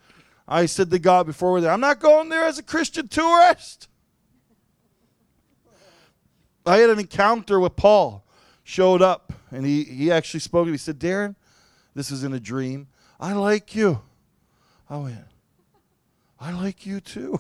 I 0.49 0.65
said 0.65 0.91
to 0.93 0.99
God 0.99 1.27
before 1.27 1.53
we 1.53 1.61
there, 1.61 1.73
I'm 1.73 1.83
not 1.83 2.01
going 2.01 2.31
there 2.31 2.45
as 2.45 2.59
a 2.59 2.63
Christian 2.63 3.07
tourist. 3.07 3.87
I 6.65 6.79
had 6.79 6.89
an 6.89 7.01
encounter 7.01 7.61
with 7.61 7.77
Paul, 7.77 8.25
showed 8.65 9.03
up, 9.03 9.31
and 9.51 9.67
he, 9.67 9.85
he 9.85 10.11
actually 10.11 10.41
spoke 10.41 10.65
to 10.65 10.71
me. 10.71 10.73
He 10.73 10.79
said, 10.79 10.99
Darren, 10.99 11.37
this 11.95 12.11
is 12.11 12.25
in 12.25 12.33
a 12.33 12.41
dream. 12.41 12.89
I 13.21 13.35
like 13.35 13.75
you. 13.75 14.01
I 14.89 14.97
went, 14.97 15.19
I 16.43 16.51
like 16.51 16.85
you 16.85 17.01
too. 17.01 17.39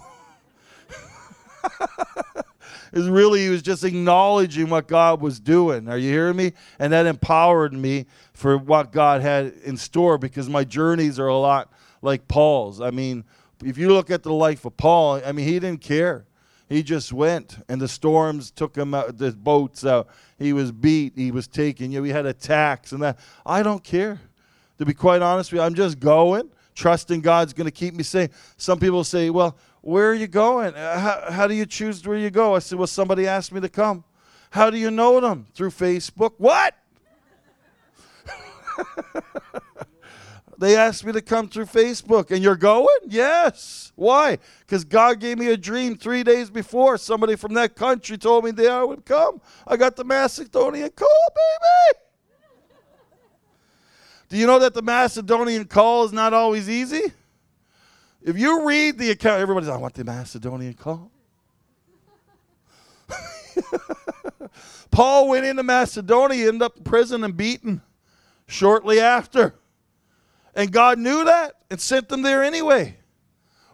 is 2.92 3.08
really 3.08 3.42
he 3.42 3.48
was 3.48 3.60
just 3.60 3.82
acknowledging 3.82 4.70
what 4.70 4.86
God 4.86 5.20
was 5.20 5.40
doing. 5.40 5.88
Are 5.88 5.98
you 5.98 6.08
hearing 6.08 6.36
me? 6.36 6.52
And 6.78 6.92
that 6.92 7.06
empowered 7.06 7.72
me 7.72 8.06
for 8.32 8.56
what 8.56 8.92
God 8.92 9.20
had 9.20 9.54
in 9.64 9.76
store 9.76 10.18
because 10.18 10.48
my 10.48 10.62
journeys 10.62 11.18
are 11.18 11.26
a 11.26 11.36
lot 11.36 11.72
like 12.00 12.28
Paul's. 12.28 12.80
I 12.80 12.92
mean, 12.92 13.24
if 13.64 13.76
you 13.76 13.88
look 13.88 14.08
at 14.08 14.22
the 14.22 14.32
life 14.32 14.64
of 14.64 14.76
Paul, 14.76 15.20
I 15.26 15.32
mean, 15.32 15.48
he 15.48 15.58
didn't 15.58 15.80
care. 15.80 16.24
He 16.68 16.84
just 16.84 17.12
went, 17.12 17.56
and 17.68 17.80
the 17.80 17.88
storms 17.88 18.52
took 18.52 18.76
him 18.76 18.94
out, 18.94 19.18
the 19.18 19.32
boats 19.32 19.84
out. 19.84 20.06
He 20.38 20.52
was 20.52 20.70
beat, 20.70 21.14
he 21.16 21.32
was 21.32 21.48
taken. 21.48 21.90
You 21.90 21.98
know, 21.98 22.04
he 22.04 22.12
had 22.12 22.24
attacks 22.24 22.92
and 22.92 23.02
that. 23.02 23.18
I 23.44 23.64
don't 23.64 23.82
care. 23.82 24.20
To 24.78 24.86
be 24.86 24.94
quite 24.94 25.22
honest 25.22 25.50
with 25.50 25.58
you, 25.58 25.66
I'm 25.66 25.74
just 25.74 25.98
going, 25.98 26.50
trusting 26.74 27.20
God's 27.20 27.52
going 27.52 27.66
to 27.66 27.70
keep 27.70 27.94
me 27.94 28.02
safe. 28.02 28.54
Some 28.56 28.78
people 28.78 29.04
say, 29.04 29.30
well, 29.30 29.56
where 29.82 30.08
are 30.10 30.14
you 30.14 30.28
going? 30.28 30.74
Uh, 30.74 30.98
how, 30.98 31.32
how 31.32 31.46
do 31.46 31.54
you 31.54 31.66
choose 31.66 32.06
where 32.06 32.16
you 32.16 32.30
go? 32.30 32.54
I 32.54 32.60
said, 32.60 32.78
Well, 32.78 32.86
somebody 32.86 33.26
asked 33.26 33.52
me 33.52 33.60
to 33.60 33.68
come. 33.68 34.04
How 34.50 34.70
do 34.70 34.78
you 34.78 34.90
know 34.90 35.20
them? 35.20 35.46
Through 35.54 35.70
Facebook. 35.70 36.34
What? 36.38 36.76
they 40.58 40.76
asked 40.76 41.04
me 41.04 41.12
to 41.12 41.20
come 41.20 41.48
through 41.48 41.64
Facebook. 41.66 42.30
And 42.30 42.44
you're 42.44 42.54
going? 42.54 42.86
Yes. 43.08 43.92
Why? 43.96 44.38
Because 44.60 44.84
God 44.84 45.18
gave 45.18 45.36
me 45.36 45.48
a 45.48 45.56
dream 45.56 45.96
three 45.96 46.22
days 46.22 46.48
before. 46.48 46.96
Somebody 46.96 47.34
from 47.34 47.54
that 47.54 47.74
country 47.74 48.16
told 48.16 48.44
me 48.44 48.52
that 48.52 48.70
I 48.70 48.84
would 48.84 49.04
come. 49.04 49.40
I 49.66 49.76
got 49.76 49.96
the 49.96 50.04
Macedonian 50.04 50.90
call, 50.90 51.28
baby. 51.34 52.01
Do 54.32 54.38
you 54.38 54.46
know 54.46 54.60
that 54.60 54.72
the 54.72 54.80
Macedonian 54.80 55.66
call 55.66 56.04
is 56.04 56.12
not 56.12 56.32
always 56.32 56.66
easy? 56.66 57.12
If 58.22 58.38
you 58.38 58.66
read 58.66 58.96
the 58.96 59.10
account, 59.10 59.42
everybody's, 59.42 59.68
like, 59.68 59.76
I 59.76 59.80
want 59.82 59.92
the 59.92 60.04
Macedonian 60.04 60.72
call. 60.72 61.10
Paul 64.90 65.28
went 65.28 65.44
into 65.44 65.62
Macedonia, 65.62 66.48
ended 66.48 66.62
up 66.62 66.78
in 66.78 66.82
prison 66.82 67.24
and 67.24 67.36
beaten 67.36 67.82
shortly 68.46 69.00
after. 69.00 69.54
And 70.54 70.72
God 70.72 70.98
knew 70.98 71.26
that 71.26 71.56
and 71.70 71.78
sent 71.78 72.08
them 72.08 72.22
there 72.22 72.42
anyway. 72.42 72.96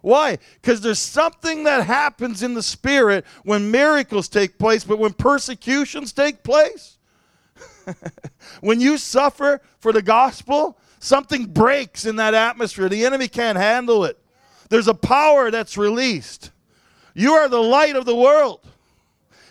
Why? 0.00 0.38
Because 0.60 0.80
there's 0.80 0.98
something 0.98 1.62
that 1.64 1.86
happens 1.86 2.42
in 2.42 2.54
the 2.54 2.64
spirit 2.64 3.24
when 3.44 3.70
miracles 3.70 4.28
take 4.28 4.58
place, 4.58 4.82
but 4.82 4.98
when 4.98 5.12
persecutions 5.12 6.12
take 6.12 6.42
place, 6.42 6.98
when 8.60 8.80
you 8.80 8.98
suffer 8.98 9.60
for 9.78 9.92
the 9.92 10.02
gospel, 10.02 10.78
something 10.98 11.46
breaks 11.46 12.04
in 12.04 12.16
that 12.16 12.34
atmosphere. 12.34 12.88
The 12.88 13.04
enemy 13.04 13.28
can't 13.28 13.58
handle 13.58 14.04
it. 14.04 14.18
There's 14.68 14.88
a 14.88 14.94
power 14.94 15.50
that's 15.50 15.76
released. 15.76 16.50
You 17.14 17.32
are 17.34 17.48
the 17.48 17.62
light 17.62 17.96
of 17.96 18.04
the 18.04 18.16
world. 18.16 18.60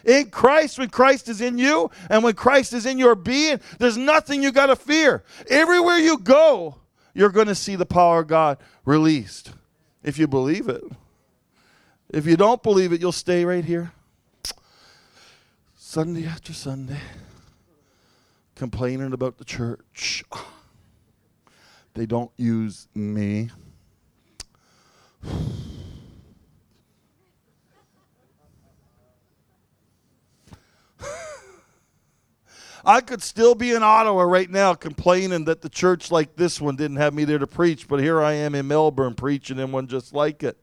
In 0.06 0.30
Christ, 0.30 0.80
when 0.80 0.89
Christ 0.89 1.28
is 1.28 1.41
in 1.41 1.58
you 1.58 1.91
and 2.10 2.24
when 2.24 2.34
Christ 2.34 2.72
is 2.72 2.86
in 2.86 2.98
your 2.98 3.15
being, 3.15 3.60
there's 3.78 3.98
nothing 3.98 4.41
you 4.41 4.52
got 4.52 4.67
to 4.67 4.76
fear. 4.76 5.24
Everywhere 5.50 5.98
you 5.98 6.17
go, 6.17 6.76
you're 7.13 7.30
going 7.30 7.48
to 7.48 7.56
see 7.56 7.76
the 7.76 7.86
power 7.86 8.20
of 8.20 8.28
God 8.28 8.58
released 8.86 9.52
if 10.04 10.17
you 10.17 10.28
believe 10.28 10.70
it. 10.70 10.84
If 12.10 12.26
you 12.26 12.38
don't 12.38 12.63
believe 12.63 12.93
it, 12.93 13.02
you'll 13.02 13.12
stay 13.12 13.43
right 13.43 13.65
here. 13.65 13.91
Sunday 15.76 16.26
after 16.26 16.54
Sunday, 16.54 17.00
complaining 18.58 19.13
about 19.13 19.38
the 19.38 19.46
church. 19.46 20.26
They 21.93 22.06
don't 22.06 22.32
use 22.38 22.88
me. 22.93 23.50
I 32.86 33.02
could 33.02 33.24
still 33.24 33.56
be 33.56 33.72
in 33.72 33.82
Ottawa 33.82 34.22
right 34.22 34.48
now 34.48 34.76
complaining 34.76 35.46
that 35.46 35.63
the 35.63 35.70
church 35.70 36.12
like 36.12 36.36
this 36.36 36.62
one 36.62 36.76
didn't 36.76 36.98
have 36.98 37.15
me 37.15 37.24
there 37.24 37.39
to 37.39 37.48
preach, 37.48 37.88
but 37.88 38.00
here 38.00 38.22
I 38.22 38.34
am 38.34 38.54
in 38.54 38.67
Melbourne 38.67 39.15
preaching 39.15 39.58
in 39.58 39.72
one 39.72 39.88
just 39.88 40.13
like 40.13 40.43
it. 40.43 40.60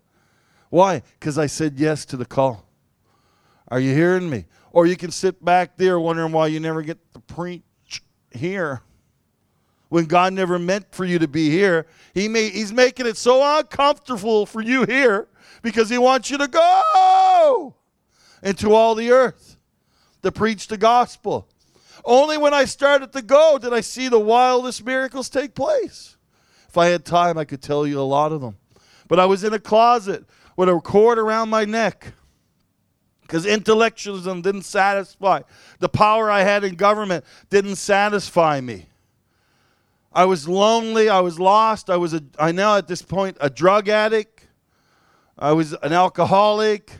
Why? 0.71 1.03
Because 1.19 1.37
I 1.37 1.47
said 1.47 1.81
yes 1.81 2.05
to 2.05 2.17
the 2.17 2.25
call. 2.25 2.65
Are 3.67 3.81
you 3.81 3.93
hearing 3.93 4.31
me? 4.31 4.45
Or 4.71 4.87
you 4.87 4.97
can 4.97 5.11
sit 5.11 5.45
back 5.45 5.77
there 5.77 5.99
wondering 5.99 6.31
why 6.31 6.47
you 6.47 6.61
never 6.61 6.83
get 6.83 7.13
to 7.15 7.19
preach 7.19 7.65
here 8.35 8.83
when 9.89 10.07
God 10.07 10.33
never 10.33 10.59
meant 10.59 10.87
for 10.91 11.05
you 11.05 11.19
to 11.21 11.29
be 11.29 11.51
here. 11.51 11.87
He 12.15 12.27
may, 12.29 12.49
he's 12.51 12.73
making 12.73 13.07
it 13.07 13.17
so 13.17 13.59
uncomfortable 13.59 14.45
for 14.45 14.61
you 14.61 14.85
here 14.85 15.29
because 15.63 15.89
He 15.89 15.99
wants 15.99 16.31
you 16.31 16.39
to 16.39 16.49
go 16.49 17.75
into 18.43 18.73
all 18.73 18.95
the 18.95 19.11
earth 19.11 19.57
to 20.23 20.33
preach 20.33 20.69
the 20.69 20.77
gospel. 20.77 21.49
Only 22.05 22.37
when 22.37 22.53
I 22.53 22.65
started 22.65 23.13
to 23.13 23.23
go 23.23 23.59
did 23.59 23.73
I 23.73 23.81
see 23.81 24.09
the 24.09 24.19
wildest 24.19 24.85
miracles 24.85 25.29
take 25.29 25.55
place. 25.55 26.17
If 26.69 26.77
I 26.77 26.87
had 26.87 27.05
time, 27.05 27.39
I 27.39 27.45
could 27.45 27.63
tell 27.63 27.87
you 27.87 28.01
a 28.01 28.03
lot 28.03 28.33
of 28.33 28.41
them. 28.41 28.57
But 29.09 29.21
I 29.21 29.27
was 29.27 29.45
in 29.45 29.55
a 29.55 29.59
closet 29.59 30.25
with 30.57 30.69
a 30.69 30.81
cord 30.81 31.19
around 31.19 31.51
my 31.51 31.65
neck 31.65 32.13
because 33.25 33.47
intellectualism 33.47 34.43
didn't 34.43 34.63
satisfy. 34.63 35.41
The 35.81 35.89
power 35.89 36.31
I 36.31 36.43
had 36.43 36.63
in 36.63 36.75
government 36.75 37.25
didn't 37.51 37.77
satisfy 37.77 38.61
me. 38.61 38.87
I 40.13 40.27
was 40.27 40.47
lonely. 40.47 41.09
I 41.09 41.21
was 41.21 41.41
lost. 41.41 41.91
I 41.91 41.97
was 41.97 42.15
a, 42.15 42.23
I 42.39 42.53
now 42.53 42.77
at 42.77 42.87
this 42.87 43.03
point 43.03 43.37
a 43.41 43.51
drug 43.51 43.89
addict. 43.89 44.47
I 45.39 45.53
was 45.53 45.73
an 45.73 45.93
alcoholic, 45.93 46.93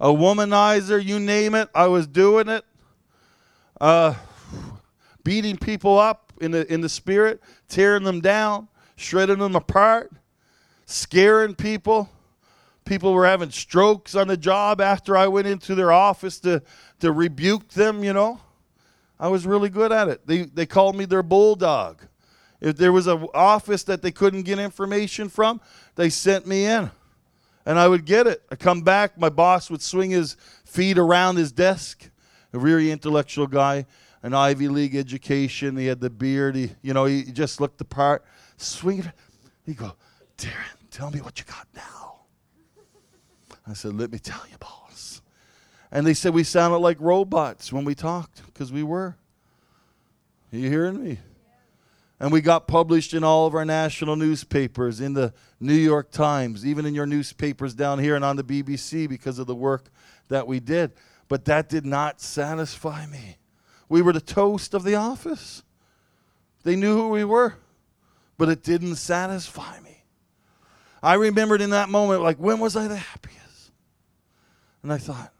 a 0.00 0.08
womanizer, 0.08 1.04
you 1.04 1.20
name 1.20 1.54
it. 1.54 1.68
I 1.74 1.88
was 1.88 2.06
doing 2.06 2.48
it. 2.48 2.64
Uh, 3.80 4.14
beating 5.24 5.56
people 5.56 5.98
up 5.98 6.32
in 6.40 6.52
the 6.52 6.72
in 6.72 6.80
the 6.80 6.88
spirit, 6.88 7.42
tearing 7.68 8.04
them 8.04 8.20
down, 8.20 8.68
shredding 8.96 9.38
them 9.38 9.56
apart, 9.56 10.12
scaring 10.86 11.54
people. 11.54 12.08
People 12.84 13.14
were 13.14 13.26
having 13.26 13.50
strokes 13.50 14.14
on 14.14 14.28
the 14.28 14.36
job 14.36 14.80
after 14.80 15.16
I 15.16 15.26
went 15.26 15.46
into 15.46 15.74
their 15.74 15.92
office 15.92 16.38
to 16.40 16.62
to 17.00 17.12
rebuke 17.12 17.68
them, 17.68 18.04
you 18.04 18.12
know. 18.12 18.40
I 19.18 19.28
was 19.28 19.46
really 19.46 19.70
good 19.70 19.92
at 19.92 20.08
it. 20.08 20.26
They 20.26 20.42
they 20.42 20.66
called 20.66 20.96
me 20.96 21.04
their 21.04 21.22
bulldog. 21.22 22.02
If 22.60 22.76
there 22.76 22.92
was 22.92 23.06
an 23.06 23.26
office 23.34 23.84
that 23.84 24.02
they 24.02 24.10
couldn't 24.10 24.42
get 24.42 24.58
information 24.58 25.28
from, 25.28 25.60
they 25.96 26.08
sent 26.08 26.46
me 26.46 26.64
in. 26.64 26.90
And 27.66 27.78
I 27.78 27.88
would 27.88 28.04
get 28.04 28.26
it. 28.26 28.42
I 28.50 28.56
come 28.56 28.82
back, 28.82 29.18
my 29.18 29.28
boss 29.28 29.70
would 29.70 29.82
swing 29.82 30.10
his 30.10 30.36
feet 30.64 30.98
around 30.98 31.36
his 31.36 31.52
desk. 31.52 32.10
A 32.52 32.58
very 32.58 32.90
intellectual 32.90 33.46
guy, 33.46 33.86
an 34.22 34.32
Ivy 34.32 34.68
League 34.68 34.94
education. 34.94 35.76
He 35.76 35.86
had 35.86 36.00
the 36.00 36.10
beard. 36.10 36.54
He, 36.54 36.70
you 36.82 36.94
know, 36.94 37.04
he 37.04 37.24
just 37.24 37.60
looked 37.60 37.78
the 37.78 37.84
part. 37.84 38.24
Swing 38.56 39.00
it. 39.00 39.06
He'd 39.66 39.76
go, 39.76 39.94
Darren, 40.38 40.76
tell 40.90 41.10
me 41.10 41.20
what 41.20 41.38
you 41.38 41.44
got 41.46 41.66
now. 41.74 42.13
I 43.66 43.72
said, 43.72 43.94
let 43.94 44.12
me 44.12 44.18
tell 44.18 44.42
you, 44.50 44.56
boss. 44.58 45.22
And 45.90 46.06
they 46.06 46.14
said 46.14 46.34
we 46.34 46.44
sounded 46.44 46.78
like 46.78 46.96
robots 47.00 47.72
when 47.72 47.84
we 47.84 47.94
talked, 47.94 48.44
because 48.46 48.72
we 48.72 48.82
were. 48.82 49.16
Are 50.52 50.56
you 50.56 50.68
hearing 50.68 51.02
me? 51.02 51.18
And 52.20 52.32
we 52.32 52.40
got 52.40 52.68
published 52.68 53.12
in 53.12 53.24
all 53.24 53.46
of 53.46 53.54
our 53.54 53.64
national 53.64 54.16
newspapers, 54.16 55.00
in 55.00 55.14
the 55.14 55.34
New 55.60 55.74
York 55.74 56.10
Times, 56.10 56.64
even 56.64 56.86
in 56.86 56.94
your 56.94 57.06
newspapers 57.06 57.74
down 57.74 57.98
here 57.98 58.16
and 58.16 58.24
on 58.24 58.36
the 58.36 58.44
BBC 58.44 59.08
because 59.08 59.38
of 59.38 59.46
the 59.46 59.54
work 59.54 59.90
that 60.28 60.46
we 60.46 60.60
did. 60.60 60.92
But 61.28 61.44
that 61.46 61.68
did 61.68 61.84
not 61.84 62.20
satisfy 62.20 63.06
me. 63.06 63.38
We 63.88 64.02
were 64.02 64.12
the 64.12 64.20
toast 64.20 64.74
of 64.74 64.84
the 64.84 64.94
office. 64.94 65.62
They 66.62 66.76
knew 66.76 66.96
who 66.96 67.08
we 67.08 67.24
were, 67.24 67.56
but 68.38 68.48
it 68.48 68.62
didn't 68.62 68.96
satisfy 68.96 69.80
me. 69.80 70.02
I 71.02 71.14
remembered 71.14 71.60
in 71.60 71.70
that 71.70 71.88
moment, 71.88 72.22
like, 72.22 72.38
when 72.38 72.58
was 72.58 72.76
I 72.76 72.88
the 72.88 72.96
happiest? 72.96 73.43
And 74.84 74.92
I 74.92 74.98
thought, 74.98 75.32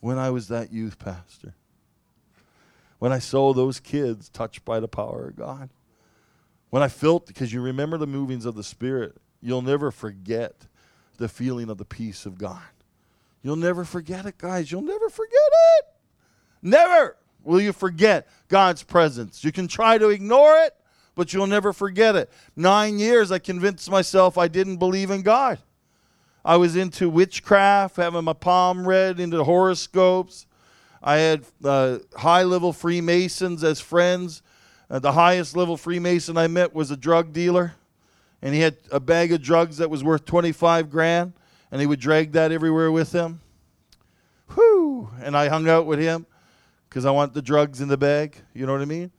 when 0.00 0.18
I 0.18 0.30
was 0.30 0.48
that 0.48 0.72
youth 0.72 1.00
pastor, 1.00 1.54
when 3.00 3.10
I 3.10 3.18
saw 3.18 3.54
those 3.54 3.80
kids 3.80 4.28
touched 4.28 4.64
by 4.64 4.80
the 4.80 4.88
power 4.88 5.28
of 5.28 5.36
God 5.36 5.70
When 6.70 6.82
I 6.82 6.88
felt, 6.88 7.26
because 7.26 7.52
you 7.52 7.60
remember 7.60 7.96
the 7.98 8.06
movings 8.06 8.44
of 8.44 8.54
the 8.54 8.64
Spirit, 8.64 9.16
you'll 9.40 9.62
never 9.62 9.90
forget 9.90 10.66
the 11.16 11.28
feeling 11.28 11.70
of 11.70 11.78
the 11.78 11.84
peace 11.84 12.26
of 12.26 12.38
God. 12.38 12.62
You'll 13.42 13.56
never 13.56 13.84
forget 13.84 14.26
it, 14.26 14.38
guys. 14.38 14.70
You'll 14.70 14.82
never 14.82 15.08
forget 15.08 15.32
it. 15.78 15.86
Never 16.62 17.16
will 17.44 17.60
you 17.60 17.72
forget 17.72 18.28
God's 18.48 18.82
presence. 18.82 19.44
You 19.44 19.52
can 19.52 19.68
try 19.68 19.98
to 19.98 20.08
ignore 20.08 20.58
it, 20.64 20.74
but 21.14 21.32
you'll 21.32 21.46
never 21.46 21.72
forget 21.72 22.16
it. 22.16 22.30
Nine 22.56 22.98
years, 22.98 23.32
I 23.32 23.38
convinced 23.38 23.90
myself 23.90 24.36
I 24.36 24.48
didn't 24.48 24.78
believe 24.78 25.10
in 25.10 25.22
God. 25.22 25.58
I 26.46 26.58
was 26.58 26.76
into 26.76 27.10
witchcraft, 27.10 27.96
having 27.96 28.22
my 28.22 28.32
palm 28.32 28.86
read 28.86 29.18
into 29.18 29.42
horoscopes. 29.42 30.46
I 31.02 31.16
had 31.16 31.44
uh, 31.64 31.98
high 32.14 32.44
level 32.44 32.72
Freemasons 32.72 33.64
as 33.64 33.80
friends. 33.80 34.42
Uh, 34.88 35.00
the 35.00 35.10
highest 35.10 35.56
level 35.56 35.76
Freemason 35.76 36.38
I 36.38 36.46
met 36.46 36.72
was 36.72 36.92
a 36.92 36.96
drug 36.96 37.32
dealer, 37.32 37.74
and 38.42 38.54
he 38.54 38.60
had 38.60 38.76
a 38.92 39.00
bag 39.00 39.32
of 39.32 39.42
drugs 39.42 39.78
that 39.78 39.90
was 39.90 40.04
worth 40.04 40.24
25 40.24 40.88
grand, 40.88 41.32
and 41.72 41.80
he 41.80 41.86
would 41.88 41.98
drag 41.98 42.30
that 42.32 42.52
everywhere 42.52 42.92
with 42.92 43.10
him. 43.10 43.40
Whew! 44.54 45.10
And 45.20 45.36
I 45.36 45.48
hung 45.48 45.68
out 45.68 45.86
with 45.86 45.98
him 45.98 46.26
because 46.88 47.04
I 47.04 47.10
want 47.10 47.34
the 47.34 47.42
drugs 47.42 47.80
in 47.80 47.88
the 47.88 47.96
bag. 47.96 48.36
You 48.54 48.66
know 48.66 48.72
what 48.72 48.82
I 48.82 48.84
mean? 48.84 49.10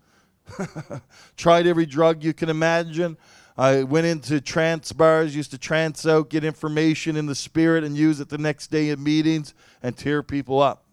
Tried 1.35 1.67
every 1.67 1.85
drug 1.85 2.23
you 2.23 2.33
can 2.33 2.47
imagine. 2.47 3.17
I 3.57 3.83
went 3.83 4.05
into 4.05 4.39
trance 4.39 4.93
bars, 4.93 5.35
used 5.35 5.49
to 5.51 5.57
trance 5.57 6.05
out, 6.05 6.29
get 6.29 6.43
information 6.43 7.15
in 7.15 7.25
the 7.25 7.33
spirit, 7.33 7.83
and 7.83 7.97
use 7.97 8.19
it 8.19 8.29
the 8.29 8.37
next 8.37 8.67
day 8.67 8.89
in 8.89 9.03
meetings 9.03 9.55
and 9.81 9.97
tear 9.97 10.21
people 10.21 10.61
up. 10.61 10.83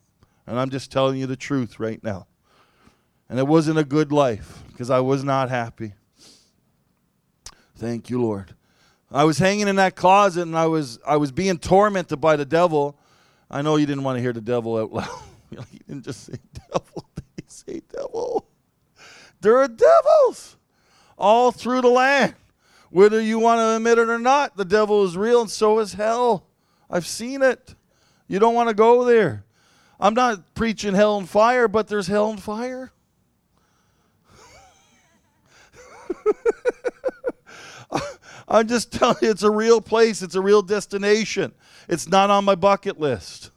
And 0.47 0.59
I'm 0.59 0.71
just 0.71 0.91
telling 0.91 1.19
you 1.19 1.27
the 1.27 1.37
truth 1.37 1.79
right 1.79 2.03
now. 2.03 2.27
And 3.29 3.39
it 3.39 3.47
wasn't 3.47 3.79
a 3.79 3.85
good 3.85 4.13
life 4.13 4.63
because 4.69 4.91
I 4.91 5.01
was 5.01 5.25
not 5.25 5.51
happy. 5.51 5.93
Thank 7.77 8.09
you, 8.09 8.23
Lord. 8.23 8.55
I 9.11 9.25
was 9.25 9.39
hanging 9.39 9.69
in 9.69 9.77
that 9.77 9.95
closet 9.95 10.43
and 10.43 10.57
I 10.57 10.67
was 10.67 10.99
I 11.07 11.17
was 11.17 11.33
being 11.33 11.59
tormented 11.59 12.21
by 12.21 12.37
the 12.37 12.45
devil. 12.45 12.99
I 13.51 13.63
know 13.63 13.77
you 13.77 13.87
didn't 13.87 14.05
want 14.05 14.17
to 14.17 14.23
hear 14.23 14.33
the 14.33 14.41
devil 14.41 14.77
out 14.77 14.93
loud. 14.93 15.23
you 15.51 15.81
didn't 15.87 16.05
just 16.05 16.25
say 16.25 16.39
devil. 16.71 17.05
Did 17.37 17.51
say 17.51 17.83
devil? 17.93 18.47
There 19.41 19.59
are 19.59 19.69
devils 19.69 20.57
all 21.19 21.53
through 21.53 21.83
the 21.83 21.89
land. 21.89 22.35
Whether 22.95 23.21
you 23.21 23.41
want 23.41 23.59
to 23.59 23.75
admit 23.75 23.99
it 23.99 24.09
or 24.09 24.21
not, 24.21 24.57
the 24.57 24.65
devil 24.65 25.03
is 25.03 25.17
real 25.17 25.41
and 25.41 25.51
so 25.51 25.81
is 25.81 25.95
hell. 25.95 26.47
I've 26.89 27.09
seen 27.09 27.43
it. 27.43 27.75
You 28.29 28.39
don't 28.39 28.55
want 28.55 28.69
to 28.69 28.75
go 28.75 29.05
there. 29.05 29.45
I'm 29.99 30.15
not 30.15 30.55
preaching 30.55 30.95
hell 30.95 31.19
and 31.19 31.29
fire, 31.29 31.67
but 31.67 31.89
there's 31.89 32.07
hell 32.07 32.31
and 32.31 32.41
fire. 32.41 32.93
I'm 38.47 38.69
just 38.69 38.93
telling 38.93 39.17
you, 39.23 39.31
it's 39.33 39.43
a 39.43 39.51
real 39.51 39.81
place, 39.81 40.23
it's 40.23 40.37
a 40.37 40.41
real 40.41 40.63
destination. 40.63 41.53
It's 41.89 42.09
not 42.09 42.31
on 42.31 42.45
my 42.45 42.55
bucket 42.55 43.01
list. 43.01 43.51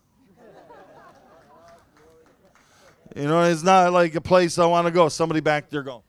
You 3.16 3.26
know, 3.26 3.44
it's 3.44 3.62
not 3.62 3.94
like 3.94 4.16
a 4.16 4.22
place 4.22 4.58
I 4.58 4.66
want 4.66 4.88
to 4.88 4.92
go. 4.92 5.10
Somebody 5.10 5.42
back 5.42 5.70
there 5.70 5.84
going, 5.84 6.02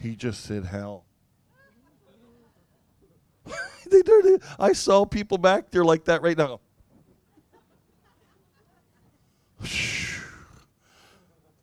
he 0.00 0.14
just 0.14 0.44
said 0.44 0.64
hell. 0.64 1.04
they 3.90 4.02
I 4.58 4.72
saw 4.72 5.04
people 5.04 5.38
back 5.38 5.70
there 5.70 5.84
like 5.84 6.04
that 6.04 6.22
right 6.22 6.36
now. 6.36 6.60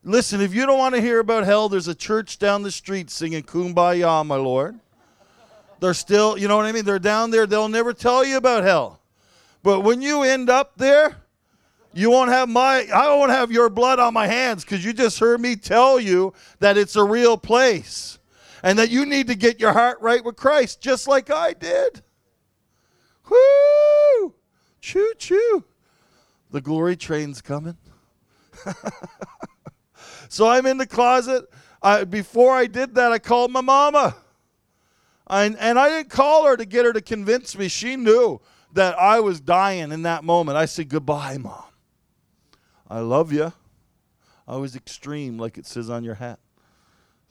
Listen, 0.03 0.41
if 0.41 0.53
you 0.53 0.65
don't 0.65 0.77
want 0.77 0.95
to 0.95 1.01
hear 1.01 1.19
about 1.19 1.45
hell, 1.45 1.69
there's 1.69 1.87
a 1.87 1.95
church 1.95 2.37
down 2.37 2.61
the 2.63 2.71
street 2.71 3.09
singing 3.09 3.43
Kumbaya, 3.43 4.25
my 4.25 4.35
Lord. 4.35 4.79
They're 5.79 5.93
still, 5.93 6.37
you 6.37 6.47
know 6.47 6.57
what 6.57 6.65
I 6.65 6.71
mean? 6.71 6.85
They're 6.85 6.99
down 6.99 7.31
there. 7.31 7.47
They'll 7.47 7.69
never 7.69 7.93
tell 7.93 8.23
you 8.23 8.37
about 8.37 8.63
hell. 8.63 8.99
But 9.63 9.81
when 9.81 10.01
you 10.01 10.23
end 10.23 10.49
up 10.49 10.73
there, 10.77 11.17
you 11.93 12.11
won't 12.11 12.29
have 12.29 12.49
my, 12.49 12.87
I 12.93 13.09
won't 13.15 13.31
have 13.31 13.51
your 13.51 13.69
blood 13.69 13.99
on 13.99 14.13
my 14.13 14.27
hands 14.27 14.63
because 14.63 14.85
you 14.85 14.93
just 14.93 15.17
heard 15.19 15.41
me 15.41 15.55
tell 15.55 15.99
you 15.99 16.33
that 16.59 16.77
it's 16.77 16.95
a 16.95 17.03
real 17.03 17.37
place 17.37 18.19
and 18.65 18.79
that 18.79 18.89
you 18.89 19.05
need 19.05 19.27
to 19.27 19.35
get 19.35 19.59
your 19.59 19.73
heart 19.73 20.01
right 20.01 20.25
with 20.25 20.35
Christ, 20.35 20.81
just 20.81 21.07
like 21.07 21.29
I 21.29 21.53
did. 21.53 22.01
Whoo! 23.29 24.33
Choo 24.81 25.13
choo. 25.19 25.63
The 26.49 26.61
glory 26.61 26.95
train's 26.95 27.43
coming. 27.43 27.77
so 30.29 30.47
I'm 30.47 30.65
in 30.65 30.79
the 30.79 30.87
closet. 30.87 31.45
I, 31.79 32.05
before 32.05 32.53
I 32.53 32.65
did 32.65 32.95
that, 32.95 33.11
I 33.11 33.19
called 33.19 33.51
my 33.51 33.61
mama. 33.61 34.15
I, 35.27 35.43
and 35.43 35.77
I 35.77 35.87
didn't 35.89 36.09
call 36.09 36.47
her 36.47 36.57
to 36.57 36.65
get 36.65 36.85
her 36.85 36.93
to 36.93 37.01
convince 37.01 37.55
me. 37.55 37.67
She 37.67 37.95
knew 37.95 38.41
that 38.73 38.97
I 38.97 39.19
was 39.19 39.39
dying 39.39 39.91
in 39.91 40.01
that 40.03 40.23
moment. 40.23 40.57
I 40.57 40.65
said, 40.65 40.89
Goodbye, 40.89 41.37
mom. 41.37 41.65
I 42.89 43.01
love 43.01 43.31
you. 43.31 43.53
I 44.47 44.55
was 44.57 44.75
extreme, 44.75 45.37
like 45.37 45.59
it 45.59 45.67
says 45.67 45.91
on 45.91 46.03
your 46.03 46.15
hat. 46.15 46.39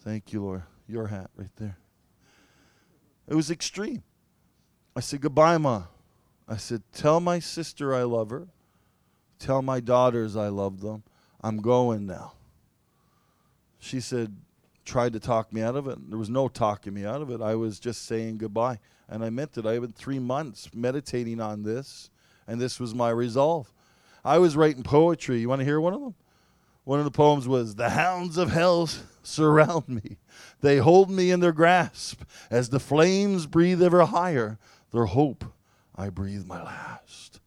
Thank 0.01 0.33
you, 0.33 0.40
Lord 0.40 0.62
your 0.87 1.09
hat 1.09 1.31
right 1.37 1.55
there. 1.57 1.79
It 3.29 3.35
was 3.35 3.51
extreme. 3.51 4.03
I 4.94 5.01
said, 5.01 5.20
Goodbye, 5.20 5.59
Ma. 5.59 5.85
I 6.49 6.57
said, 6.57 6.83
Tell 6.92 7.20
my 7.20 7.38
sister 7.38 7.94
I 7.94 8.03
love 8.03 8.31
her. 8.31 8.49
Tell 9.38 9.62
my 9.62 9.81
daughters 9.81 10.37
I 10.37 10.49
love 10.49 10.81
them. 10.81 11.03
I'm 11.42 11.59
going 11.59 12.07
now. 12.07 12.33
She 13.79 14.01
said, 14.01 14.35
tried 14.85 15.12
to 15.14 15.20
talk 15.20 15.53
me 15.53 15.62
out 15.62 15.77
of 15.77 15.88
it. 15.88 15.99
There 16.09 16.18
was 16.18 16.31
no 16.31 16.49
talking 16.49 16.94
me 16.94 17.05
out 17.05 17.23
of 17.23 17.31
it. 17.31 17.40
I 17.40 17.55
was 17.55 17.79
just 17.79 18.07
saying 18.07 18.38
goodbye. 18.38 18.79
And 19.09 19.25
I 19.25 19.31
meant 19.31 19.57
it. 19.59 19.66
I 19.66 19.73
had 19.73 19.83
been 19.83 19.92
three 19.92 20.18
months 20.18 20.70
meditating 20.73 21.40
on 21.40 21.62
this, 21.62 22.11
and 22.47 22.61
this 22.61 22.81
was 22.81 22.94
my 22.94 23.11
resolve. 23.11 23.73
I 24.25 24.38
was 24.38 24.57
writing 24.57 24.83
poetry. 24.83 25.40
You 25.40 25.49
want 25.49 25.61
to 25.61 25.64
hear 25.64 25.81
one 25.81 25.92
of 25.92 26.01
them? 26.01 26.14
One 26.85 26.99
of 26.99 27.05
the 27.05 27.11
poems 27.11 27.47
was, 27.47 27.75
The 27.75 27.90
hounds 27.90 28.38
of 28.38 28.51
hell 28.51 28.88
surround 29.23 29.88
me. 29.88 30.16
They 30.64 30.79
hold 30.79 31.11
me 31.11 31.31
in 31.31 31.40
their 31.40 31.53
grasp. 31.53 32.22
As 32.50 32.70
the 32.70 32.81
flames 32.81 33.44
breathe 33.46 33.83
ever 33.83 34.03
higher, 34.07 34.59
their 34.92 35.05
hope 35.05 35.44
I 35.94 36.09
breathe 36.09 36.46
my 36.46 36.62
last. 36.62 37.40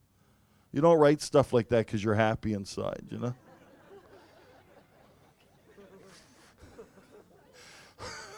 You 0.72 0.82
don't 0.82 1.00
write 1.00 1.24
stuff 1.24 1.52
like 1.52 1.70
that 1.70 1.88
because 1.88 2.04
you're 2.04 2.14
happy 2.14 2.54
inside, 2.54 3.08
you 3.10 3.18
know? 3.18 3.34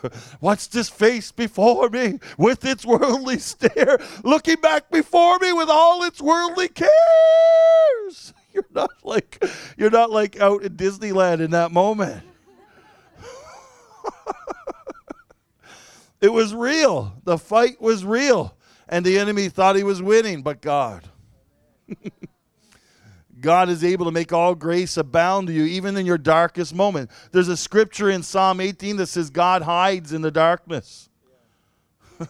What's 0.39 0.67
this 0.67 0.87
face 0.87 1.33
before 1.33 1.89
me 1.89 2.19
with 2.37 2.63
its 2.63 2.85
worldly 2.85 3.39
stare, 3.39 3.99
looking 4.23 4.61
back 4.61 4.89
before 4.89 5.39
me 5.39 5.51
with 5.51 5.67
all 5.69 6.03
its 6.03 6.21
worldly 6.21 6.69
cares? 6.69 8.33
You're 8.53 8.63
not 8.73 8.91
like 9.03 9.43
you're 9.77 9.91
not 9.91 10.09
like 10.09 10.39
out 10.39 10.63
in 10.63 10.75
Disneyland 10.75 11.39
in 11.39 11.51
that 11.51 11.71
moment. 11.71 12.23
It 16.21 16.33
was 16.33 16.53
real. 16.53 17.13
The 17.23 17.37
fight 17.37 17.81
was 17.81 18.03
real. 18.03 18.55
And 18.87 19.05
the 19.05 19.19
enemy 19.19 19.49
thought 19.49 19.75
he 19.75 19.83
was 19.83 20.01
winning, 20.01 20.41
but 20.41 20.61
God. 20.61 21.07
God 23.39 23.69
is 23.69 23.83
able 23.83 24.05
to 24.05 24.11
make 24.11 24.33
all 24.33 24.55
grace 24.55 24.97
abound 24.97 25.47
to 25.47 25.53
you, 25.53 25.63
even 25.63 25.95
in 25.95 26.05
your 26.05 26.17
darkest 26.17 26.73
moment. 26.73 27.09
There's 27.31 27.47
a 27.47 27.55
scripture 27.55 28.09
in 28.09 28.23
Psalm 28.23 28.59
18 28.59 28.97
that 28.97 29.07
says, 29.07 29.29
God 29.29 29.61
hides 29.61 30.11
in 30.11 30.21
the 30.21 30.31
darkness. 30.31 31.09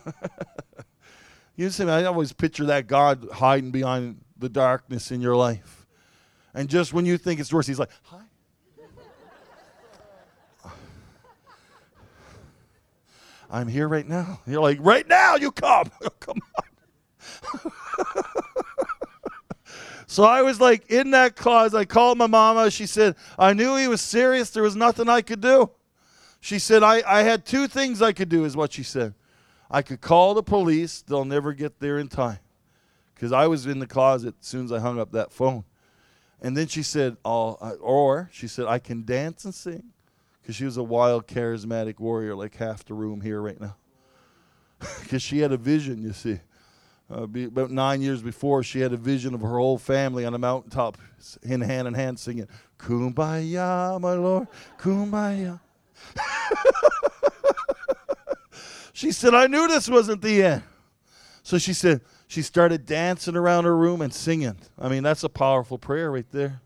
you 1.56 1.70
see, 1.72 1.86
I 1.86 2.04
always 2.04 2.32
picture 2.32 2.66
that 2.66 2.88
God 2.88 3.28
hiding 3.34 3.72
behind 3.72 4.20
the 4.38 4.50
darkness 4.50 5.12
in 5.12 5.22
your 5.22 5.36
life. 5.36 5.88
And 6.54 6.70
just 6.70 6.94
when 6.94 7.06
you 7.06 7.18
think 7.18 7.40
it's 7.40 7.52
worse, 7.52 7.66
He's 7.68 7.80
like, 7.80 7.90
Hi. 8.04 8.29
I'm 13.50 13.68
here 13.68 13.88
right 13.88 14.08
now. 14.08 14.42
You're 14.46 14.62
like, 14.62 14.78
right 14.82 15.08
now, 15.08 15.36
you 15.36 15.52
come. 15.52 15.90
come 16.20 16.40
on. 16.58 17.72
so 20.08 20.24
I 20.24 20.44
was 20.44 20.62
like 20.62 20.90
in 20.92 21.12
that 21.12 21.36
closet. 21.36 21.78
I 21.78 21.86
called 21.86 22.18
my 22.18 22.28
mama. 22.28 22.70
She 22.70 22.86
said, 22.86 23.16
I 23.38 23.54
knew 23.54 23.76
he 23.76 23.88
was 23.88 24.02
serious. 24.02 24.52
There 24.52 24.64
was 24.64 24.76
nothing 24.76 25.10
I 25.10 25.22
could 25.22 25.42
do. 25.42 25.72
She 26.40 26.60
said, 26.60 26.84
I, 26.84 27.02
I 27.06 27.24
had 27.24 27.46
two 27.46 27.68
things 27.68 28.02
I 28.02 28.14
could 28.14 28.30
do, 28.30 28.46
is 28.46 28.56
what 28.56 28.74
she 28.74 28.84
said. 28.84 29.14
I 29.70 29.82
could 29.82 30.00
call 30.00 30.34
the 30.34 30.44
police. 30.44 31.02
They'll 31.02 31.26
never 31.26 31.54
get 31.54 31.80
there 31.80 31.98
in 31.98 32.08
time. 32.08 32.40
Because 33.14 33.32
I 33.32 33.48
was 33.48 33.66
in 33.66 33.80
the 33.80 33.88
closet 33.88 34.36
as 34.40 34.48
soon 34.48 34.66
as 34.66 34.72
I 34.72 34.80
hung 34.80 35.00
up 35.00 35.12
that 35.12 35.34
phone. 35.34 35.66
And 36.42 36.56
then 36.56 36.68
she 36.68 36.84
said, 36.84 37.18
uh, 37.26 37.52
or 37.52 38.30
she 38.32 38.48
said, 38.48 38.66
I 38.68 38.80
can 38.80 39.04
dance 39.04 39.44
and 39.44 39.54
sing 39.54 39.92
because 40.50 40.56
she 40.56 40.66
was 40.66 40.78
a 40.78 40.84
wild, 40.84 41.28
charismatic 41.28 42.00
warrior, 42.00 42.36
like 42.36 42.56
half 42.56 42.84
the 42.84 42.96
room 42.96 43.22
here 43.22 43.40
right 43.40 43.62
now. 43.62 43.76
Because 45.04 45.22
she 45.22 45.38
had 45.38 45.52
a 45.52 45.58
vision, 45.58 46.02
you 46.02 46.12
see. 46.12 46.40
Uh, 47.08 47.28
be, 47.28 47.44
about 47.44 47.70
nine 47.70 48.02
years 48.02 48.24
before, 48.24 48.64
she 48.64 48.80
had 48.80 48.92
a 48.92 48.98
vision 48.98 49.36
of 49.36 49.42
her 49.42 49.60
whole 49.60 49.78
family 49.78 50.26
on 50.26 50.34
a 50.34 50.40
mountaintop, 50.40 50.98
in 51.44 51.62
hand 51.62 51.88
in 51.88 51.94
hand, 51.94 52.18
singing, 52.18 52.48
Kumbaya, 52.80 54.02
my 54.02 54.14
Lord, 54.14 54.48
Kumbaya. 54.80 55.60
she 58.94 59.12
said, 59.12 59.36
I 59.36 59.46
knew 59.46 59.68
this 59.68 59.88
wasn't 59.88 60.24
the 60.24 60.42
end. 60.42 60.64
So 61.44 61.60
she 61.60 61.74
said, 61.74 62.02
she 62.28 62.42
started 62.42 62.88
dancing 62.88 63.36
around 63.36 63.66
her 63.66 63.78
room 63.78 64.02
and 64.02 64.12
singing. 64.12 64.58
I 64.80 64.90
mean, 64.90 65.04
that's 65.04 65.24
a 65.24 65.30
powerful 65.30 65.78
prayer 65.78 66.10
right 66.10 66.26
there. 66.32 66.60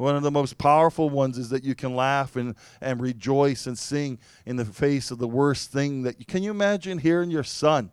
One 0.00 0.16
of 0.16 0.22
the 0.22 0.30
most 0.30 0.56
powerful 0.56 1.10
ones 1.10 1.36
is 1.36 1.50
that 1.50 1.62
you 1.62 1.74
can 1.74 1.94
laugh 1.94 2.34
and, 2.34 2.54
and 2.80 3.02
rejoice 3.02 3.66
and 3.66 3.76
sing 3.76 4.18
in 4.46 4.56
the 4.56 4.64
face 4.64 5.10
of 5.10 5.18
the 5.18 5.28
worst 5.28 5.70
thing 5.72 6.04
that 6.04 6.18
you 6.18 6.24
can 6.24 6.42
you 6.42 6.50
imagine 6.50 6.96
hearing 6.96 7.30
your 7.30 7.44
son 7.44 7.90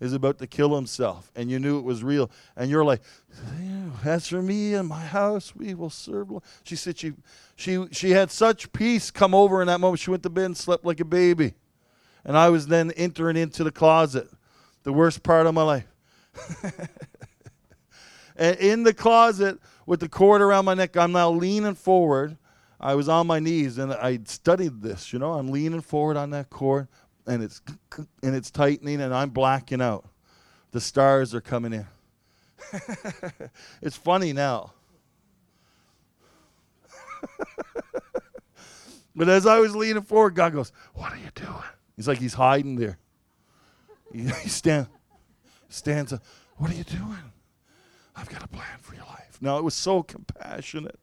is 0.00 0.12
about 0.12 0.40
to 0.40 0.48
kill 0.48 0.74
himself 0.74 1.30
and 1.36 1.52
you 1.52 1.60
knew 1.60 1.78
it 1.78 1.84
was 1.84 2.02
real 2.02 2.28
and 2.56 2.72
you're 2.72 2.84
like 2.84 3.02
as 4.04 4.26
for 4.26 4.42
me 4.42 4.74
and 4.74 4.88
my 4.88 5.06
house 5.06 5.54
we 5.54 5.74
will 5.74 5.90
serve 5.90 6.32
Lord. 6.32 6.42
she 6.64 6.74
said 6.74 6.98
she 6.98 7.12
she 7.54 7.86
she 7.92 8.10
had 8.10 8.32
such 8.32 8.72
peace 8.72 9.12
come 9.12 9.32
over 9.32 9.60
in 9.60 9.68
that 9.68 9.78
moment. 9.78 10.00
She 10.00 10.10
went 10.10 10.24
to 10.24 10.30
bed 10.30 10.46
and 10.46 10.56
slept 10.56 10.84
like 10.84 10.98
a 10.98 11.04
baby. 11.04 11.54
And 12.24 12.36
i 12.36 12.48
was 12.48 12.66
then 12.66 12.90
entering 12.96 13.36
into 13.36 13.62
the 13.62 13.70
closet 13.70 14.28
the 14.82 14.92
worst 14.92 15.22
part 15.22 15.46
of 15.46 15.54
my 15.54 15.62
life. 15.62 15.86
And 18.36 18.58
in 18.58 18.82
the 18.82 18.94
closet 18.94 19.58
with 19.86 20.00
the 20.00 20.08
cord 20.08 20.40
around 20.42 20.64
my 20.64 20.74
neck. 20.74 20.96
I'm 20.96 21.12
now 21.12 21.30
leaning 21.30 21.74
forward. 21.74 22.36
I 22.80 22.94
was 22.94 23.08
on 23.08 23.26
my 23.26 23.38
knees 23.38 23.78
and 23.78 23.92
I 23.92 24.18
studied 24.24 24.82
this. 24.82 25.12
You 25.12 25.18
know, 25.18 25.32
I'm 25.32 25.50
leaning 25.50 25.80
forward 25.80 26.16
on 26.16 26.30
that 26.30 26.50
cord, 26.50 26.88
and 27.26 27.42
it's 27.42 27.62
and 28.22 28.34
it's 28.34 28.50
tightening, 28.50 29.00
and 29.00 29.14
I'm 29.14 29.30
blacking 29.30 29.80
out. 29.80 30.06
The 30.72 30.80
stars 30.80 31.34
are 31.34 31.40
coming 31.40 31.72
in. 31.72 31.86
it's 33.82 33.96
funny 33.96 34.32
now. 34.32 34.72
but 39.14 39.28
as 39.28 39.46
I 39.46 39.60
was 39.60 39.74
leaning 39.74 40.02
forward, 40.02 40.34
God 40.34 40.52
goes, 40.52 40.72
"What 40.94 41.12
are 41.12 41.18
you 41.18 41.30
doing?" 41.34 41.48
He's 41.96 42.08
like 42.08 42.18
he's 42.18 42.34
hiding 42.34 42.76
there. 42.76 42.98
He, 44.12 44.22
he 44.42 44.48
stand, 44.48 44.88
stands 45.68 46.12
up. 46.12 46.22
What 46.56 46.70
are 46.70 46.74
you 46.74 46.84
doing? 46.84 47.32
I've 48.16 48.28
got 48.28 48.44
a 48.44 48.48
plan 48.48 48.78
for 48.80 48.94
your 48.94 49.04
life. 49.04 49.23
No, 49.40 49.58
it 49.58 49.64
was 49.64 49.74
so 49.74 50.02
compassionate. 50.02 50.98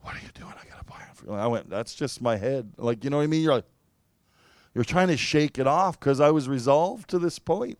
What 0.00 0.14
are 0.14 0.20
you 0.20 0.30
doing? 0.34 0.52
I 0.52 0.68
got 0.68 0.80
a 0.80 0.84
plan 0.84 1.08
for 1.14 1.26
you. 1.26 1.32
I 1.32 1.46
went, 1.46 1.70
that's 1.70 1.94
just 1.94 2.20
my 2.20 2.36
head. 2.36 2.72
Like, 2.76 3.04
you 3.04 3.10
know 3.10 3.18
what 3.18 3.24
I 3.24 3.28
mean? 3.28 3.42
You're 3.42 3.54
like, 3.54 3.66
you're 4.74 4.84
trying 4.84 5.08
to 5.08 5.16
shake 5.16 5.58
it 5.58 5.66
off 5.66 5.98
because 5.98 6.20
I 6.20 6.30
was 6.30 6.48
resolved 6.48 7.08
to 7.10 7.18
this 7.18 7.38
point. 7.38 7.78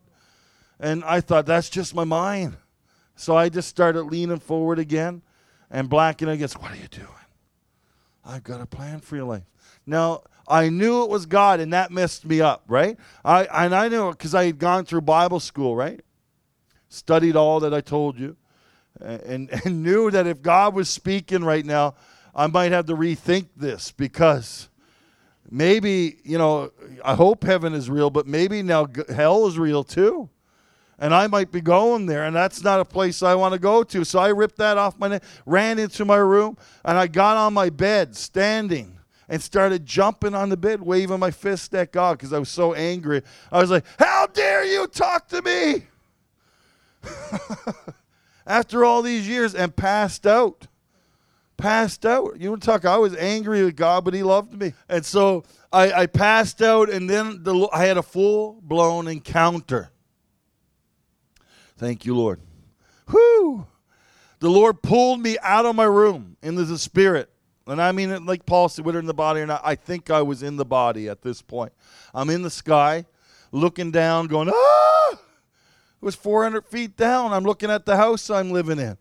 And 0.78 1.04
I 1.04 1.20
thought, 1.20 1.46
that's 1.46 1.70
just 1.70 1.94
my 1.94 2.04
mind. 2.04 2.56
So 3.16 3.36
I 3.36 3.48
just 3.48 3.68
started 3.68 4.04
leaning 4.04 4.38
forward 4.38 4.78
again 4.78 5.22
and 5.70 5.88
blacking 5.88 6.28
against, 6.28 6.60
what 6.60 6.72
are 6.72 6.76
you 6.76 6.88
doing? 6.88 7.08
I've 8.24 8.44
got 8.44 8.60
a 8.60 8.66
plan 8.66 9.00
for 9.00 9.16
your 9.16 9.24
life. 9.24 9.44
Now, 9.86 10.22
I 10.46 10.68
knew 10.68 11.02
it 11.02 11.10
was 11.10 11.26
God, 11.26 11.60
and 11.60 11.72
that 11.72 11.90
messed 11.90 12.24
me 12.26 12.40
up, 12.40 12.64
right? 12.68 12.98
I 13.24 13.44
and 13.44 13.74
I 13.74 13.88
knew 13.88 14.08
it 14.08 14.12
because 14.12 14.34
I 14.34 14.46
had 14.46 14.58
gone 14.58 14.84
through 14.84 15.02
Bible 15.02 15.40
school, 15.40 15.74
right? 15.74 16.00
Studied 16.88 17.36
all 17.36 17.60
that 17.60 17.72
I 17.72 17.80
told 17.80 18.18
you 18.18 18.36
and, 19.00 19.50
and 19.64 19.82
knew 19.82 20.10
that 20.10 20.26
if 20.26 20.42
God 20.42 20.74
was 20.74 20.88
speaking 20.88 21.44
right 21.44 21.64
now, 21.64 21.94
I 22.34 22.46
might 22.46 22.72
have 22.72 22.86
to 22.86 22.96
rethink 22.96 23.48
this 23.56 23.92
because 23.92 24.68
maybe, 25.50 26.16
you 26.24 26.38
know, 26.38 26.72
I 27.04 27.14
hope 27.14 27.44
heaven 27.44 27.74
is 27.74 27.90
real, 27.90 28.10
but 28.10 28.26
maybe 28.26 28.62
now 28.62 28.86
hell 29.14 29.46
is 29.46 29.58
real 29.58 29.84
too. 29.84 30.28
And 30.98 31.12
I 31.12 31.26
might 31.26 31.50
be 31.50 31.60
going 31.60 32.06
there, 32.06 32.24
and 32.24 32.36
that's 32.36 32.62
not 32.62 32.78
a 32.78 32.84
place 32.84 33.24
I 33.24 33.34
want 33.34 33.54
to 33.54 33.58
go 33.58 33.82
to. 33.82 34.04
So 34.04 34.20
I 34.20 34.28
ripped 34.28 34.58
that 34.58 34.78
off 34.78 34.98
my 34.98 35.08
neck, 35.08 35.24
ran 35.46 35.80
into 35.80 36.04
my 36.04 36.16
room, 36.16 36.56
and 36.84 36.96
I 36.96 37.08
got 37.08 37.36
on 37.36 37.54
my 37.54 37.70
bed 37.70 38.14
standing 38.14 38.98
and 39.28 39.42
started 39.42 39.84
jumping 39.84 40.34
on 40.34 40.48
the 40.48 40.56
bed, 40.56 40.80
waving 40.80 41.18
my 41.18 41.32
fist 41.32 41.74
at 41.74 41.90
God 41.90 42.18
because 42.18 42.32
I 42.32 42.38
was 42.38 42.50
so 42.50 42.74
angry. 42.74 43.22
I 43.50 43.60
was 43.60 43.70
like, 43.70 43.84
How 43.98 44.26
dare 44.26 44.64
you 44.64 44.86
talk 44.86 45.26
to 45.28 45.42
me? 45.42 45.86
after 48.46 48.84
all 48.84 49.02
these 49.02 49.28
years 49.28 49.54
and 49.54 49.74
passed 49.74 50.26
out. 50.26 50.66
Passed 51.56 52.04
out. 52.04 52.40
You 52.40 52.56
talk? 52.56 52.84
I 52.84 52.96
was 52.96 53.14
angry 53.16 53.64
with 53.64 53.76
God, 53.76 54.04
but 54.04 54.14
He 54.14 54.22
loved 54.22 54.60
me. 54.60 54.72
And 54.88 55.04
so 55.04 55.44
I, 55.72 55.92
I 55.92 56.06
passed 56.06 56.60
out, 56.60 56.90
and 56.90 57.08
then 57.08 57.42
the, 57.42 57.68
I 57.72 57.84
had 57.84 57.98
a 57.98 58.02
full 58.02 58.60
blown 58.62 59.06
encounter. 59.06 59.90
Thank 61.76 62.04
you, 62.04 62.16
Lord. 62.16 62.40
Whoo! 63.12 63.66
The 64.40 64.50
Lord 64.50 64.82
pulled 64.82 65.20
me 65.20 65.38
out 65.40 65.66
of 65.66 65.76
my 65.76 65.84
room 65.84 66.36
into 66.42 66.64
the 66.64 66.78
spirit. 66.78 67.30
And 67.66 67.80
I 67.80 67.92
mean, 67.92 68.10
it 68.10 68.24
like 68.24 68.44
Paul 68.44 68.68
said, 68.68 68.84
whether 68.84 68.98
in 68.98 69.06
the 69.06 69.14
body 69.14 69.40
or 69.40 69.46
not, 69.46 69.60
I 69.64 69.76
think 69.76 70.10
I 70.10 70.22
was 70.22 70.42
in 70.42 70.56
the 70.56 70.64
body 70.64 71.08
at 71.08 71.22
this 71.22 71.42
point. 71.42 71.72
I'm 72.12 72.28
in 72.28 72.42
the 72.42 72.50
sky, 72.50 73.06
looking 73.52 73.92
down, 73.92 74.26
going, 74.26 74.50
ah! 74.52 75.18
It 76.02 76.04
was 76.04 76.16
400 76.16 76.66
feet 76.66 76.96
down. 76.96 77.32
I'm 77.32 77.44
looking 77.44 77.70
at 77.70 77.86
the 77.86 77.96
house 77.96 78.28
I'm 78.28 78.50
living 78.50 78.80
in. 78.80 78.98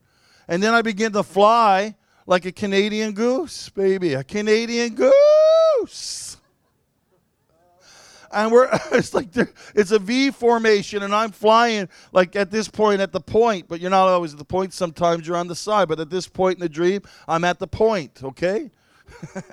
And 0.47 0.61
then 0.61 0.75
I 0.75 0.83
begin 0.83 1.11
to 1.13 1.23
fly 1.23 1.95
like 2.27 2.45
a 2.45 2.51
Canadian 2.51 3.13
goose, 3.13 3.69
baby. 3.69 4.13
A 4.13 4.23
Canadian 4.23 4.93
goose. 4.93 6.37
And 8.31 8.51
we're, 8.51 8.69
it's 8.91 9.15
like, 9.15 9.31
there, 9.31 9.51
it's 9.73 9.89
a 9.89 9.97
V 9.97 10.29
formation, 10.29 11.01
and 11.01 11.13
I'm 11.13 11.31
flying 11.31 11.89
like 12.11 12.35
at 12.35 12.51
this 12.51 12.67
point 12.67 13.01
at 13.01 13.11
the 13.11 13.19
point, 13.19 13.67
but 13.67 13.81
you're 13.81 13.89
not 13.89 14.07
always 14.07 14.33
at 14.33 14.37
the 14.37 14.45
point. 14.45 14.71
Sometimes 14.71 15.27
you're 15.27 15.37
on 15.37 15.47
the 15.47 15.55
side, 15.55 15.87
but 15.87 15.99
at 15.99 16.11
this 16.11 16.27
point 16.27 16.57
in 16.57 16.61
the 16.61 16.69
dream, 16.69 17.01
I'm 17.27 17.43
at 17.43 17.57
the 17.57 17.67
point, 17.67 18.23
okay? 18.23 18.69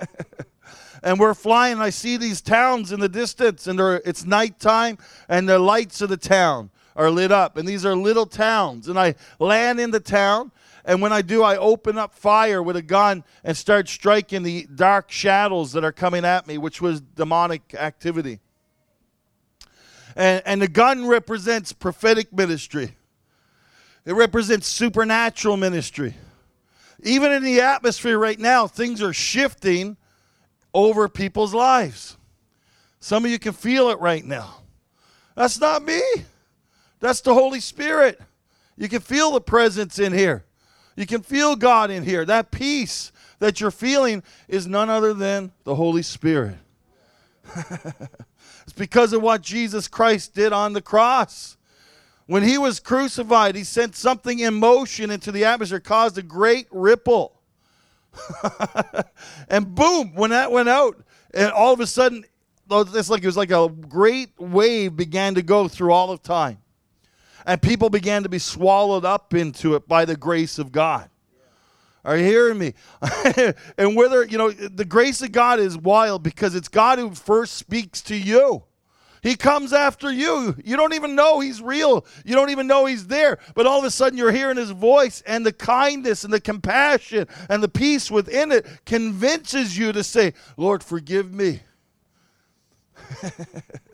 and 1.03 1.19
we're 1.19 1.33
flying. 1.33 1.73
And 1.73 1.83
I 1.83 1.89
see 1.89 2.15
these 2.15 2.41
towns 2.41 2.91
in 2.91 2.99
the 2.99 3.09
distance, 3.09 3.65
and 3.65 3.79
it's 4.05 4.23
nighttime, 4.23 4.99
and 5.27 5.49
the 5.49 5.57
lights 5.57 6.01
of 6.01 6.09
the 6.09 6.17
town 6.17 6.69
are 6.99 7.09
lit 7.09 7.31
up. 7.31 7.57
And 7.57 7.67
these 7.67 7.85
are 7.85 7.95
little 7.95 8.25
towns. 8.25 8.89
And 8.89 8.99
I 8.99 9.15
land 9.39 9.79
in 9.79 9.89
the 9.89 10.01
town. 10.01 10.51
And 10.83 11.01
when 11.01 11.13
I 11.13 11.21
do, 11.21 11.41
I 11.43 11.55
open 11.55 11.97
up 11.97 12.13
fire 12.13 12.61
with 12.61 12.75
a 12.75 12.81
gun 12.81 13.23
and 13.43 13.55
start 13.55 13.87
striking 13.87 14.43
the 14.43 14.67
dark 14.75 15.09
shadows 15.09 15.71
that 15.71 15.83
are 15.83 15.93
coming 15.93 16.25
at 16.25 16.45
me, 16.45 16.57
which 16.57 16.81
was 16.81 16.99
demonic 16.99 17.73
activity. 17.73 18.39
And, 20.15 20.43
and 20.45 20.61
the 20.61 20.67
gun 20.67 21.07
represents 21.07 21.71
prophetic 21.71 22.33
ministry, 22.33 22.95
it 24.05 24.13
represents 24.13 24.67
supernatural 24.67 25.57
ministry. 25.57 26.15
Even 27.01 27.31
in 27.31 27.43
the 27.43 27.61
atmosphere 27.61 28.19
right 28.19 28.37
now, 28.37 28.67
things 28.67 29.01
are 29.01 29.13
shifting 29.13 29.95
over 30.73 31.07
people's 31.07 31.53
lives. 31.53 32.17
Some 32.99 33.23
of 33.23 33.31
you 33.31 33.39
can 33.39 33.53
feel 33.53 33.89
it 33.89 33.99
right 33.99 34.25
now. 34.25 34.55
That's 35.35 35.61
not 35.61 35.81
me. 35.81 36.01
That's 36.99 37.21
the 37.21 37.33
Holy 37.33 37.59
Spirit. 37.59 38.19
You 38.77 38.89
can 38.89 39.01
feel 39.01 39.31
the 39.31 39.41
presence 39.41 39.99
in 39.99 40.13
here. 40.13 40.45
You 40.95 41.05
can 41.05 41.21
feel 41.21 41.55
God 41.55 41.91
in 41.91 42.03
here. 42.03 42.25
That 42.25 42.51
peace 42.51 43.11
that 43.39 43.61
you're 43.61 43.71
feeling 43.71 44.23
is 44.47 44.67
none 44.67 44.89
other 44.89 45.13
than 45.13 45.51
the 45.63 45.75
Holy 45.75 46.01
Spirit. 46.01 46.57
it's 47.55 48.73
because 48.75 49.13
of 49.13 49.21
what 49.21 49.41
Jesus 49.41 49.87
Christ 49.87 50.33
did 50.33 50.51
on 50.51 50.73
the 50.73 50.81
cross. 50.81 51.57
When 52.25 52.43
he 52.43 52.57
was 52.57 52.79
crucified, 52.79 53.55
he 53.55 53.63
sent 53.63 53.95
something 53.95 54.39
in 54.39 54.53
motion 54.53 55.09
into 55.09 55.31
the 55.31 55.45
atmosphere, 55.45 55.79
caused 55.79 56.17
a 56.17 56.21
great 56.21 56.67
ripple. 56.69 57.41
and 59.49 59.73
boom, 59.73 60.13
when 60.15 60.31
that 60.31 60.51
went 60.51 60.69
out, 60.69 61.01
and 61.33 61.51
all 61.51 61.73
of 61.73 61.79
a 61.79 61.87
sudden, 61.87 62.25
it's 62.69 63.09
like 63.09 63.23
it 63.23 63.25
was 63.25 63.37
like 63.37 63.51
a 63.51 63.67
great 63.67 64.29
wave 64.37 64.95
began 64.95 65.35
to 65.35 65.41
go 65.41 65.67
through 65.67 65.91
all 65.91 66.11
of 66.11 66.21
time 66.21 66.59
and 67.49 67.59
people 67.59 67.89
began 67.89 68.21
to 68.21 68.29
be 68.29 68.37
swallowed 68.37 69.03
up 69.03 69.33
into 69.33 69.73
it 69.73 69.87
by 69.87 70.05
the 70.05 70.15
grace 70.15 70.59
of 70.59 70.71
God. 70.71 71.09
Are 72.05 72.15
you 72.15 72.23
hearing 72.23 72.59
me? 72.59 72.75
and 73.75 73.95
whether, 73.95 74.23
you 74.23 74.37
know, 74.37 74.51
the 74.51 74.85
grace 74.85 75.23
of 75.23 75.31
God 75.31 75.59
is 75.59 75.75
wild 75.75 76.21
because 76.21 76.53
it's 76.53 76.67
God 76.67 76.99
who 76.99 77.09
first 77.15 77.53
speaks 77.53 78.03
to 78.03 78.15
you. 78.15 78.65
He 79.23 79.35
comes 79.35 79.73
after 79.73 80.11
you. 80.11 80.55
You 80.63 80.77
don't 80.77 80.93
even 80.93 81.15
know 81.15 81.39
he's 81.39 81.59
real. 81.59 82.05
You 82.23 82.35
don't 82.35 82.51
even 82.51 82.67
know 82.67 82.85
he's 82.85 83.07
there. 83.07 83.39
But 83.55 83.65
all 83.65 83.79
of 83.79 83.83
a 83.83 83.89
sudden, 83.89 84.15
you're 84.15 84.31
hearing 84.31 84.57
his 84.57 84.69
voice, 84.69 85.23
and 85.25 85.43
the 85.43 85.51
kindness 85.51 86.23
and 86.23 86.31
the 86.31 86.39
compassion 86.39 87.27
and 87.49 87.63
the 87.63 87.67
peace 87.67 88.11
within 88.11 88.51
it 88.51 88.67
convinces 88.85 89.75
you 89.75 89.91
to 89.91 90.03
say, 90.03 90.35
Lord, 90.55 90.83
forgive 90.83 91.33
me. 91.33 91.61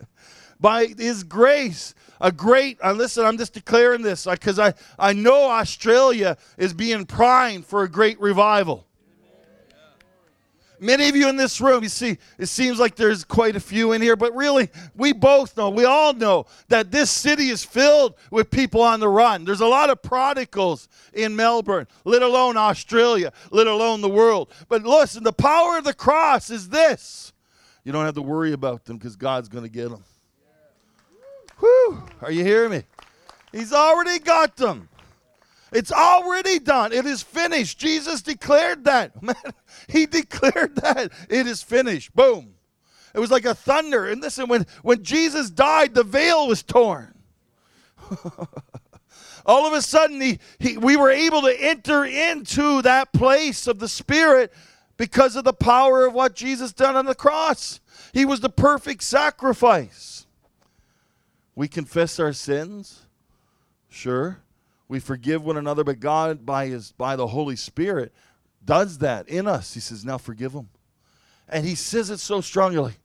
By 0.60 0.86
his 0.86 1.22
grace, 1.22 1.94
a 2.20 2.32
great, 2.32 2.78
uh, 2.82 2.92
listen, 2.92 3.24
I'm 3.24 3.38
just 3.38 3.52
declaring 3.52 4.02
this 4.02 4.24
because 4.24 4.58
I, 4.58 4.74
I 4.98 5.12
know 5.12 5.50
Australia 5.50 6.36
is 6.56 6.72
being 6.72 7.04
primed 7.04 7.66
for 7.66 7.82
a 7.82 7.88
great 7.88 8.20
revival. 8.20 8.86
Many 10.78 11.08
of 11.08 11.16
you 11.16 11.28
in 11.28 11.36
this 11.36 11.60
room, 11.60 11.82
you 11.82 11.88
see, 11.88 12.18
it 12.38 12.46
seems 12.46 12.78
like 12.78 12.96
there's 12.96 13.24
quite 13.24 13.56
a 13.56 13.60
few 13.60 13.92
in 13.92 14.02
here, 14.02 14.16
but 14.16 14.34
really, 14.36 14.68
we 14.94 15.12
both 15.12 15.56
know, 15.56 15.70
we 15.70 15.84
all 15.84 16.12
know 16.12 16.46
that 16.68 16.90
this 16.90 17.10
city 17.10 17.48
is 17.48 17.64
filled 17.64 18.14
with 18.30 18.50
people 18.50 18.82
on 18.82 19.00
the 19.00 19.08
run. 19.08 19.44
There's 19.44 19.60
a 19.60 19.66
lot 19.66 19.88
of 19.88 20.02
prodigals 20.02 20.88
in 21.14 21.34
Melbourne, 21.34 21.86
let 22.04 22.22
alone 22.22 22.56
Australia, 22.58 23.32
let 23.50 23.66
alone 23.66 24.02
the 24.02 24.08
world. 24.08 24.52
But 24.68 24.82
listen, 24.82 25.24
the 25.24 25.32
power 25.32 25.78
of 25.78 25.84
the 25.84 25.94
cross 25.94 26.50
is 26.50 26.68
this 26.68 27.32
You 27.84 27.92
don't 27.92 28.04
have 28.04 28.14
to 28.14 28.22
worry 28.22 28.52
about 28.52 28.84
them 28.84 28.98
because 28.98 29.16
God's 29.16 29.48
going 29.48 29.64
to 29.64 29.70
get 29.70 29.88
them. 29.88 30.04
Whew. 31.58 32.02
Are 32.20 32.30
you 32.30 32.44
hearing 32.44 32.70
me? 32.70 32.82
He's 33.52 33.72
already 33.72 34.18
got 34.18 34.56
them. 34.56 34.88
It's 35.72 35.92
already 35.92 36.58
done. 36.58 36.92
It 36.92 37.06
is 37.06 37.22
finished. 37.22 37.78
Jesus 37.78 38.22
declared 38.22 38.84
that. 38.84 39.22
Man, 39.22 39.34
he 39.88 40.06
declared 40.06 40.76
that. 40.76 41.12
It 41.28 41.46
is 41.46 41.62
finished. 41.62 42.14
Boom. 42.14 42.54
It 43.14 43.18
was 43.18 43.30
like 43.30 43.44
a 43.44 43.54
thunder. 43.54 44.06
And 44.06 44.20
listen, 44.20 44.48
when, 44.48 44.66
when 44.82 45.02
Jesus 45.02 45.50
died, 45.50 45.94
the 45.94 46.04
veil 46.04 46.46
was 46.46 46.62
torn. 46.62 47.14
All 49.46 49.66
of 49.66 49.72
a 49.72 49.80
sudden, 49.80 50.20
he, 50.20 50.38
he, 50.58 50.76
we 50.76 50.96
were 50.96 51.10
able 51.10 51.42
to 51.42 51.56
enter 51.60 52.04
into 52.04 52.82
that 52.82 53.12
place 53.12 53.66
of 53.66 53.78
the 53.78 53.88
Spirit 53.88 54.52
because 54.96 55.36
of 55.36 55.44
the 55.44 55.52
power 55.52 56.06
of 56.06 56.14
what 56.14 56.34
Jesus 56.34 56.72
done 56.72 56.96
on 56.96 57.06
the 57.06 57.14
cross. 57.14 57.80
He 58.12 58.24
was 58.24 58.40
the 58.40 58.48
perfect 58.48 59.02
sacrifice. 59.02 60.25
We 61.56 61.68
confess 61.68 62.20
our 62.20 62.34
sins, 62.34 63.06
sure. 63.88 64.42
We 64.88 65.00
forgive 65.00 65.42
one 65.42 65.56
another, 65.56 65.82
but 65.82 65.98
God, 65.98 66.44
by 66.46 66.66
His 66.66 66.92
by 66.92 67.16
the 67.16 67.26
Holy 67.28 67.56
Spirit, 67.56 68.12
does 68.64 68.98
that 68.98 69.28
in 69.28 69.48
us. 69.48 69.74
He 69.74 69.80
says, 69.80 70.04
"Now 70.04 70.18
forgive 70.18 70.52
them," 70.52 70.68
and 71.48 71.66
He 71.66 71.74
says 71.74 72.10
it 72.10 72.18
so 72.18 72.42
strongly. 72.42 72.78
Like, 72.78 73.00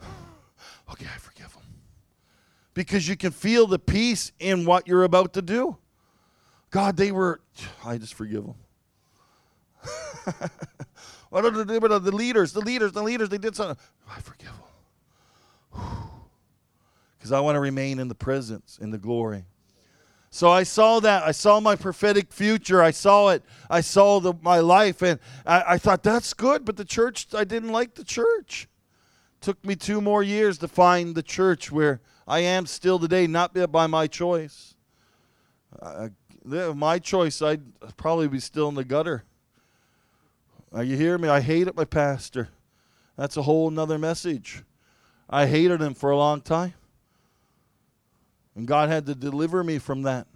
"Okay, 0.90 1.06
I 1.06 1.18
forgive 1.18 1.52
them," 1.52 1.62
because 2.74 3.06
you 3.06 3.16
can 3.16 3.30
feel 3.30 3.66
the 3.66 3.78
peace 3.78 4.32
in 4.40 4.64
what 4.64 4.88
you're 4.88 5.04
about 5.04 5.34
to 5.34 5.42
do. 5.42 5.76
God, 6.70 6.96
they 6.96 7.12
were. 7.12 7.42
I 7.84 7.98
just 7.98 8.14
forgive 8.14 8.46
them. 8.46 8.56
what 11.30 11.44
are 11.44 11.50
the, 11.50 11.64
the 11.64 12.12
leaders? 12.12 12.52
The 12.52 12.60
leaders, 12.60 12.92
the 12.92 13.02
leaders, 13.02 13.28
they 13.28 13.38
did 13.38 13.54
something. 13.54 13.76
I 14.08 14.20
forgive 14.20 14.52
them. 15.72 15.82
Because 17.20 17.32
I 17.32 17.40
want 17.40 17.56
to 17.56 17.60
remain 17.60 17.98
in 17.98 18.08
the 18.08 18.14
presence, 18.14 18.78
in 18.80 18.90
the 18.90 18.96
glory. 18.96 19.44
So 20.30 20.50
I 20.50 20.62
saw 20.62 21.00
that. 21.00 21.22
I 21.22 21.32
saw 21.32 21.60
my 21.60 21.76
prophetic 21.76 22.32
future. 22.32 22.82
I 22.82 22.92
saw 22.92 23.28
it. 23.28 23.44
I 23.68 23.82
saw 23.82 24.20
the, 24.20 24.32
my 24.40 24.60
life. 24.60 25.02
And 25.02 25.20
I, 25.44 25.74
I 25.74 25.78
thought, 25.78 26.02
that's 26.02 26.32
good. 26.32 26.64
But 26.64 26.78
the 26.78 26.84
church, 26.84 27.26
I 27.34 27.44
didn't 27.44 27.72
like 27.72 27.94
the 27.94 28.04
church. 28.04 28.68
Took 29.42 29.62
me 29.62 29.76
two 29.76 30.00
more 30.00 30.22
years 30.22 30.56
to 30.58 30.68
find 30.68 31.14
the 31.14 31.22
church 31.22 31.70
where 31.70 32.00
I 32.26 32.40
am 32.40 32.64
still 32.64 32.98
today, 32.98 33.26
not 33.26 33.52
by 33.70 33.86
my 33.86 34.06
choice. 34.06 34.76
My 36.44 36.98
choice, 36.98 37.42
I'd 37.42 37.62
probably 37.98 38.28
be 38.28 38.40
still 38.40 38.70
in 38.70 38.76
the 38.76 38.84
gutter. 38.84 39.24
Are 40.72 40.84
you 40.84 40.96
hear 40.96 41.18
me? 41.18 41.28
I 41.28 41.40
hated 41.40 41.76
my 41.76 41.84
pastor. 41.84 42.48
That's 43.16 43.36
a 43.36 43.42
whole 43.42 43.68
nother 43.70 43.98
message. 43.98 44.62
I 45.28 45.46
hated 45.46 45.82
him 45.82 45.92
for 45.92 46.10
a 46.10 46.16
long 46.16 46.40
time. 46.40 46.74
And 48.60 48.68
God 48.68 48.90
had 48.90 49.06
to 49.06 49.14
deliver 49.14 49.64
me 49.64 49.78
from 49.78 50.02
that. 50.02 50.26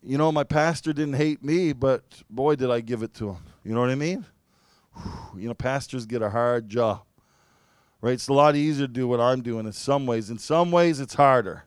You 0.00 0.16
know, 0.16 0.30
my 0.30 0.44
pastor 0.44 0.92
didn't 0.92 1.14
hate 1.14 1.42
me, 1.42 1.72
but 1.72 2.04
boy, 2.30 2.54
did 2.54 2.70
I 2.70 2.82
give 2.82 3.02
it 3.02 3.14
to 3.14 3.30
him. 3.30 3.38
You 3.64 3.74
know 3.74 3.80
what 3.80 3.90
I 3.90 3.96
mean? 3.96 4.24
You 5.36 5.48
know, 5.48 5.54
pastors 5.54 6.06
get 6.06 6.22
a 6.22 6.30
hard 6.30 6.68
job. 6.68 7.02
Right? 8.00 8.12
It's 8.12 8.28
a 8.28 8.32
lot 8.32 8.54
easier 8.54 8.86
to 8.86 8.92
do 8.92 9.08
what 9.08 9.18
I'm 9.18 9.42
doing 9.42 9.66
in 9.66 9.72
some 9.72 10.06
ways. 10.06 10.30
In 10.30 10.38
some 10.38 10.70
ways, 10.70 11.00
it's 11.00 11.14
harder. 11.14 11.64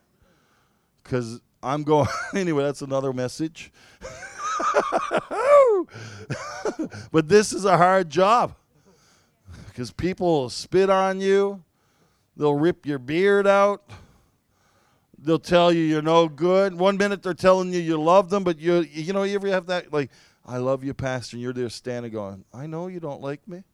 Because 1.02 1.42
I'm 1.62 1.82
going, 1.82 2.08
anyway, 2.34 2.62
that's 2.62 2.80
another 2.80 3.12
message. 3.12 3.70
but 7.12 7.28
this 7.28 7.52
is 7.52 7.66
a 7.66 7.76
hard 7.76 8.08
job 8.08 8.54
because 9.66 9.90
people 9.90 10.48
spit 10.48 10.88
on 10.88 11.20
you, 11.20 11.62
they'll 12.34 12.54
rip 12.54 12.86
your 12.86 12.98
beard 12.98 13.46
out. 13.46 13.82
They'll 15.24 15.38
tell 15.38 15.72
you 15.72 15.80
you're 15.80 16.02
no 16.02 16.28
good. 16.28 16.74
One 16.74 16.98
minute 16.98 17.22
they're 17.22 17.32
telling 17.32 17.72
you 17.72 17.80
you 17.80 18.00
love 18.00 18.28
them, 18.28 18.44
but 18.44 18.58
you 18.58 18.80
you 18.80 19.14
know 19.14 19.22
you 19.22 19.34
ever 19.36 19.48
have 19.48 19.66
that 19.66 19.90
like 19.90 20.10
I 20.44 20.58
love 20.58 20.84
you, 20.84 20.92
pastor, 20.92 21.36
and 21.36 21.42
you're 21.42 21.54
there 21.54 21.70
standing 21.70 22.12
going, 22.12 22.44
I 22.52 22.66
know 22.66 22.88
you 22.88 23.00
don't 23.00 23.22
like 23.22 23.46
me. 23.48 23.64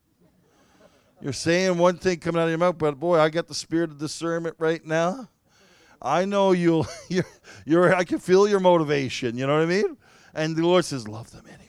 You're 1.20 1.32
saying 1.32 1.76
one 1.76 1.98
thing 1.98 2.18
coming 2.18 2.40
out 2.40 2.44
of 2.44 2.51
your 2.51 2.59
mouth, 2.59 2.78
but 2.78 2.98
boy, 2.98 3.18
I 3.18 3.28
got 3.28 3.48
the 3.48 3.55
spirit 3.55 3.90
of 3.90 3.98
discernment 3.98 4.55
right 4.59 4.84
now. 4.86 5.28
I 6.01 6.24
know 6.24 6.53
you'll, 6.53 6.86
you're, 7.09 7.26
you're, 7.66 7.94
I 7.94 8.05
can 8.05 8.20
feel 8.20 8.48
your 8.48 8.61
motivation. 8.61 9.36
You 9.36 9.46
know 9.46 9.55
what 9.55 9.62
I 9.62 9.66
mean? 9.66 9.96
And 10.32 10.57
the 10.57 10.62
Lord 10.62 10.84
says, 10.84 11.07
love 11.07 11.30
them 11.32 11.44
anyway. 11.46 11.68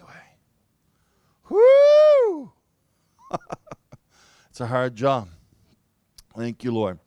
Woo! 1.49 2.51
it's 4.49 4.61
a 4.61 4.67
hard 4.67 4.95
job. 4.95 5.27
Thank 6.38 6.63
you, 6.63 6.71
Lord. 6.71 6.99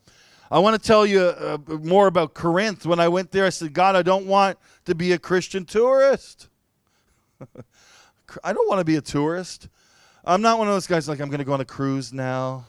I 0.54 0.60
want 0.60 0.80
to 0.80 0.86
tell 0.86 1.04
you 1.04 1.20
uh, 1.20 1.58
more 1.82 2.06
about 2.06 2.32
Corinth. 2.32 2.86
When 2.86 3.00
I 3.00 3.08
went 3.08 3.32
there, 3.32 3.44
I 3.44 3.48
said, 3.48 3.72
God, 3.72 3.96
I 3.96 4.02
don't 4.02 4.26
want 4.26 4.56
to 4.84 4.94
be 4.94 5.10
a 5.10 5.18
Christian 5.18 5.64
tourist. 5.64 6.46
I 8.44 8.52
don't 8.52 8.68
want 8.68 8.78
to 8.78 8.84
be 8.84 8.94
a 8.94 9.00
tourist. 9.00 9.66
I'm 10.24 10.42
not 10.42 10.58
one 10.58 10.68
of 10.68 10.74
those 10.74 10.86
guys 10.86 11.08
like, 11.08 11.18
I'm 11.18 11.28
going 11.28 11.40
to 11.40 11.44
go 11.44 11.54
on 11.54 11.60
a 11.60 11.64
cruise 11.64 12.12
now. 12.12 12.66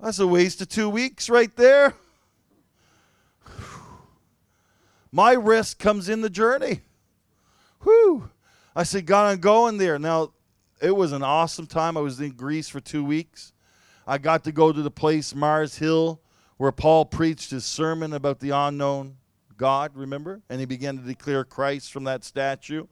That's 0.00 0.18
a 0.18 0.26
waste 0.26 0.62
of 0.62 0.70
two 0.70 0.88
weeks 0.88 1.28
right 1.28 1.54
there. 1.56 1.92
My 5.12 5.32
risk 5.34 5.78
comes 5.78 6.08
in 6.08 6.22
the 6.22 6.30
journey. 6.30 6.80
Whew. 7.82 8.30
I 8.74 8.84
said, 8.84 9.04
God, 9.04 9.30
I'm 9.30 9.40
going 9.40 9.76
there. 9.76 9.98
Now, 9.98 10.32
it 10.80 10.96
was 10.96 11.12
an 11.12 11.22
awesome 11.22 11.66
time. 11.66 11.98
I 11.98 12.00
was 12.00 12.18
in 12.18 12.30
Greece 12.30 12.70
for 12.70 12.80
two 12.80 13.04
weeks. 13.04 13.52
I 14.06 14.18
got 14.18 14.44
to 14.44 14.52
go 14.52 14.72
to 14.72 14.82
the 14.82 14.90
place, 14.90 15.34
Mars 15.34 15.78
Hill, 15.78 16.20
where 16.56 16.72
Paul 16.72 17.04
preached 17.04 17.50
his 17.50 17.64
sermon 17.64 18.12
about 18.12 18.40
the 18.40 18.50
unknown 18.50 19.16
God, 19.56 19.92
remember? 19.94 20.42
And 20.48 20.60
he 20.60 20.66
began 20.66 20.96
to 20.98 21.02
declare 21.02 21.44
Christ 21.44 21.92
from 21.92 22.04
that 22.04 22.24
statue. 22.24 22.86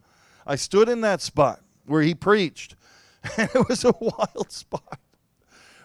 I 0.47 0.57
stood 0.57 0.89
in 0.89 1.03
that 1.03 1.21
spot 1.21 1.61
where 1.87 2.03
he 2.03 2.15
preached, 2.15 2.77
and 3.37 3.51
it 3.55 3.69
was 3.69 3.85
a 3.85 3.95
wild 4.01 4.51
spot 4.51 4.99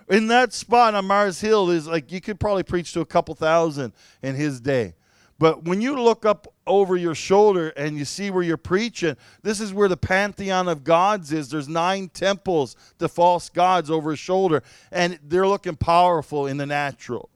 in 0.09 0.27
that 0.27 0.53
spot 0.53 0.95
on 0.95 1.05
Mars 1.05 1.39
Hill 1.39 1.69
is 1.69 1.87
like 1.87 2.11
you 2.11 2.19
could 2.19 2.39
probably 2.39 2.63
preach 2.63 2.93
to 2.93 3.01
a 3.01 3.05
couple 3.05 3.35
thousand 3.35 3.93
in 4.21 4.35
his 4.35 4.59
day. 4.59 4.95
But 5.39 5.63
when 5.63 5.81
you 5.81 5.99
look 5.99 6.25
up 6.25 6.53
over 6.67 6.97
your 6.97 7.15
shoulder 7.15 7.69
and 7.69 7.97
you 7.97 8.03
see 8.03 8.29
where 8.29 8.43
you're 8.43 8.57
preaching, 8.57 9.15
this 9.41 9.61
is 9.61 9.73
where 9.73 9.87
the 9.87 9.97
pantheon 9.97 10.67
of 10.67 10.83
gods 10.83 11.31
is. 11.31 11.49
There's 11.49 11.69
nine 11.69 12.09
temples 12.09 12.75
to 12.99 13.07
false 13.07 13.47
gods 13.47 13.89
over 13.89 14.11
his 14.11 14.19
shoulder, 14.19 14.61
and 14.91 15.17
they're 15.23 15.47
looking 15.47 15.77
powerful 15.77 16.45
in 16.45 16.57
the 16.57 16.65
natural. 16.65 17.29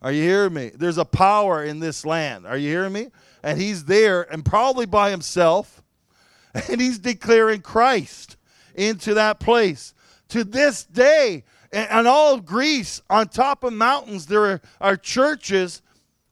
Are 0.00 0.10
you 0.10 0.22
hearing 0.22 0.54
me? 0.54 0.70
There's 0.74 0.96
a 0.96 1.04
power 1.04 1.62
in 1.62 1.78
this 1.78 2.06
land. 2.06 2.46
Are 2.46 2.56
you 2.56 2.70
hearing 2.70 2.94
me? 2.94 3.08
And 3.42 3.60
he's 3.60 3.84
there 3.84 4.22
and 4.32 4.42
probably 4.42 4.86
by 4.86 5.10
himself, 5.10 5.82
and 6.54 6.80
he's 6.80 6.98
declaring 6.98 7.60
Christ 7.60 8.38
into 8.74 9.12
that 9.12 9.40
place. 9.40 9.92
To 10.30 10.42
this 10.42 10.84
day, 10.84 11.44
and 11.70 12.08
all 12.08 12.34
of 12.34 12.46
Greece, 12.46 13.02
on 13.10 13.28
top 13.28 13.62
of 13.62 13.74
mountains, 13.74 14.26
there 14.26 14.44
are, 14.44 14.60
are 14.80 14.96
churches 14.96 15.82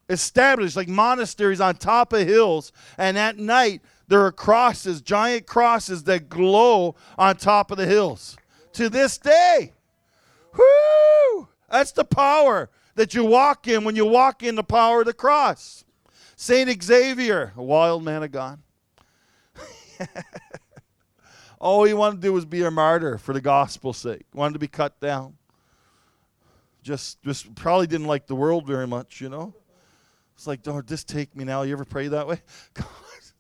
established, 0.09 0.77
like 0.77 0.89
monasteries 0.89 1.61
on 1.61 1.77
top 1.77 2.13
of 2.13 2.27
hills. 2.27 2.73
And 2.97 3.19
at 3.19 3.39
night, 3.39 3.83
there 4.09 4.25
are 4.25 4.33
crosses, 4.33 5.01
giant 5.01 5.47
crosses 5.47 6.05
that 6.05 6.29
glow 6.29 6.97
on 7.17 7.37
top 7.37 7.71
of 7.71 7.79
the 7.79 7.87
hills. 7.87 8.37
To 8.73 8.89
this 8.89 9.19
day. 9.19 9.73
Whoo! 10.57 11.49
That's 11.71 11.93
the 11.93 12.05
power 12.05 12.71
that 12.95 13.15
you 13.15 13.25
walk 13.25 13.69
in 13.69 13.85
when 13.85 13.97
you 13.97 14.07
walk 14.07 14.43
in 14.43 14.55
the 14.55 14.65
power 14.65 15.01
of 15.01 15.07
the 15.07 15.13
cross. 15.13 15.85
St. 16.37 16.83
Xavier, 16.83 17.53
a 17.57 17.63
wild 17.63 18.03
man 18.05 18.23
of 18.23 18.33
God. 18.33 18.61
All 21.61 21.85
he 21.85 21.93
wanted 21.93 22.17
to 22.17 22.29
do 22.29 22.33
was 22.33 22.45
be 22.45 22.63
a 22.63 22.71
martyr 22.71 23.19
for 23.19 23.33
the 23.33 23.41
gospel's 23.41 23.99
sake. 23.99 24.25
Wanted 24.33 24.55
to 24.55 24.59
be 24.61 24.69
cut 24.69 25.01
down. 25.01 25.35
Just, 26.83 27.21
just 27.23 27.53
probably 27.57 27.89
didn't 27.89 28.07
like 28.07 28.27
the 28.27 28.37
world 28.37 28.67
very 28.67 28.87
much, 28.87 29.21
you 29.21 29.29
know. 29.29 29.53
It's 30.39 30.47
like, 30.47 30.64
Lord, 30.64 30.86
just 30.86 31.09
take 31.09 31.34
me 31.34 31.43
now. 31.43 31.62
You 31.62 31.72
ever 31.72 31.84
pray 31.84 32.07
that 32.07 32.28
way? 32.28 32.41
God, 32.74 32.86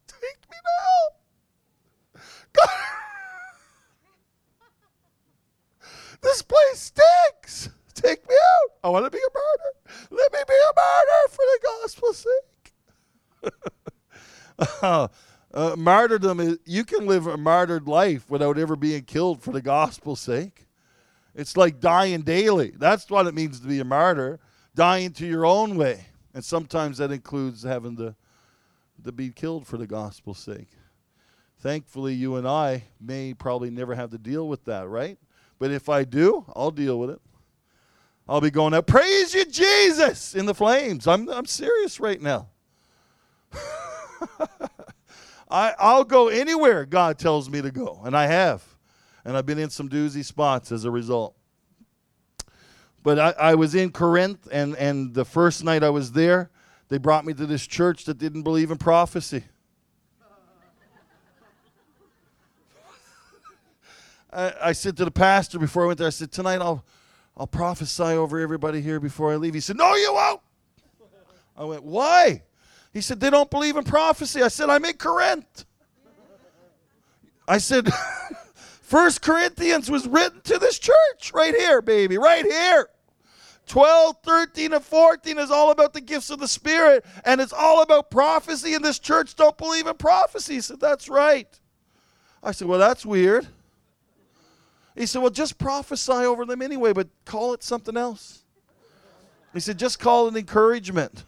take 0.08 0.40
me 0.50 0.56
now. 0.64 2.20
God, 2.52 2.70
this 6.22 6.42
place 6.42 6.92
stinks. 6.92 7.70
Take 7.94 8.28
me 8.28 8.34
out. 8.34 8.70
I 8.82 8.88
want 8.88 9.04
to 9.06 9.10
be 9.12 9.18
a 9.18 9.30
martyr. 9.32 9.76
Let 10.10 10.32
me 10.32 10.40
be 10.48 10.54
a 10.54 10.72
martyr 10.74 11.28
for 11.30 11.44
the 11.52 11.60
gospel's 11.62 12.26
sake. 12.26 13.52
uh, 14.82 15.06
uh, 15.54 15.76
martyrdom 15.76 16.40
is 16.40 16.58
you 16.64 16.84
can 16.84 17.06
live 17.06 17.28
a 17.28 17.36
martyred 17.36 17.86
life 17.86 18.28
without 18.28 18.58
ever 18.58 18.74
being 18.74 19.04
killed 19.04 19.40
for 19.40 19.52
the 19.52 19.62
gospel's 19.62 20.18
sake. 20.18 20.66
It's 21.36 21.56
like 21.56 21.78
dying 21.78 22.22
daily. 22.22 22.72
That's 22.76 23.08
what 23.08 23.28
it 23.28 23.36
means 23.36 23.60
to 23.60 23.68
be 23.68 23.78
a 23.78 23.84
martyr, 23.84 24.40
dying 24.74 25.12
to 25.12 25.26
your 25.28 25.46
own 25.46 25.76
way. 25.76 26.07
And 26.34 26.44
sometimes 26.44 26.98
that 26.98 27.10
includes 27.10 27.62
having 27.62 27.96
to, 27.96 28.14
to 29.04 29.12
be 29.12 29.30
killed 29.30 29.66
for 29.66 29.76
the 29.76 29.86
gospel's 29.86 30.38
sake. 30.38 30.68
Thankfully, 31.60 32.14
you 32.14 32.36
and 32.36 32.46
I 32.46 32.84
may 33.00 33.34
probably 33.34 33.70
never 33.70 33.94
have 33.94 34.10
to 34.10 34.18
deal 34.18 34.46
with 34.46 34.64
that, 34.66 34.88
right? 34.88 35.18
But 35.58 35.72
if 35.72 35.88
I 35.88 36.04
do, 36.04 36.44
I'll 36.54 36.70
deal 36.70 36.98
with 36.98 37.10
it. 37.10 37.20
I'll 38.28 38.40
be 38.40 38.50
going 38.50 38.74
out, 38.74 38.86
praise 38.86 39.34
you, 39.34 39.46
Jesus, 39.46 40.34
in 40.34 40.44
the 40.46 40.54
flames. 40.54 41.06
I'm, 41.06 41.28
I'm 41.30 41.46
serious 41.46 41.98
right 41.98 42.20
now. 42.20 42.48
I, 45.50 45.74
I'll 45.78 46.04
go 46.04 46.28
anywhere 46.28 46.84
God 46.84 47.18
tells 47.18 47.48
me 47.48 47.62
to 47.62 47.70
go, 47.70 48.02
and 48.04 48.14
I 48.14 48.26
have. 48.26 48.62
And 49.24 49.36
I've 49.36 49.46
been 49.46 49.58
in 49.58 49.70
some 49.70 49.88
doozy 49.88 50.22
spots 50.24 50.70
as 50.70 50.84
a 50.84 50.90
result. 50.90 51.37
But 53.08 53.18
I, 53.18 53.52
I 53.52 53.54
was 53.54 53.74
in 53.74 53.90
Corinth, 53.90 54.48
and, 54.52 54.76
and 54.76 55.14
the 55.14 55.24
first 55.24 55.64
night 55.64 55.82
I 55.82 55.88
was 55.88 56.12
there, 56.12 56.50
they 56.90 56.98
brought 56.98 57.24
me 57.24 57.32
to 57.32 57.46
this 57.46 57.66
church 57.66 58.04
that 58.04 58.18
didn't 58.18 58.42
believe 58.42 58.70
in 58.70 58.76
prophecy. 58.76 59.44
I, 64.30 64.52
I 64.62 64.72
said 64.72 64.94
to 64.98 65.06
the 65.06 65.10
pastor 65.10 65.58
before 65.58 65.84
I 65.84 65.86
went 65.86 65.96
there, 65.96 66.08
I 66.08 66.10
said, 66.10 66.30
Tonight 66.30 66.60
I'll, 66.60 66.84
I'll 67.34 67.46
prophesy 67.46 68.02
over 68.02 68.40
everybody 68.40 68.82
here 68.82 69.00
before 69.00 69.32
I 69.32 69.36
leave. 69.36 69.54
He 69.54 69.60
said, 69.60 69.78
No, 69.78 69.94
you 69.94 70.12
won't. 70.12 70.42
I 71.56 71.64
went, 71.64 71.84
Why? 71.84 72.42
He 72.92 73.00
said, 73.00 73.20
They 73.20 73.30
don't 73.30 73.50
believe 73.50 73.78
in 73.78 73.84
prophecy. 73.84 74.42
I 74.42 74.48
said, 74.48 74.68
I'm 74.68 74.84
in 74.84 74.98
Corinth. 74.98 75.64
I 77.48 77.56
said, 77.56 77.88
First 78.82 79.22
Corinthians 79.22 79.90
was 79.90 80.06
written 80.06 80.42
to 80.42 80.58
this 80.58 80.78
church 80.78 81.32
right 81.32 81.54
here, 81.54 81.80
baby, 81.80 82.18
right 82.18 82.44
here. 82.44 82.90
12, 83.68 84.16
13, 84.22 84.72
and 84.72 84.84
14 84.84 85.38
is 85.38 85.50
all 85.50 85.70
about 85.70 85.92
the 85.92 86.00
gifts 86.00 86.30
of 86.30 86.40
the 86.40 86.48
Spirit, 86.48 87.04
and 87.24 87.40
it's 87.40 87.52
all 87.52 87.82
about 87.82 88.10
prophecy, 88.10 88.74
and 88.74 88.84
this 88.84 88.98
church 88.98 89.36
don't 89.36 89.56
believe 89.56 89.86
in 89.86 89.94
prophecy. 89.94 90.54
He 90.54 90.60
said, 90.60 90.80
That's 90.80 91.08
right. 91.08 91.48
I 92.42 92.52
said, 92.52 92.66
Well, 92.66 92.78
that's 92.78 93.04
weird. 93.04 93.46
He 94.96 95.06
said, 95.06 95.20
Well, 95.20 95.30
just 95.30 95.58
prophesy 95.58 96.12
over 96.12 96.44
them 96.44 96.62
anyway, 96.62 96.92
but 96.92 97.08
call 97.24 97.52
it 97.52 97.62
something 97.62 97.96
else. 97.96 98.42
He 99.52 99.60
said, 99.60 99.78
Just 99.78 100.00
call 100.00 100.28
it 100.28 100.36
encouragement. 100.36 101.24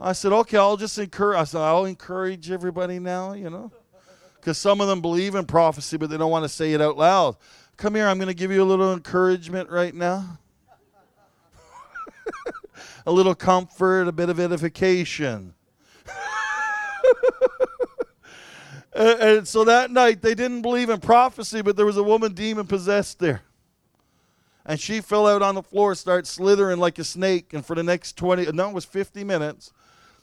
I 0.00 0.12
said, 0.12 0.32
Okay, 0.32 0.56
I'll 0.56 0.76
just 0.76 0.98
encourage. 0.98 1.38
I 1.38 1.44
said, 1.44 1.60
I'll 1.60 1.84
encourage 1.84 2.50
everybody 2.50 2.98
now, 2.98 3.34
you 3.34 3.50
know, 3.50 3.70
because 4.36 4.58
some 4.58 4.80
of 4.80 4.88
them 4.88 5.00
believe 5.00 5.34
in 5.34 5.44
prophecy, 5.44 5.96
but 5.96 6.10
they 6.10 6.16
don't 6.16 6.30
want 6.30 6.44
to 6.44 6.48
say 6.48 6.72
it 6.72 6.80
out 6.80 6.96
loud. 6.96 7.36
Come 7.76 7.94
here, 7.94 8.08
I'm 8.08 8.18
going 8.18 8.28
to 8.28 8.34
give 8.34 8.50
you 8.50 8.62
a 8.62 8.64
little 8.64 8.92
encouragement 8.92 9.70
right 9.70 9.94
now. 9.94 10.38
a 13.06 13.12
little 13.12 13.34
comfort, 13.34 14.08
a 14.08 14.12
bit 14.12 14.28
of 14.28 14.40
edification. 14.40 15.54
And, 18.94 19.48
so 19.48 19.64
that 19.64 19.90
night, 19.90 20.20
they 20.20 20.34
didn't 20.34 20.62
believe 20.62 20.90
in 20.90 21.00
prophecy, 21.00 21.62
but 21.62 21.76
there 21.76 21.86
was 21.86 21.96
a 21.96 22.02
woman 22.02 22.34
demon 22.34 22.66
possessed 22.66 23.18
there. 23.18 23.42
And 24.64 24.78
she 24.78 25.00
fell 25.00 25.26
out 25.26 25.42
on 25.42 25.54
the 25.54 25.62
floor, 25.62 25.94
started 25.94 26.26
slithering 26.26 26.78
like 26.78 26.98
a 26.98 27.04
snake. 27.04 27.52
And 27.52 27.64
for 27.64 27.74
the 27.74 27.82
next 27.82 28.16
20, 28.16 28.52
no, 28.52 28.68
it 28.68 28.74
was 28.74 28.84
50 28.84 29.24
minutes, 29.24 29.72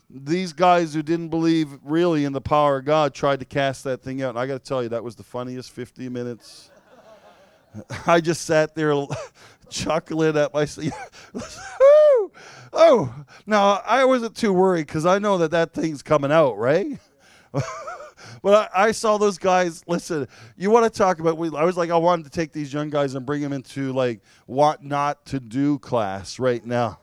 these 0.09 0.53
guys 0.53 0.93
who 0.93 1.01
didn't 1.01 1.29
believe 1.29 1.69
really 1.83 2.25
in 2.25 2.31
the 2.31 2.41
power 2.41 2.77
of 2.77 2.85
God 2.85 3.13
tried 3.13 3.39
to 3.39 3.45
cast 3.45 3.83
that 3.83 4.01
thing 4.01 4.21
out. 4.21 4.29
And 4.29 4.39
I 4.39 4.47
got 4.47 4.63
to 4.63 4.67
tell 4.67 4.81
you, 4.81 4.89
that 4.89 5.03
was 5.03 5.15
the 5.15 5.23
funniest 5.23 5.71
50 5.71 6.07
minutes. 6.09 6.69
I 8.07 8.21
just 8.21 8.45
sat 8.45 8.75
there 8.75 8.93
chuckling 9.69 10.37
at 10.37 10.53
myself. 10.53 11.31
oh, 12.73 13.13
now 13.45 13.81
I 13.85 14.05
wasn't 14.05 14.35
too 14.35 14.53
worried 14.53 14.87
because 14.87 15.05
I 15.05 15.19
know 15.19 15.37
that 15.39 15.51
that 15.51 15.73
thing's 15.73 16.01
coming 16.01 16.31
out, 16.31 16.57
right? 16.57 16.99
But 18.41 18.71
I, 18.73 18.87
I, 18.87 18.91
saw 18.91 19.17
those 19.17 19.37
guys. 19.37 19.83
Listen, 19.87 20.27
you 20.57 20.71
want 20.71 20.91
to 20.91 20.97
talk 20.97 21.19
about? 21.19 21.37
I 21.55 21.63
was 21.63 21.77
like, 21.77 21.89
I 21.89 21.97
wanted 21.97 22.23
to 22.23 22.29
take 22.29 22.51
these 22.51 22.71
young 22.71 22.89
guys 22.89 23.15
and 23.15 23.25
bring 23.25 23.41
them 23.41 23.53
into 23.53 23.91
like 23.91 24.21
what 24.45 24.83
not 24.83 25.25
to 25.27 25.39
do 25.39 25.79
class 25.79 26.39
right 26.39 26.65
now. 26.65 26.99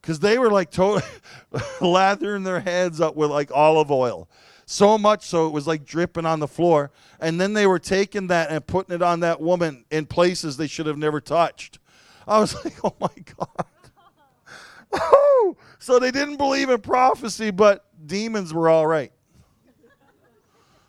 Because 0.00 0.18
they 0.18 0.38
were 0.38 0.50
like 0.50 0.70
totally 0.70 1.02
lathering 1.80 2.42
their 2.42 2.60
heads 2.60 3.00
up 3.00 3.16
with 3.16 3.30
like 3.30 3.50
olive 3.52 3.90
oil. 3.90 4.28
So 4.72 4.96
much 4.96 5.26
so 5.26 5.46
it 5.46 5.52
was 5.52 5.66
like 5.66 5.84
dripping 5.84 6.24
on 6.24 6.40
the 6.40 6.48
floor. 6.48 6.92
And 7.20 7.38
then 7.38 7.52
they 7.52 7.66
were 7.66 7.78
taking 7.78 8.28
that 8.28 8.50
and 8.50 8.66
putting 8.66 8.94
it 8.94 9.02
on 9.02 9.20
that 9.20 9.38
woman 9.38 9.84
in 9.90 10.06
places 10.06 10.56
they 10.56 10.66
should 10.66 10.86
have 10.86 10.96
never 10.96 11.20
touched. 11.20 11.78
I 12.26 12.40
was 12.40 12.54
like, 12.64 12.82
oh 12.82 12.94
my 12.98 13.08
God. 13.36 13.66
So 15.78 15.98
they 15.98 16.12
didn't 16.12 16.36
believe 16.36 16.70
in 16.70 16.80
prophecy, 16.80 17.50
but 17.50 17.84
demons 18.06 18.54
were 18.54 18.68
all 18.68 18.86
right 18.86 19.12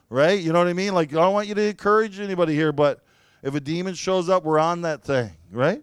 right? 0.10 0.40
You 0.40 0.54
know 0.54 0.60
what 0.60 0.68
I 0.68 0.74
mean? 0.74 0.94
Like, 0.94 1.10
I 1.12 1.16
don't 1.16 1.34
want 1.34 1.48
you 1.48 1.56
to 1.56 1.70
encourage 1.70 2.20
anybody 2.20 2.54
here, 2.54 2.72
but 2.72 3.04
if 3.42 3.56
a 3.56 3.60
demon 3.60 3.96
shows 3.96 4.30
up, 4.30 4.44
we're 4.44 4.60
on 4.60 4.82
that 4.82 5.02
thing, 5.04 5.32
right? 5.52 5.82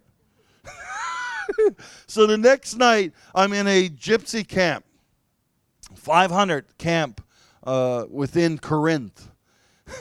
so 2.07 2.29
the 2.29 2.39
next 2.39 2.77
night, 2.77 3.13
I'm 3.35 3.53
in 3.53 3.67
a 3.67 3.89
gypsy 3.89 4.47
camp, 4.47 4.85
500 5.97 6.79
camp 6.79 7.21
uh, 7.65 8.07
within 8.09 8.59
Corinth. 8.59 9.31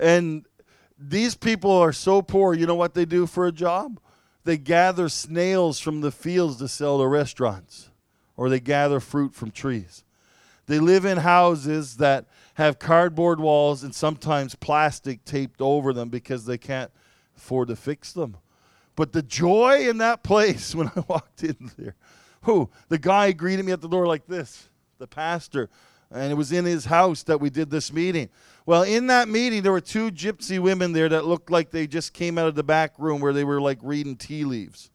and 0.00 0.44
these 0.98 1.34
people 1.34 1.70
are 1.70 1.92
so 1.92 2.22
poor, 2.22 2.54
you 2.54 2.66
know 2.66 2.74
what 2.74 2.94
they 2.94 3.04
do 3.04 3.26
for 3.26 3.46
a 3.46 3.52
job? 3.52 4.00
They 4.44 4.58
gather 4.58 5.08
snails 5.08 5.78
from 5.78 6.00
the 6.00 6.10
fields 6.10 6.56
to 6.56 6.68
sell 6.68 6.98
to 6.98 7.06
restaurants, 7.06 7.90
or 8.36 8.48
they 8.48 8.60
gather 8.60 9.00
fruit 9.00 9.34
from 9.34 9.50
trees. 9.50 10.04
They 10.66 10.78
live 10.78 11.04
in 11.04 11.18
houses 11.18 11.96
that 11.96 12.26
have 12.54 12.78
cardboard 12.78 13.40
walls 13.40 13.82
and 13.82 13.94
sometimes 13.94 14.54
plastic 14.54 15.24
taped 15.24 15.60
over 15.60 15.92
them 15.92 16.08
because 16.08 16.44
they 16.44 16.58
can't 16.58 16.90
afford 17.36 17.68
to 17.68 17.76
fix 17.76 18.12
them. 18.12 18.36
But 18.94 19.12
the 19.12 19.22
joy 19.22 19.88
in 19.88 19.98
that 19.98 20.22
place 20.24 20.74
when 20.74 20.88
I 20.88 21.04
walked 21.08 21.42
in 21.42 21.70
there, 21.78 21.94
who 22.42 22.68
the 22.88 22.98
guy 22.98 23.32
greeted 23.32 23.64
me 23.64 23.72
at 23.72 23.80
the 23.80 23.88
door 23.88 24.06
like 24.06 24.26
this, 24.26 24.68
the 24.98 25.06
pastor, 25.06 25.70
and 26.10 26.32
it 26.32 26.34
was 26.34 26.50
in 26.52 26.64
his 26.64 26.86
house 26.86 27.22
that 27.24 27.40
we 27.40 27.50
did 27.50 27.70
this 27.70 27.92
meeting. 27.92 28.28
Well, 28.66 28.82
in 28.82 29.06
that 29.08 29.28
meeting, 29.28 29.62
there 29.62 29.72
were 29.72 29.80
two 29.80 30.10
gypsy 30.10 30.58
women 30.58 30.92
there 30.92 31.08
that 31.08 31.24
looked 31.24 31.50
like 31.50 31.70
they 31.70 31.86
just 31.86 32.12
came 32.12 32.36
out 32.36 32.48
of 32.48 32.54
the 32.54 32.64
back 32.64 32.94
room 32.98 33.20
where 33.20 33.32
they 33.32 33.44
were 33.44 33.60
like 33.60 33.78
reading 33.82 34.16
tea 34.16 34.44
leaves. 34.44 34.90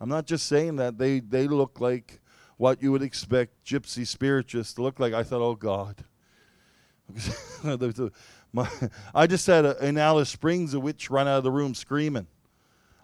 I'm 0.00 0.08
not 0.08 0.26
just 0.26 0.46
saying 0.46 0.76
that; 0.76 0.98
they 0.98 1.20
they 1.20 1.46
look 1.46 1.80
like 1.80 2.20
what 2.56 2.82
you 2.82 2.90
would 2.92 3.02
expect 3.02 3.64
gypsy 3.64 4.06
spiritualists 4.06 4.74
to 4.74 4.82
look 4.82 4.98
like. 4.98 5.12
I 5.12 5.22
thought, 5.22 5.42
oh 5.42 5.54
God. 5.54 6.04
I 9.14 9.26
just 9.26 9.46
had 9.46 9.64
a, 9.64 9.86
in 9.86 9.98
Alice 9.98 10.30
Springs 10.30 10.74
a 10.74 10.80
witch 10.80 11.10
run 11.10 11.28
out 11.28 11.38
of 11.38 11.44
the 11.44 11.52
room 11.52 11.74
screaming. 11.74 12.26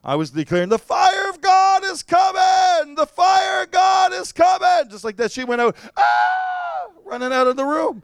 I 0.02 0.16
was 0.16 0.30
declaring, 0.30 0.68
the 0.68 0.78
fire 0.78 1.28
of 1.28 1.40
God 1.40 1.51
is 1.92 2.02
coming! 2.02 2.94
The 2.94 3.06
fire 3.06 3.66
God 3.66 4.12
is 4.12 4.32
coming! 4.32 4.90
Just 4.90 5.04
like 5.04 5.16
that, 5.16 5.30
she 5.30 5.44
went 5.44 5.60
out, 5.60 5.76
ah! 5.96 6.88
running 7.04 7.32
out 7.32 7.46
of 7.46 7.56
the 7.56 7.64
room. 7.64 8.02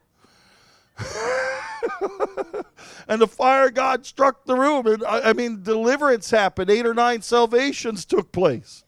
and 3.09 3.21
the 3.21 3.27
fire 3.27 3.71
God 3.71 4.05
struck 4.05 4.45
the 4.45 4.55
room. 4.55 4.87
And 4.87 5.05
I, 5.05 5.31
I 5.31 5.33
mean, 5.33 5.63
deliverance 5.63 6.31
happened. 6.31 6.71
Eight 6.71 6.87
or 6.87 6.95
nine 6.95 7.23
salvations 7.23 8.05
took 8.05 8.33
place. 8.33 8.85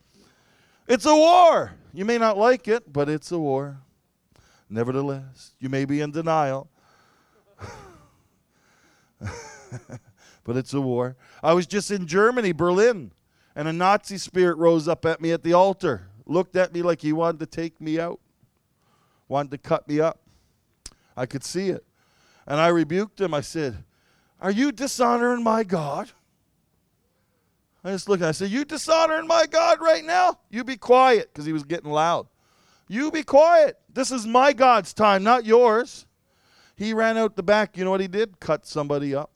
It's 0.87 1.07
a 1.07 1.15
war. 1.15 1.73
You 1.95 2.05
may 2.05 2.19
not 2.19 2.37
like 2.37 2.69
it, 2.69 2.93
but 2.93 3.09
it's 3.09 3.33
a 3.33 3.39
war. 3.39 3.79
Nevertheless, 4.69 5.55
you 5.59 5.69
may 5.69 5.85
be 5.85 6.01
in 6.01 6.11
denial. 6.11 6.69
but 10.45 10.57
it's 10.57 10.73
a 10.75 10.81
war. 10.81 11.17
I 11.43 11.55
was 11.55 11.67
just 11.67 11.91
in 11.91 12.07
Germany, 12.07 12.53
Berlin, 12.53 13.13
and 13.55 13.69
a 13.69 13.73
Nazi 13.73 14.19
spirit 14.19 14.57
rose 14.59 14.89
up 14.89 15.05
at 15.05 15.21
me 15.21 15.33
at 15.33 15.43
the 15.43 15.53
altar, 15.53 16.09
looked 16.27 16.57
at 16.57 16.73
me 16.73 16.83
like 16.83 17.03
he 17.03 17.13
wanted 17.13 17.41
to 17.41 17.47
take 17.47 17.81
me 17.81 17.99
out, 17.99 18.21
wanted 19.29 19.51
to 19.51 19.59
cut 19.59 19.89
me 19.89 20.01
up. 20.01 20.21
I 21.17 21.27
could 21.27 21.45
see 21.45 21.69
it. 21.69 21.85
And 22.47 22.61
I 22.61 22.69
rebuked 22.69 23.21
him. 23.21 23.35
I 23.35 23.41
said, 23.41 23.85
Are 24.41 24.51
you 24.51 24.73
dishonoring 24.73 25.43
my 25.43 25.65
God? 25.65 26.11
I 27.83 27.91
just 27.93 28.09
looked 28.09 28.23
at 28.23 28.27
him. 28.27 28.29
I 28.31 28.33
said, 28.33 28.51
You 28.51 28.65
dishonoring 28.65 29.27
my 29.27 29.47
God 29.47 29.81
right 29.81 30.05
now? 30.05 30.39
You 30.51 30.65
be 30.65 30.77
quiet, 30.77 31.31
because 31.33 31.47
he 31.47 31.53
was 31.53 31.65
getting 31.65 31.91
loud. 31.91 32.27
You 32.89 33.11
be 33.11 33.23
quiet. 33.23 33.79
This 33.93 34.11
is 34.11 34.27
my 34.27 34.53
God's 34.53 34.93
time, 34.93 35.23
not 35.23 35.45
yours. 35.45 36.07
He 36.77 36.95
ran 36.95 37.19
out 37.19 37.37
the 37.37 37.43
back. 37.43 37.77
You 37.77 37.85
know 37.85 37.91
what 37.91 38.01
he 38.01 38.09
did? 38.09 38.41
Cut 38.41 38.67
somebody 38.67 39.15
up 39.15 39.31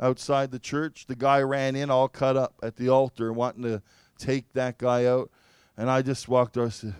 outside 0.00 0.50
the 0.50 0.58
church. 0.58 1.06
The 1.06 1.14
guy 1.14 1.40
ran 1.42 1.76
in 1.76 1.90
all 1.90 2.08
cut 2.08 2.36
up 2.36 2.54
at 2.62 2.76
the 2.76 2.88
altar, 2.88 3.32
wanting 3.32 3.62
to 3.64 3.82
take 4.18 4.52
that 4.54 4.78
guy 4.78 5.04
out. 5.04 5.30
And 5.76 5.90
I 5.90 6.02
just 6.02 6.28
walked 6.28 6.56
over 6.56 6.64
and 6.64 6.72
said, 6.72 6.94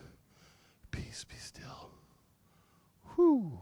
Peace, 0.91 1.25
be 1.25 1.37
still. 1.37 1.91
Whew. 3.15 3.59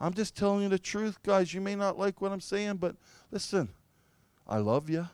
I'm 0.00 0.14
just 0.14 0.36
telling 0.36 0.62
you 0.62 0.68
the 0.68 0.78
truth, 0.78 1.22
guys. 1.22 1.54
You 1.54 1.60
may 1.60 1.76
not 1.76 1.98
like 1.98 2.20
what 2.20 2.32
I'm 2.32 2.40
saying, 2.40 2.76
but 2.76 2.96
listen, 3.30 3.68
I 4.46 4.58
love 4.58 4.90
you. 4.90 5.08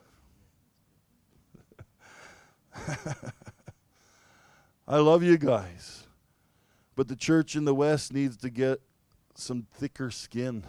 I 4.87 4.97
love 4.97 5.23
you 5.23 5.37
guys. 5.37 6.07
But 6.95 7.07
the 7.07 7.15
church 7.15 7.55
in 7.55 7.65
the 7.65 7.73
West 7.73 8.13
needs 8.13 8.37
to 8.37 8.49
get 8.49 8.81
some 9.35 9.67
thicker 9.73 10.11
skin. 10.11 10.63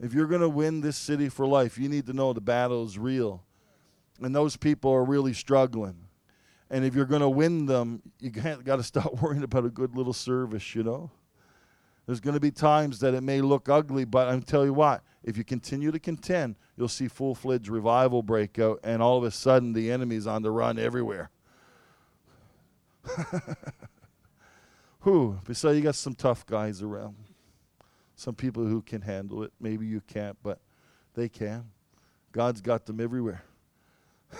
If 0.00 0.12
you're 0.12 0.26
going 0.26 0.42
to 0.42 0.48
win 0.48 0.80
this 0.80 0.96
city 0.96 1.28
for 1.28 1.46
life, 1.46 1.78
you 1.78 1.88
need 1.88 2.06
to 2.06 2.12
know 2.12 2.32
the 2.32 2.40
battle 2.40 2.84
is 2.84 2.98
real. 2.98 3.42
And 4.20 4.34
those 4.34 4.56
people 4.56 4.90
are 4.92 5.04
really 5.04 5.32
struggling. 5.32 5.96
And 6.70 6.84
if 6.84 6.94
you're 6.94 7.06
going 7.06 7.22
to 7.22 7.28
win 7.28 7.66
them, 7.66 8.02
you 8.20 8.30
got 8.64 8.76
to 8.76 8.82
stop 8.82 9.14
worrying 9.22 9.42
about 9.42 9.64
a 9.64 9.70
good 9.70 9.96
little 9.96 10.12
service, 10.12 10.74
you 10.74 10.82
know? 10.82 11.10
There's 12.06 12.20
going 12.20 12.34
to 12.34 12.40
be 12.40 12.50
times 12.52 13.00
that 13.00 13.14
it 13.14 13.22
may 13.22 13.40
look 13.40 13.68
ugly, 13.68 14.04
but 14.04 14.28
I'm 14.28 14.42
tell 14.42 14.64
you 14.64 14.72
what, 14.72 15.02
if 15.24 15.36
you 15.36 15.42
continue 15.42 15.90
to 15.90 15.98
contend, 15.98 16.54
you'll 16.76 16.86
see 16.86 17.08
full-fledged 17.08 17.68
revival 17.68 18.22
break 18.22 18.60
out, 18.60 18.78
and 18.84 19.02
all 19.02 19.18
of 19.18 19.24
a 19.24 19.32
sudden 19.32 19.72
the 19.72 19.90
enemy's 19.90 20.26
on 20.26 20.42
the 20.42 20.52
run 20.52 20.78
everywhere. 20.78 21.30
Who? 25.00 25.38
Besides, 25.44 25.76
you 25.76 25.82
got 25.82 25.96
some 25.96 26.14
tough 26.14 26.46
guys 26.46 26.80
around. 26.80 27.16
Some 28.16 28.34
people 28.34 28.64
who 28.64 28.82
can 28.82 29.02
handle 29.02 29.42
it. 29.42 29.52
Maybe 29.60 29.86
you 29.86 30.00
can't, 30.00 30.36
but 30.42 30.58
they 31.14 31.28
can. 31.28 31.66
God's 32.32 32.60
got 32.60 32.86
them 32.86 33.00
everywhere. 33.00 33.42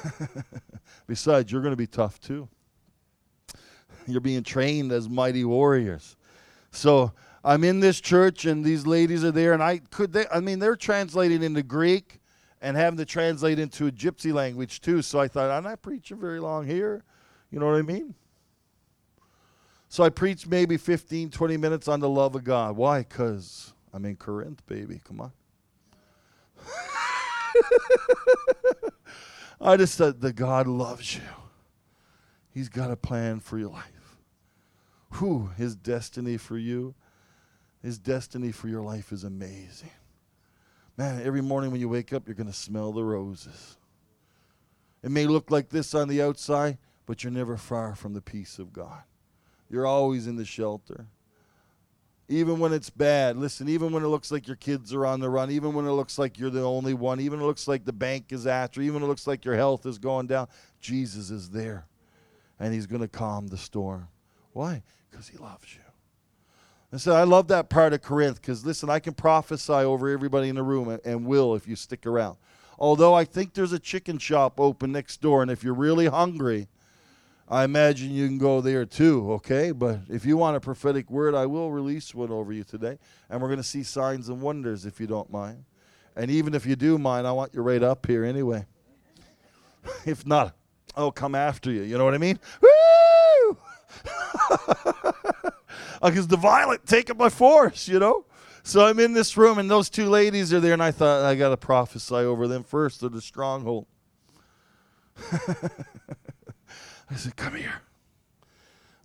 Besides, 1.07 1.53
you're 1.53 1.62
going 1.62 1.72
to 1.72 1.77
be 1.77 1.87
tough 1.87 2.18
too. 2.20 2.49
You're 4.07 4.20
being 4.20 4.43
trained 4.43 4.93
as 4.93 5.09
mighty 5.09 5.45
warriors. 5.45 6.16
So 6.70 7.12
I'm 7.45 7.64
in 7.64 7.81
this 7.81 8.01
church 8.01 8.45
and 8.45 8.64
these 8.64 8.87
ladies 8.87 9.24
are 9.24 9.31
there, 9.31 9.53
and 9.53 9.62
I 9.62 9.79
could 9.79 10.12
they 10.12 10.27
I 10.33 10.41
mean 10.41 10.59
they're 10.59 10.77
translating 10.77 11.43
into 11.43 11.62
Greek 11.62 12.20
and 12.61 12.77
having 12.77 12.97
to 12.99 13.05
translate 13.05 13.59
into 13.59 13.87
a 13.87 13.93
gypsy 13.93 14.33
language 14.33 14.81
too. 14.81 15.03
So 15.03 15.20
I 15.20 15.29
thought, 15.29 15.51
I'm 15.51 15.64
not 15.64 15.83
preaching 15.83 16.18
very 16.18 16.41
long 16.41 16.66
here. 16.66 17.05
You 17.51 17.61
know 17.61 17.66
what 17.66 17.77
I 17.77 17.83
mean? 17.83 18.14
So 19.97 20.05
I 20.05 20.11
preached 20.11 20.47
maybe 20.47 20.76
15, 20.76 21.30
20 21.30 21.57
minutes 21.57 21.88
on 21.88 22.01
the 22.01 22.09
love 22.11 22.34
of 22.34 22.44
God. 22.44 22.76
Why? 22.76 22.99
Because 22.99 23.72
I'm 23.94 24.05
in 24.05 24.16
Corinth, 24.16 24.61
baby. 24.66 25.01
Come 25.03 25.22
on. 25.22 25.32
I 29.59 29.78
just 29.78 29.94
said 29.94 30.20
that 30.20 30.34
God 30.34 30.66
loves 30.66 31.14
you. 31.14 31.22
He's 32.53 32.68
got 32.68 32.90
a 32.90 32.97
plan 32.97 33.40
for 33.40 33.59
your 33.59 33.70
life. 33.70 34.18
Who 35.12 35.49
his 35.57 35.74
destiny 35.74 36.36
for 36.36 36.59
you, 36.59 36.94
his 37.82 37.99
destiny 37.99 38.53
for 38.53 38.68
your 38.68 38.82
life 38.82 39.12
is 39.12 39.24
amazing. 39.24 39.92
Man, 40.99 41.22
every 41.24 41.40
morning 41.40 41.70
when 41.70 41.80
you 41.80 41.88
wake 41.88 42.12
up, 42.12 42.28
you're 42.28 42.34
going 42.34 42.49
to 42.49 42.53
smell 42.53 42.92
the 42.92 43.03
roses. 43.03 43.78
It 45.03 45.11
may 45.11 45.26
look 45.26 45.51
like 45.51 45.70
this 45.70 45.94
on 45.94 46.09
the 46.09 46.20
outside, 46.20 46.76
but 47.07 47.24
you're 47.24 47.32
never 47.32 47.57
far 47.57 47.94
from 47.94 48.12
the 48.12 48.20
peace 48.20 48.59
of 48.59 48.74
God. 48.74 49.05
You're 49.69 49.87
always 49.87 50.27
in 50.27 50.37
the 50.37 50.45
shelter. 50.45 51.07
Even 52.29 52.59
when 52.59 52.73
it's 52.73 52.91
bad, 52.91 53.37
listen, 53.37 53.69
even 53.69 53.93
when 53.93 54.03
it 54.03 54.09
looks 54.09 54.33
like 54.33 54.49
your 54.49 54.57
kids 54.57 54.93
are 54.93 55.07
on 55.07 55.21
the 55.21 55.31
run, 55.31 55.51
even 55.51 55.75
when 55.75 55.87
it 55.87 55.93
looks 55.93 56.19
like 56.19 56.39
you're 56.39 56.51
the 56.51 56.64
only 56.64 56.93
one, 56.93 57.21
even 57.21 57.41
it 57.41 57.45
looks 57.45 57.69
like 57.69 57.85
the 57.85 57.93
bank 57.93 58.33
is 58.33 58.49
after, 58.49 58.83
even 58.83 59.03
it 59.03 59.07
looks 59.07 59.29
like 59.29 59.45
your 59.45 59.55
health 59.55 59.87
is 59.87 59.99
going 59.99 60.27
down, 60.27 60.49
Jesus 60.81 61.31
is 61.31 61.51
there. 61.51 61.87
And 62.59 62.75
he's 62.75 62.87
going 62.87 63.03
to 63.03 63.09
calm 63.09 63.47
the 63.47 63.57
storm. 63.57 64.09
Why? 64.53 64.83
Because 65.09 65.29
he 65.29 65.37
loves 65.37 65.73
you. 65.75 65.83
And 66.91 67.01
so 67.01 67.14
I 67.14 67.25
love 67.25 67.49
that 67.49 67.69
part 67.69 67.93
of 67.93 68.03
Corinth 68.03 68.41
because, 68.41 68.64
listen, 68.64 68.89
I 68.89 69.01
can 69.01 69.12
prophesy 69.14 69.73
over 69.73 70.09
everybody 70.09 70.49
in 70.49 70.57
the 70.57 70.62
room 70.62 70.99
and 71.05 71.27
will 71.27 71.55
if 71.55 71.69
you 71.69 71.77
stick 71.77 72.07
around. 72.07 72.39
Although 72.79 73.14
I 73.14 73.25
think 73.25 73.55
there's 73.55 73.73
a 73.73 73.79
chicken 73.79 74.19
shop 74.19 74.61
open 74.61 74.93
next 74.93 75.21
door, 75.21 75.43
and 75.43 75.51
if 75.51 75.62
you're 75.62 75.75
really 75.75 76.07
hungry, 76.07 76.69
I 77.49 77.62
imagine 77.64 78.11
you 78.11 78.26
can 78.26 78.38
go 78.38 78.61
there 78.61 78.84
too, 78.84 79.32
okay? 79.34 79.70
But 79.70 80.01
if 80.09 80.24
you 80.24 80.36
want 80.36 80.57
a 80.57 80.61
prophetic 80.61 81.11
word, 81.11 81.34
I 81.34 81.47
will 81.47 81.70
release 81.70 82.14
one 82.14 82.30
over 82.30 82.53
you 82.53 82.64
today. 82.64 82.99
And 83.30 83.40
we're 83.40 83.49
going 83.49 83.59
to 83.59 83.62
see 83.62 83.84
signs 83.84 84.28
and 84.28 84.42
wonders 84.42 84.84
if 84.84 84.99
you 85.01 85.07
don't 85.07 85.30
mind. 85.30 85.64
And 86.16 86.30
even 86.30 86.55
if 86.55 86.66
you 86.66 86.74
do 86.74 86.99
mind, 86.99 87.26
I 87.26 87.32
want 87.32 87.55
you 87.55 87.62
right 87.62 87.82
up 87.82 88.07
here 88.07 88.24
anyway. 88.24 88.66
if 90.07 90.26
not, 90.26 90.57
I'll 90.97 91.12
come 91.12 91.34
after 91.34 91.70
you. 91.70 91.82
You 91.82 91.99
know 91.99 92.05
what 92.05 92.14
I 92.14 92.18
mean? 92.18 92.38
Woo! 92.61 93.59
Uh, 96.03 96.11
because 96.11 96.26
the 96.26 96.36
violent 96.36 96.84
take 96.86 97.09
it 97.09 97.16
by 97.16 97.30
force, 97.30 97.88
you 97.88 97.99
know? 97.99 98.26
So 98.62 98.84
I'm 98.84 98.99
in 99.01 99.14
this 99.14 99.36
room, 99.36 99.59
and 99.59 99.70
those 99.70 99.88
two 99.88 100.11
ladies 100.11 100.53
are 100.53 100.61
there, 100.61 100.72
and 100.72 100.82
I 100.82 100.90
thought 100.90 101.24
I 101.24 101.34
got 101.36 101.51
to 101.51 101.57
prophesy 101.57 102.16
over 102.16 102.47
them 102.47 102.64
first. 102.64 103.01
They're 103.01 103.09
the 103.09 103.22
stronghold. 103.22 103.86
I 107.11 107.15
said, 107.15 107.37
Come 107.37 107.55
here. 107.55 107.83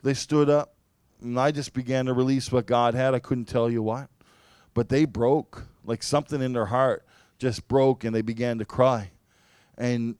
They 0.04 0.14
stood 0.14 0.50
up, 0.50 0.74
and 1.22 1.40
I 1.40 1.52
just 1.52 1.74
began 1.74 2.08
to 2.08 2.14
release 2.14 2.52
what 2.52 2.66
God 2.66 2.96
had. 2.96 3.14
I 3.14 3.20
couldn't 3.20 3.46
tell 3.46 3.70
you 3.70 3.84
what. 3.84 4.10
But 4.74 4.90
they 4.90 5.06
broke, 5.06 5.66
like 5.86 6.02
something 6.02 6.42
in 6.42 6.54
their 6.54 6.68
heart 6.68 7.06
just 7.38 7.68
broke, 7.68 8.04
and 8.04 8.16
they 8.16 8.22
began 8.22 8.58
to 8.60 8.66
cry. 8.66 9.12
And 9.78 10.16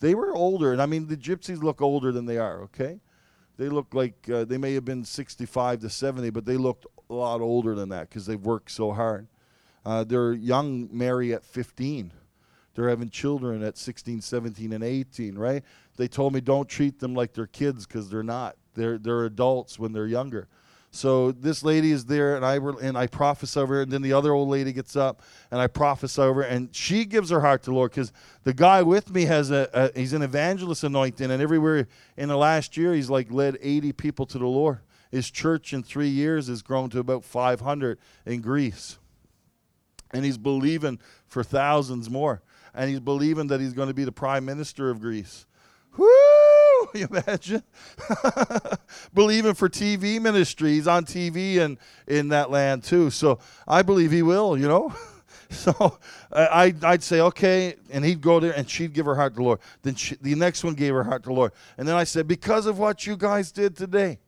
they 0.00 0.14
were 0.14 0.34
older. 0.34 0.72
And 0.72 0.80
I 0.80 0.86
mean, 0.86 1.08
the 1.08 1.16
gypsies 1.16 1.62
look 1.62 1.80
older 1.80 2.12
than 2.12 2.26
they 2.26 2.38
are, 2.38 2.62
okay? 2.62 3.00
They 3.56 3.68
look 3.68 3.92
like 3.92 4.28
uh, 4.32 4.44
they 4.44 4.58
may 4.58 4.74
have 4.74 4.84
been 4.84 5.04
65 5.04 5.80
to 5.80 5.90
70, 5.90 6.30
but 6.30 6.44
they 6.44 6.56
looked 6.56 6.86
a 7.10 7.14
lot 7.14 7.40
older 7.40 7.74
than 7.74 7.88
that 7.88 8.08
because 8.08 8.26
they've 8.26 8.40
worked 8.40 8.70
so 8.70 8.92
hard. 8.92 9.26
Uh, 9.84 10.04
they're 10.04 10.32
young, 10.32 10.88
marry 10.92 11.32
at 11.32 11.44
15. 11.44 12.12
They're 12.74 12.88
having 12.88 13.10
children 13.10 13.64
at 13.64 13.76
16, 13.76 14.20
17, 14.20 14.72
and 14.72 14.84
18, 14.84 15.36
right? 15.36 15.64
They 15.98 16.08
told 16.08 16.32
me 16.32 16.40
don't 16.40 16.68
treat 16.68 17.00
them 17.00 17.14
like 17.14 17.34
they're 17.34 17.46
kids 17.46 17.86
because 17.86 18.08
they're 18.08 18.22
not. 18.22 18.56
They're, 18.74 18.96
they're 18.96 19.24
adults 19.24 19.78
when 19.78 19.92
they're 19.92 20.06
younger. 20.06 20.48
So 20.90 21.32
this 21.32 21.62
lady 21.62 21.92
is 21.92 22.06
there, 22.06 22.34
and 22.34 22.46
I 22.46 22.56
and 22.56 22.96
I 22.96 23.08
prophesy 23.08 23.60
over 23.60 23.74
her, 23.74 23.82
and 23.82 23.92
then 23.92 24.00
the 24.00 24.14
other 24.14 24.32
old 24.32 24.48
lady 24.48 24.72
gets 24.72 24.96
up, 24.96 25.20
and 25.50 25.60
I 25.60 25.66
prophesy 25.66 26.22
over 26.22 26.42
her, 26.42 26.48
and 26.48 26.74
she 26.74 27.04
gives 27.04 27.28
her 27.28 27.40
heart 27.40 27.62
to 27.64 27.70
the 27.70 27.76
Lord 27.76 27.90
because 27.90 28.10
the 28.44 28.54
guy 28.54 28.82
with 28.82 29.10
me 29.10 29.26
has 29.26 29.50
a, 29.50 29.68
a, 29.74 29.98
he's 29.98 30.14
an 30.14 30.22
evangelist 30.22 30.84
anointing, 30.84 31.30
and 31.30 31.42
everywhere 31.42 31.88
in 32.16 32.30
the 32.30 32.38
last 32.38 32.78
year 32.78 32.94
he's 32.94 33.10
like 33.10 33.30
led 33.30 33.58
80 33.60 33.92
people 33.92 34.24
to 34.26 34.38
the 34.38 34.46
Lord. 34.46 34.78
His 35.10 35.30
church 35.30 35.74
in 35.74 35.82
three 35.82 36.08
years 36.08 36.48
has 36.48 36.62
grown 36.62 36.88
to 36.90 37.00
about 37.00 37.22
500 37.22 37.98
in 38.24 38.40
Greece, 38.40 38.98
and 40.10 40.24
he's 40.24 40.38
believing 40.38 41.00
for 41.26 41.44
thousands 41.44 42.08
more 42.08 42.40
and 42.74 42.88
he's 42.88 43.00
believing 43.00 43.48
that 43.48 43.60
he's 43.60 43.72
going 43.72 43.88
to 43.88 43.94
be 43.94 44.04
the 44.04 44.12
prime 44.12 44.44
minister 44.44 44.88
of 44.88 45.00
Greece. 45.00 45.46
Woo! 45.98 46.08
You 46.94 47.06
imagine? 47.10 47.62
believing 49.14 49.52
for 49.52 49.68
TV 49.68 50.18
ministries 50.22 50.86
on 50.86 51.04
TV 51.04 51.58
and 51.58 51.76
in 52.06 52.28
that 52.28 52.50
land 52.50 52.82
too. 52.82 53.10
So 53.10 53.40
I 53.66 53.82
believe 53.82 54.10
he 54.10 54.22
will, 54.22 54.56
you 54.56 54.66
know? 54.68 54.94
so 55.50 55.98
I, 56.32 56.74
I'd 56.82 57.02
say, 57.02 57.20
okay. 57.20 57.74
And 57.90 58.04
he'd 58.04 58.22
go 58.22 58.40
there 58.40 58.52
and 58.56 58.70
she'd 58.70 58.94
give 58.94 59.04
her 59.04 59.14
heart 59.14 59.34
to 59.34 59.38
the 59.38 59.42
Lord. 59.42 59.58
Then 59.82 59.96
she, 59.96 60.16
the 60.22 60.34
next 60.34 60.64
one 60.64 60.74
gave 60.74 60.94
her 60.94 61.04
heart 61.04 61.24
to 61.24 61.28
the 61.28 61.34
Lord. 61.34 61.52
And 61.76 61.86
then 61.86 61.94
I 61.94 62.04
said, 62.04 62.26
because 62.26 62.64
of 62.64 62.78
what 62.78 63.06
you 63.06 63.16
guys 63.16 63.52
did 63.52 63.76
today, 63.76 64.18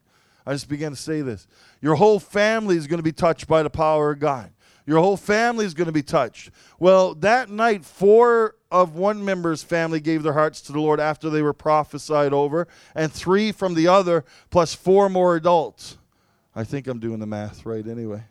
I 0.44 0.52
just 0.52 0.68
began 0.68 0.90
to 0.90 0.96
say 0.96 1.22
this. 1.22 1.46
Your 1.80 1.94
whole 1.94 2.18
family 2.20 2.76
is 2.76 2.86
going 2.86 2.98
to 2.98 3.04
be 3.04 3.12
touched 3.12 3.46
by 3.46 3.62
the 3.62 3.70
power 3.70 4.10
of 4.10 4.18
God. 4.18 4.50
Your 4.86 4.98
whole 4.98 5.16
family 5.16 5.64
is 5.64 5.72
going 5.72 5.86
to 5.86 5.92
be 5.92 6.02
touched. 6.02 6.50
Well, 6.78 7.14
that 7.16 7.48
night, 7.48 7.84
four 7.84 8.56
of 8.70 8.94
one 8.94 9.24
member's 9.24 9.62
family 9.62 10.00
gave 10.00 10.22
their 10.22 10.32
hearts 10.32 10.60
to 10.62 10.72
the 10.72 10.80
Lord 10.80 11.00
after 11.00 11.30
they 11.30 11.42
were 11.42 11.52
prophesied 11.52 12.32
over, 12.32 12.68
and 12.94 13.12
three 13.12 13.52
from 13.52 13.74
the 13.74 13.88
other, 13.88 14.24
plus 14.50 14.74
four 14.74 15.08
more 15.08 15.36
adults. 15.36 15.98
I 16.54 16.64
think 16.64 16.86
I'm 16.86 16.98
doing 16.98 17.18
the 17.18 17.26
math 17.26 17.64
right 17.64 17.86
anyway. 17.86 18.24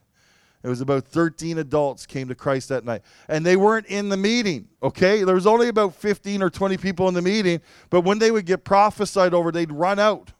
It 0.61 0.67
was 0.67 0.81
about 0.81 1.05
13 1.05 1.57
adults 1.57 2.05
came 2.05 2.27
to 2.27 2.35
Christ 2.35 2.67
that 2.67 2.83
night. 2.83 3.01
And 3.29 3.45
they 3.45 3.55
weren't 3.55 3.85
in 3.85 4.09
the 4.09 4.17
meeting, 4.17 4.67
okay? 4.83 5.23
There 5.23 5.35
was 5.35 5.47
only 5.47 5.69
about 5.69 5.95
15 5.95 6.43
or 6.43 6.49
20 6.49 6.75
people 6.75 7.07
in 7.07 7.13
the 7.13 7.21
meeting, 7.21 7.61
but 7.89 8.01
when 8.01 8.19
they 8.19 8.29
would 8.29 8.45
get 8.45 8.65
prophesied 8.65 9.33
over, 9.33 9.53
they'd 9.53 9.71
run 9.71 9.99
out. 9.99 10.33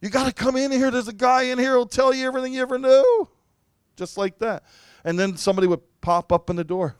You 0.00 0.08
got 0.08 0.26
to 0.26 0.32
come 0.32 0.56
in 0.56 0.72
here. 0.72 0.90
There's 0.90 1.08
a 1.08 1.12
guy 1.12 1.44
in 1.44 1.58
here 1.58 1.72
who'll 1.72 1.86
tell 1.86 2.14
you 2.14 2.26
everything 2.26 2.54
you 2.54 2.62
ever 2.62 2.78
knew. 2.78 3.28
Just 3.96 4.16
like 4.16 4.38
that 4.38 4.64
and 5.04 5.18
then 5.18 5.36
somebody 5.36 5.68
would 5.68 5.82
pop 6.00 6.32
up 6.32 6.50
in 6.50 6.56
the 6.56 6.64
door. 6.64 6.96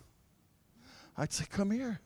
I'd 1.16 1.32
say, 1.32 1.44
Come 1.48 1.70
here. 1.70 2.00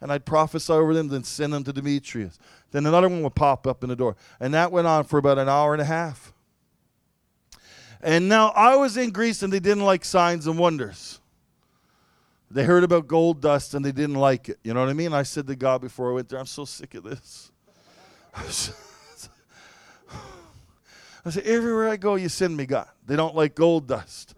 And 0.00 0.12
I'd 0.12 0.26
prophesy 0.26 0.72
over 0.72 0.94
them, 0.94 1.08
then 1.08 1.24
send 1.24 1.52
them 1.52 1.64
to 1.64 1.72
Demetrius. 1.72 2.38
Then 2.70 2.86
another 2.86 3.08
one 3.08 3.22
would 3.22 3.34
pop 3.34 3.66
up 3.66 3.82
in 3.82 3.88
the 3.88 3.96
door. 3.96 4.16
And 4.40 4.54
that 4.54 4.70
went 4.70 4.86
on 4.86 5.04
for 5.04 5.18
about 5.18 5.38
an 5.38 5.48
hour 5.48 5.72
and 5.72 5.80
a 5.80 5.86
half. 5.86 6.32
And 8.02 8.28
now 8.28 8.50
I 8.50 8.76
was 8.76 8.96
in 8.96 9.10
Greece 9.10 9.42
and 9.42 9.52
they 9.52 9.58
didn't 9.58 9.84
like 9.84 10.04
signs 10.04 10.46
and 10.46 10.58
wonders. 10.58 11.20
They 12.50 12.62
heard 12.62 12.84
about 12.84 13.08
gold 13.08 13.40
dust 13.40 13.74
and 13.74 13.84
they 13.84 13.90
didn't 13.90 14.14
like 14.14 14.48
it. 14.48 14.60
You 14.62 14.74
know 14.74 14.80
what 14.80 14.88
I 14.88 14.92
mean? 14.92 15.12
I 15.12 15.24
said 15.24 15.48
to 15.48 15.56
God 15.56 15.80
before 15.80 16.10
I 16.10 16.12
went 16.14 16.28
there, 16.28 16.38
I'm 16.38 16.46
so 16.46 16.64
sick 16.64 16.94
of 16.94 17.02
this. 17.02 17.50
I 18.36 18.42
said, 21.30 21.42
everywhere 21.42 21.88
I 21.88 21.96
go, 21.96 22.14
you 22.14 22.28
send 22.28 22.56
me, 22.56 22.66
God. 22.66 22.86
They 23.04 23.16
don't 23.16 23.34
like 23.34 23.56
gold 23.56 23.88
dust. 23.88 24.35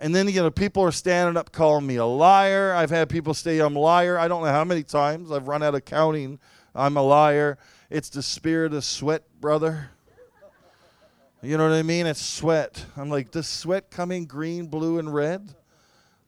And 0.00 0.14
then, 0.14 0.28
you 0.28 0.40
know, 0.40 0.50
people 0.50 0.82
are 0.84 0.92
standing 0.92 1.36
up 1.36 1.50
calling 1.50 1.86
me 1.86 1.96
a 1.96 2.04
liar. 2.04 2.72
I've 2.72 2.90
had 2.90 3.08
people 3.08 3.34
say 3.34 3.58
I'm 3.58 3.74
a 3.74 3.80
liar. 3.80 4.16
I 4.16 4.28
don't 4.28 4.44
know 4.44 4.50
how 4.50 4.64
many 4.64 4.84
times. 4.84 5.32
I've 5.32 5.48
run 5.48 5.62
out 5.62 5.74
of 5.74 5.84
counting. 5.84 6.38
I'm 6.74 6.96
a 6.96 7.02
liar. 7.02 7.58
It's 7.90 8.08
the 8.08 8.22
spirit 8.22 8.72
of 8.74 8.84
sweat, 8.84 9.24
brother. 9.40 9.90
You 11.42 11.56
know 11.56 11.68
what 11.68 11.74
I 11.74 11.82
mean? 11.82 12.06
It's 12.06 12.22
sweat. 12.22 12.84
I'm 12.96 13.10
like, 13.10 13.30
does 13.30 13.48
sweat 13.48 13.90
come 13.90 14.12
in 14.12 14.26
green, 14.26 14.66
blue, 14.66 14.98
and 14.98 15.12
red? 15.12 15.54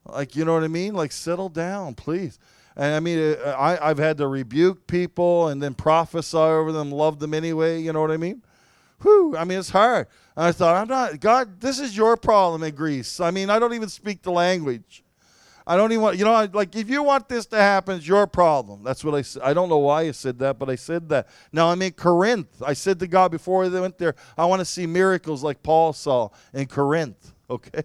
Like, 0.05 0.35
you 0.35 0.45
know 0.45 0.53
what 0.53 0.63
I 0.63 0.69
mean? 0.69 0.93
Like, 0.93 1.11
settle 1.11 1.49
down, 1.49 1.95
please. 1.95 2.39
And 2.75 2.95
I 2.95 2.99
mean, 2.99 3.19
uh, 3.19 3.55
I, 3.57 3.89
I've 3.89 3.97
had 3.97 4.17
to 4.17 4.27
rebuke 4.27 4.87
people 4.87 5.49
and 5.49 5.61
then 5.61 5.73
prophesy 5.73 6.37
over 6.37 6.71
them, 6.71 6.91
love 6.91 7.19
them 7.19 7.33
anyway. 7.33 7.81
You 7.81 7.93
know 7.93 8.01
what 8.01 8.11
I 8.11 8.17
mean? 8.17 8.41
Whew, 9.01 9.35
I 9.37 9.45
mean, 9.45 9.59
it's 9.59 9.69
hard. 9.69 10.07
And 10.35 10.45
I 10.45 10.51
thought, 10.51 10.75
I'm 10.75 10.87
not, 10.87 11.19
God, 11.19 11.59
this 11.59 11.79
is 11.79 11.95
your 11.95 12.17
problem 12.17 12.63
in 12.63 12.75
Greece. 12.75 13.19
I 13.19 13.31
mean, 13.31 13.49
I 13.49 13.59
don't 13.59 13.73
even 13.73 13.89
speak 13.89 14.21
the 14.21 14.31
language. 14.31 15.03
I 15.65 15.77
don't 15.77 15.91
even 15.91 16.01
want, 16.01 16.17
you 16.17 16.25
know, 16.25 16.49
like 16.53 16.75
if 16.75 16.89
you 16.89 17.03
want 17.03 17.29
this 17.29 17.45
to 17.47 17.57
happen, 17.57 17.97
it's 17.97 18.07
your 18.07 18.25
problem. 18.27 18.83
That's 18.83 19.03
what 19.03 19.13
I 19.13 19.21
said. 19.21 19.43
I 19.43 19.53
don't 19.53 19.69
know 19.69 19.77
why 19.77 20.01
I 20.01 20.11
said 20.11 20.39
that, 20.39 20.57
but 20.57 20.69
I 20.69 20.75
said 20.75 21.07
that. 21.09 21.27
Now 21.51 21.69
I'm 21.69 21.81
in 21.81 21.91
Corinth. 21.91 22.61
I 22.65 22.73
said 22.73 22.99
to 22.99 23.07
God 23.07 23.31
before 23.31 23.69
they 23.69 23.79
went 23.79 23.97
there, 23.97 24.15
I 24.37 24.45
want 24.45 24.59
to 24.59 24.65
see 24.65 24.87
miracles 24.87 25.43
like 25.43 25.61
Paul 25.61 25.93
saw 25.93 26.29
in 26.53 26.67
Corinth. 26.67 27.33
Okay. 27.51 27.83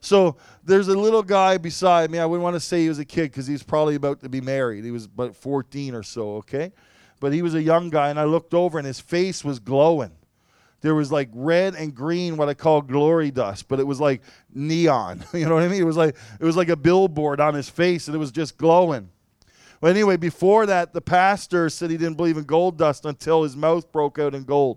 So 0.00 0.36
there's 0.64 0.88
a 0.88 0.96
little 0.96 1.22
guy 1.22 1.58
beside 1.58 2.10
me. 2.10 2.18
I 2.18 2.24
wouldn't 2.24 2.42
want 2.42 2.54
to 2.54 2.60
say 2.60 2.80
he 2.82 2.88
was 2.88 2.98
a 2.98 3.04
kid 3.04 3.24
because 3.24 3.46
he's 3.46 3.62
probably 3.62 3.96
about 3.96 4.20
to 4.20 4.30
be 4.30 4.40
married. 4.40 4.82
He 4.82 4.90
was 4.90 5.04
about 5.04 5.36
14 5.36 5.94
or 5.94 6.02
so, 6.02 6.36
okay? 6.36 6.72
But 7.20 7.34
he 7.34 7.42
was 7.42 7.54
a 7.54 7.62
young 7.62 7.90
guy, 7.90 8.08
and 8.08 8.18
I 8.18 8.24
looked 8.24 8.54
over, 8.54 8.78
and 8.78 8.86
his 8.86 8.98
face 8.98 9.44
was 9.44 9.58
glowing. 9.58 10.12
There 10.84 10.94
was 10.94 11.10
like 11.10 11.30
red 11.32 11.74
and 11.76 11.94
green, 11.94 12.36
what 12.36 12.50
I 12.50 12.52
call 12.52 12.82
glory 12.82 13.30
dust, 13.30 13.68
but 13.68 13.80
it 13.80 13.86
was 13.86 14.02
like 14.02 14.20
neon. 14.52 15.24
You 15.32 15.46
know 15.46 15.54
what 15.54 15.62
I 15.62 15.68
mean? 15.68 15.80
It 15.80 15.86
was 15.86 15.96
like 15.96 16.14
it 16.38 16.44
was 16.44 16.58
like 16.58 16.68
a 16.68 16.76
billboard 16.76 17.40
on 17.40 17.54
his 17.54 17.70
face, 17.70 18.06
and 18.06 18.14
it 18.14 18.18
was 18.18 18.30
just 18.30 18.58
glowing. 18.58 19.08
Well, 19.80 19.90
anyway, 19.90 20.18
before 20.18 20.66
that, 20.66 20.92
the 20.92 21.00
pastor 21.00 21.70
said 21.70 21.88
he 21.88 21.96
didn't 21.96 22.18
believe 22.18 22.36
in 22.36 22.44
gold 22.44 22.76
dust 22.76 23.06
until 23.06 23.44
his 23.44 23.56
mouth 23.56 23.90
broke 23.92 24.18
out 24.18 24.34
in 24.34 24.44
gold. 24.44 24.76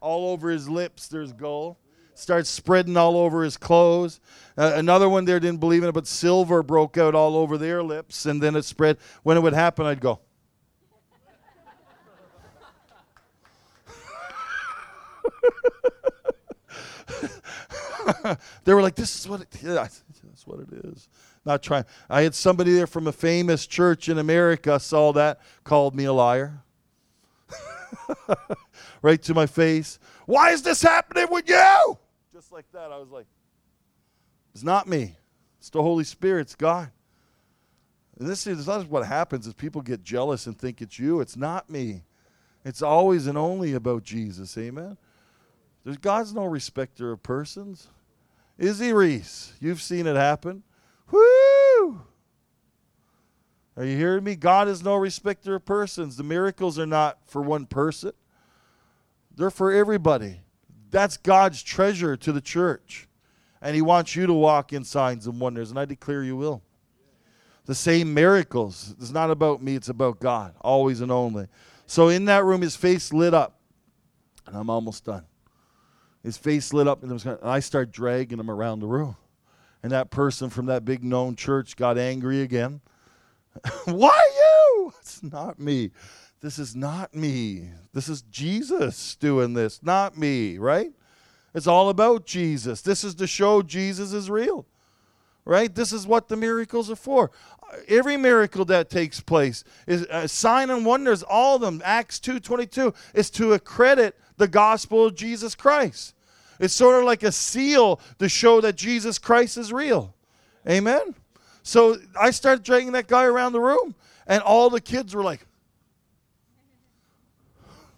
All 0.00 0.32
over 0.32 0.50
his 0.50 0.68
lips, 0.68 1.08
there's 1.08 1.32
gold 1.32 1.76
starts 2.14 2.50
spreading 2.50 2.98
all 2.98 3.16
over 3.16 3.42
his 3.42 3.56
clothes. 3.56 4.20
Uh, 4.58 4.72
another 4.74 5.08
one 5.08 5.24
there 5.24 5.40
didn't 5.40 5.60
believe 5.60 5.82
in 5.82 5.88
it, 5.88 5.92
but 5.92 6.06
silver 6.06 6.62
broke 6.62 6.98
out 6.98 7.14
all 7.14 7.36
over 7.36 7.56
their 7.56 7.82
lips, 7.82 8.26
and 8.26 8.42
then 8.42 8.54
it 8.54 8.66
spread. 8.66 8.98
When 9.22 9.38
it 9.38 9.40
would 9.40 9.54
happen, 9.54 9.86
I'd 9.86 9.98
go. 9.98 10.20
they 18.64 18.74
were 18.74 18.82
like, 18.82 18.94
"This 18.94 19.18
is 19.18 19.28
what 19.28 19.40
it 19.40 19.54
is. 19.62 19.74
That's 19.74 20.46
what 20.46 20.60
it 20.60 20.72
is." 20.84 21.08
Not 21.44 21.62
trying. 21.62 21.84
I 22.08 22.22
had 22.22 22.34
somebody 22.34 22.72
there 22.72 22.86
from 22.86 23.06
a 23.06 23.12
famous 23.12 23.66
church 23.66 24.08
in 24.08 24.18
America 24.18 24.78
saw 24.78 25.12
that, 25.12 25.40
called 25.64 25.94
me 25.94 26.04
a 26.04 26.12
liar, 26.12 26.62
right 29.02 29.20
to 29.22 29.34
my 29.34 29.46
face. 29.46 29.98
Why 30.26 30.50
is 30.50 30.62
this 30.62 30.82
happening 30.82 31.26
with 31.30 31.48
you? 31.48 31.98
Just 32.32 32.52
like 32.52 32.70
that, 32.72 32.92
I 32.92 32.98
was 32.98 33.10
like, 33.10 33.26
"It's 34.54 34.64
not 34.64 34.86
me. 34.86 35.16
It's 35.58 35.70
the 35.70 35.82
Holy 35.82 36.04
Spirit. 36.04 36.42
It's 36.42 36.54
God." 36.54 36.90
And 38.18 38.28
this 38.28 38.46
is 38.46 38.66
not 38.66 38.88
what 38.88 39.06
happens 39.06 39.46
is 39.46 39.54
people 39.54 39.80
get 39.80 40.04
jealous 40.04 40.46
and 40.46 40.56
think 40.56 40.80
it's 40.80 40.98
you. 40.98 41.20
It's 41.20 41.36
not 41.36 41.68
me. 41.70 42.04
It's 42.64 42.82
always 42.82 43.26
and 43.26 43.36
only 43.36 43.72
about 43.72 44.04
Jesus. 44.04 44.56
Amen. 44.56 44.96
There's 45.84 45.98
God's 45.98 46.32
no 46.32 46.44
respecter 46.44 47.12
of 47.12 47.22
persons. 47.22 47.88
Is 48.58 48.78
he, 48.78 48.92
Reese, 48.92 49.54
you've 49.60 49.82
seen 49.82 50.06
it 50.06 50.16
happen. 50.16 50.62
Woo! 51.10 52.02
Are 53.76 53.84
you 53.84 53.96
hearing 53.96 54.24
me? 54.24 54.36
God 54.36 54.68
is 54.68 54.82
no 54.82 54.96
respecter 54.96 55.54
of 55.54 55.64
persons. 55.64 56.16
The 56.16 56.22
miracles 56.22 56.78
are 56.78 56.86
not 56.86 57.18
for 57.26 57.42
one 57.42 57.66
person, 57.66 58.12
they're 59.34 59.50
for 59.50 59.72
everybody. 59.72 60.40
That's 60.90 61.16
God's 61.16 61.62
treasure 61.62 62.18
to 62.18 62.32
the 62.32 62.42
church. 62.42 63.08
And 63.62 63.74
He 63.74 63.80
wants 63.80 64.14
you 64.14 64.26
to 64.26 64.32
walk 64.34 64.74
in 64.74 64.84
signs 64.84 65.26
and 65.26 65.40
wonders, 65.40 65.70
and 65.70 65.78
I 65.78 65.86
declare 65.86 66.22
you 66.22 66.36
will. 66.36 66.62
The 67.64 67.74
same 67.74 68.12
miracles. 68.12 68.94
It's 69.00 69.12
not 69.12 69.30
about 69.30 69.62
me, 69.62 69.74
it's 69.74 69.88
about 69.88 70.20
God, 70.20 70.54
always 70.60 71.00
and 71.00 71.10
only. 71.10 71.46
So 71.86 72.08
in 72.08 72.26
that 72.26 72.44
room, 72.44 72.60
his 72.60 72.76
face 72.76 73.12
lit 73.12 73.32
up. 73.32 73.58
And 74.46 74.56
I'm 74.56 74.68
almost 74.68 75.04
done. 75.04 75.24
His 76.22 76.36
face 76.36 76.72
lit 76.72 76.86
up, 76.86 77.02
and, 77.02 77.24
and 77.24 77.38
I 77.42 77.60
start 77.60 77.90
dragging 77.90 78.38
him 78.38 78.50
around 78.50 78.80
the 78.80 78.86
room. 78.86 79.16
And 79.82 79.90
that 79.90 80.10
person 80.10 80.48
from 80.48 80.66
that 80.66 80.84
big 80.84 81.02
known 81.02 81.34
church 81.34 81.76
got 81.76 81.98
angry 81.98 82.42
again. 82.42 82.80
Why 83.84 84.30
you? 84.36 84.92
It's 85.00 85.22
not 85.22 85.58
me. 85.58 85.90
This 86.40 86.58
is 86.58 86.74
not 86.74 87.14
me. 87.14 87.68
This 87.92 88.08
is 88.08 88.22
Jesus 88.22 89.16
doing 89.16 89.54
this, 89.54 89.80
not 89.82 90.16
me, 90.16 90.58
right? 90.58 90.92
It's 91.54 91.66
all 91.66 91.88
about 91.88 92.26
Jesus. 92.26 92.82
This 92.82 93.04
is 93.04 93.14
to 93.16 93.26
show 93.26 93.62
Jesus 93.62 94.12
is 94.12 94.30
real, 94.30 94.66
right? 95.44 95.72
This 95.72 95.92
is 95.92 96.06
what 96.06 96.28
the 96.28 96.36
miracles 96.36 96.90
are 96.90 96.96
for. 96.96 97.30
Every 97.88 98.16
miracle 98.16 98.64
that 98.66 98.90
takes 98.90 99.20
place 99.20 99.62
is 99.86 100.06
a 100.10 100.26
sign 100.26 100.70
and 100.70 100.84
wonders, 100.84 101.22
all 101.22 101.56
of 101.56 101.60
them, 101.62 101.80
Acts 101.84 102.18
2.22, 102.18 102.94
is 103.14 103.30
to 103.30 103.52
accredit 103.52 104.18
the 104.42 104.48
gospel 104.48 105.06
of 105.06 105.14
Jesus 105.14 105.54
Christ. 105.54 106.16
It's 106.58 106.74
sort 106.74 106.98
of 106.98 107.04
like 107.04 107.22
a 107.22 107.30
seal 107.30 108.00
to 108.18 108.28
show 108.28 108.60
that 108.60 108.74
Jesus 108.74 109.16
Christ 109.16 109.56
is 109.56 109.72
real. 109.72 110.16
Amen? 110.68 111.14
So 111.62 111.96
I 112.20 112.32
started 112.32 112.64
dragging 112.64 112.90
that 112.92 113.06
guy 113.06 113.24
around 113.24 113.52
the 113.52 113.60
room, 113.60 113.94
and 114.26 114.42
all 114.42 114.68
the 114.68 114.80
kids 114.80 115.14
were 115.14 115.22
like, 115.22 115.46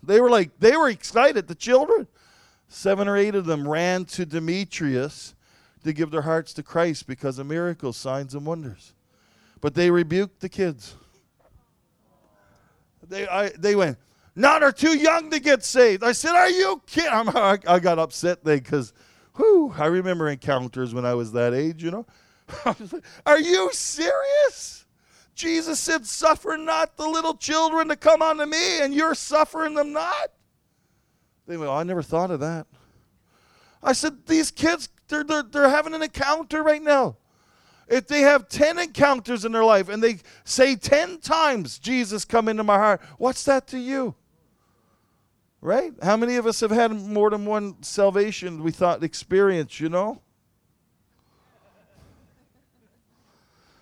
they 0.03 0.20
were 0.20 0.28
like, 0.28 0.51
they 0.59 0.76
were 0.76 0.90
excited, 0.90 1.49
the 1.49 1.55
children. 1.55 2.07
Seven 2.68 3.09
or 3.09 3.16
eight 3.16 3.34
of 3.34 3.47
them 3.47 3.66
ran 3.66 4.05
to 4.07 4.26
Demetrius 4.26 5.34
to 5.82 5.95
give 5.95 6.11
their 6.11 6.22
hearts 6.22 6.53
to 6.55 6.62
Christ 6.62 7.07
because 7.07 7.38
of 7.38 7.47
miracles, 7.47 7.97
signs, 7.97 8.34
and 8.34 8.45
wonders. 8.45 8.92
But 9.62 9.74
they 9.74 9.90
rebuked 9.90 10.40
the 10.40 10.51
kids. 10.51 10.95
They, 13.09 13.26
I, 13.26 13.49
they 13.49 13.74
went, 13.74 13.97
none 14.37 14.62
are 14.62 14.72
too 14.72 14.97
young 14.97 15.30
to 15.30 15.41
get 15.41 15.64
saved. 15.64 16.03
I 16.05 16.12
said, 16.12 16.35
Are 16.35 16.51
you 16.51 16.82
kidding? 16.87 17.11
I, 17.12 17.59
I 17.66 17.78
got 17.78 17.99
upset 17.99 18.45
then 18.45 18.59
because, 18.59 18.93
whew, 19.37 19.74
I 19.76 19.87
remember 19.87 20.28
encounters 20.28 20.95
when 20.95 21.05
I 21.05 21.14
was 21.14 21.32
that 21.32 21.55
age, 21.55 21.82
you 21.82 21.91
know. 21.91 22.07
Are 23.26 23.41
you 23.41 23.70
serious? 23.72 24.85
Jesus 25.35 25.80
said, 25.80 26.07
Suffer 26.07 26.57
not 26.57 26.97
the 26.97 27.09
little 27.09 27.35
children 27.35 27.89
to 27.89 27.97
come 27.97 28.22
unto 28.22 28.47
me, 28.47 28.80
and 28.80 28.95
you're 28.95 29.14
suffering 29.14 29.74
them 29.74 29.93
not. 29.93 30.30
They 31.47 31.57
went, 31.57 31.70
oh, 31.70 31.74
I 31.74 31.82
never 31.82 32.03
thought 32.03 32.30
of 32.30 32.41
that. 32.41 32.66
I 33.82 33.93
said, 33.93 34.26
These 34.26 34.51
kids, 34.51 34.89
they're, 35.09 35.24
they're, 35.24 35.43
they're 35.43 35.68
having 35.68 35.95
an 35.95 36.03
encounter 36.03 36.62
right 36.62 36.82
now. 36.82 37.16
If 37.87 38.07
they 38.07 38.22
have 38.22 38.49
10 38.49 38.78
encounters 38.78 39.45
in 39.45 39.53
their 39.53 39.64
life 39.64 39.91
and 39.91 40.03
they 40.03 40.18
say 40.45 40.74
10 40.74 41.18
times, 41.18 41.78
Jesus, 41.78 42.24
come 42.24 42.49
into 42.49 42.64
my 42.64 42.78
heart, 42.78 43.03
what's 43.18 43.45
that 43.45 43.66
to 43.68 43.78
you? 43.78 44.14
Right? 45.65 45.95
How 46.03 46.19
many 46.19 46.37
of 46.37 46.47
us 46.47 46.61
have 46.61 46.71
had 46.71 46.93
more 46.93 47.31
than 47.31 47.47
one 47.47 47.83
salvation 47.83 48.62
we 48.62 48.71
thought 48.71 49.03
experience, 49.03 49.81
you 49.81 49.89
know? 49.89 50.21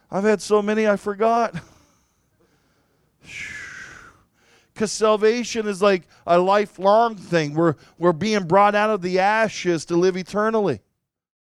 I've 0.09 0.23
had 0.23 0.41
so 0.41 0.63
many 0.63 0.87
I 0.87 0.97
forgot. 0.97 1.57
Because 4.73 4.91
salvation 4.91 5.69
is 5.69 5.83
like 5.83 6.05
a 6.27 6.39
lifelong 6.39 7.15
thing. 7.15 7.53
We're, 7.53 7.75
we're 7.99 8.15
being 8.15 8.45
brought 8.45 8.75
out 8.75 8.89
of 8.89 9.03
the 9.03 9.19
ashes 9.19 9.85
to 9.87 9.97
live 9.97 10.17
eternally. 10.17 10.81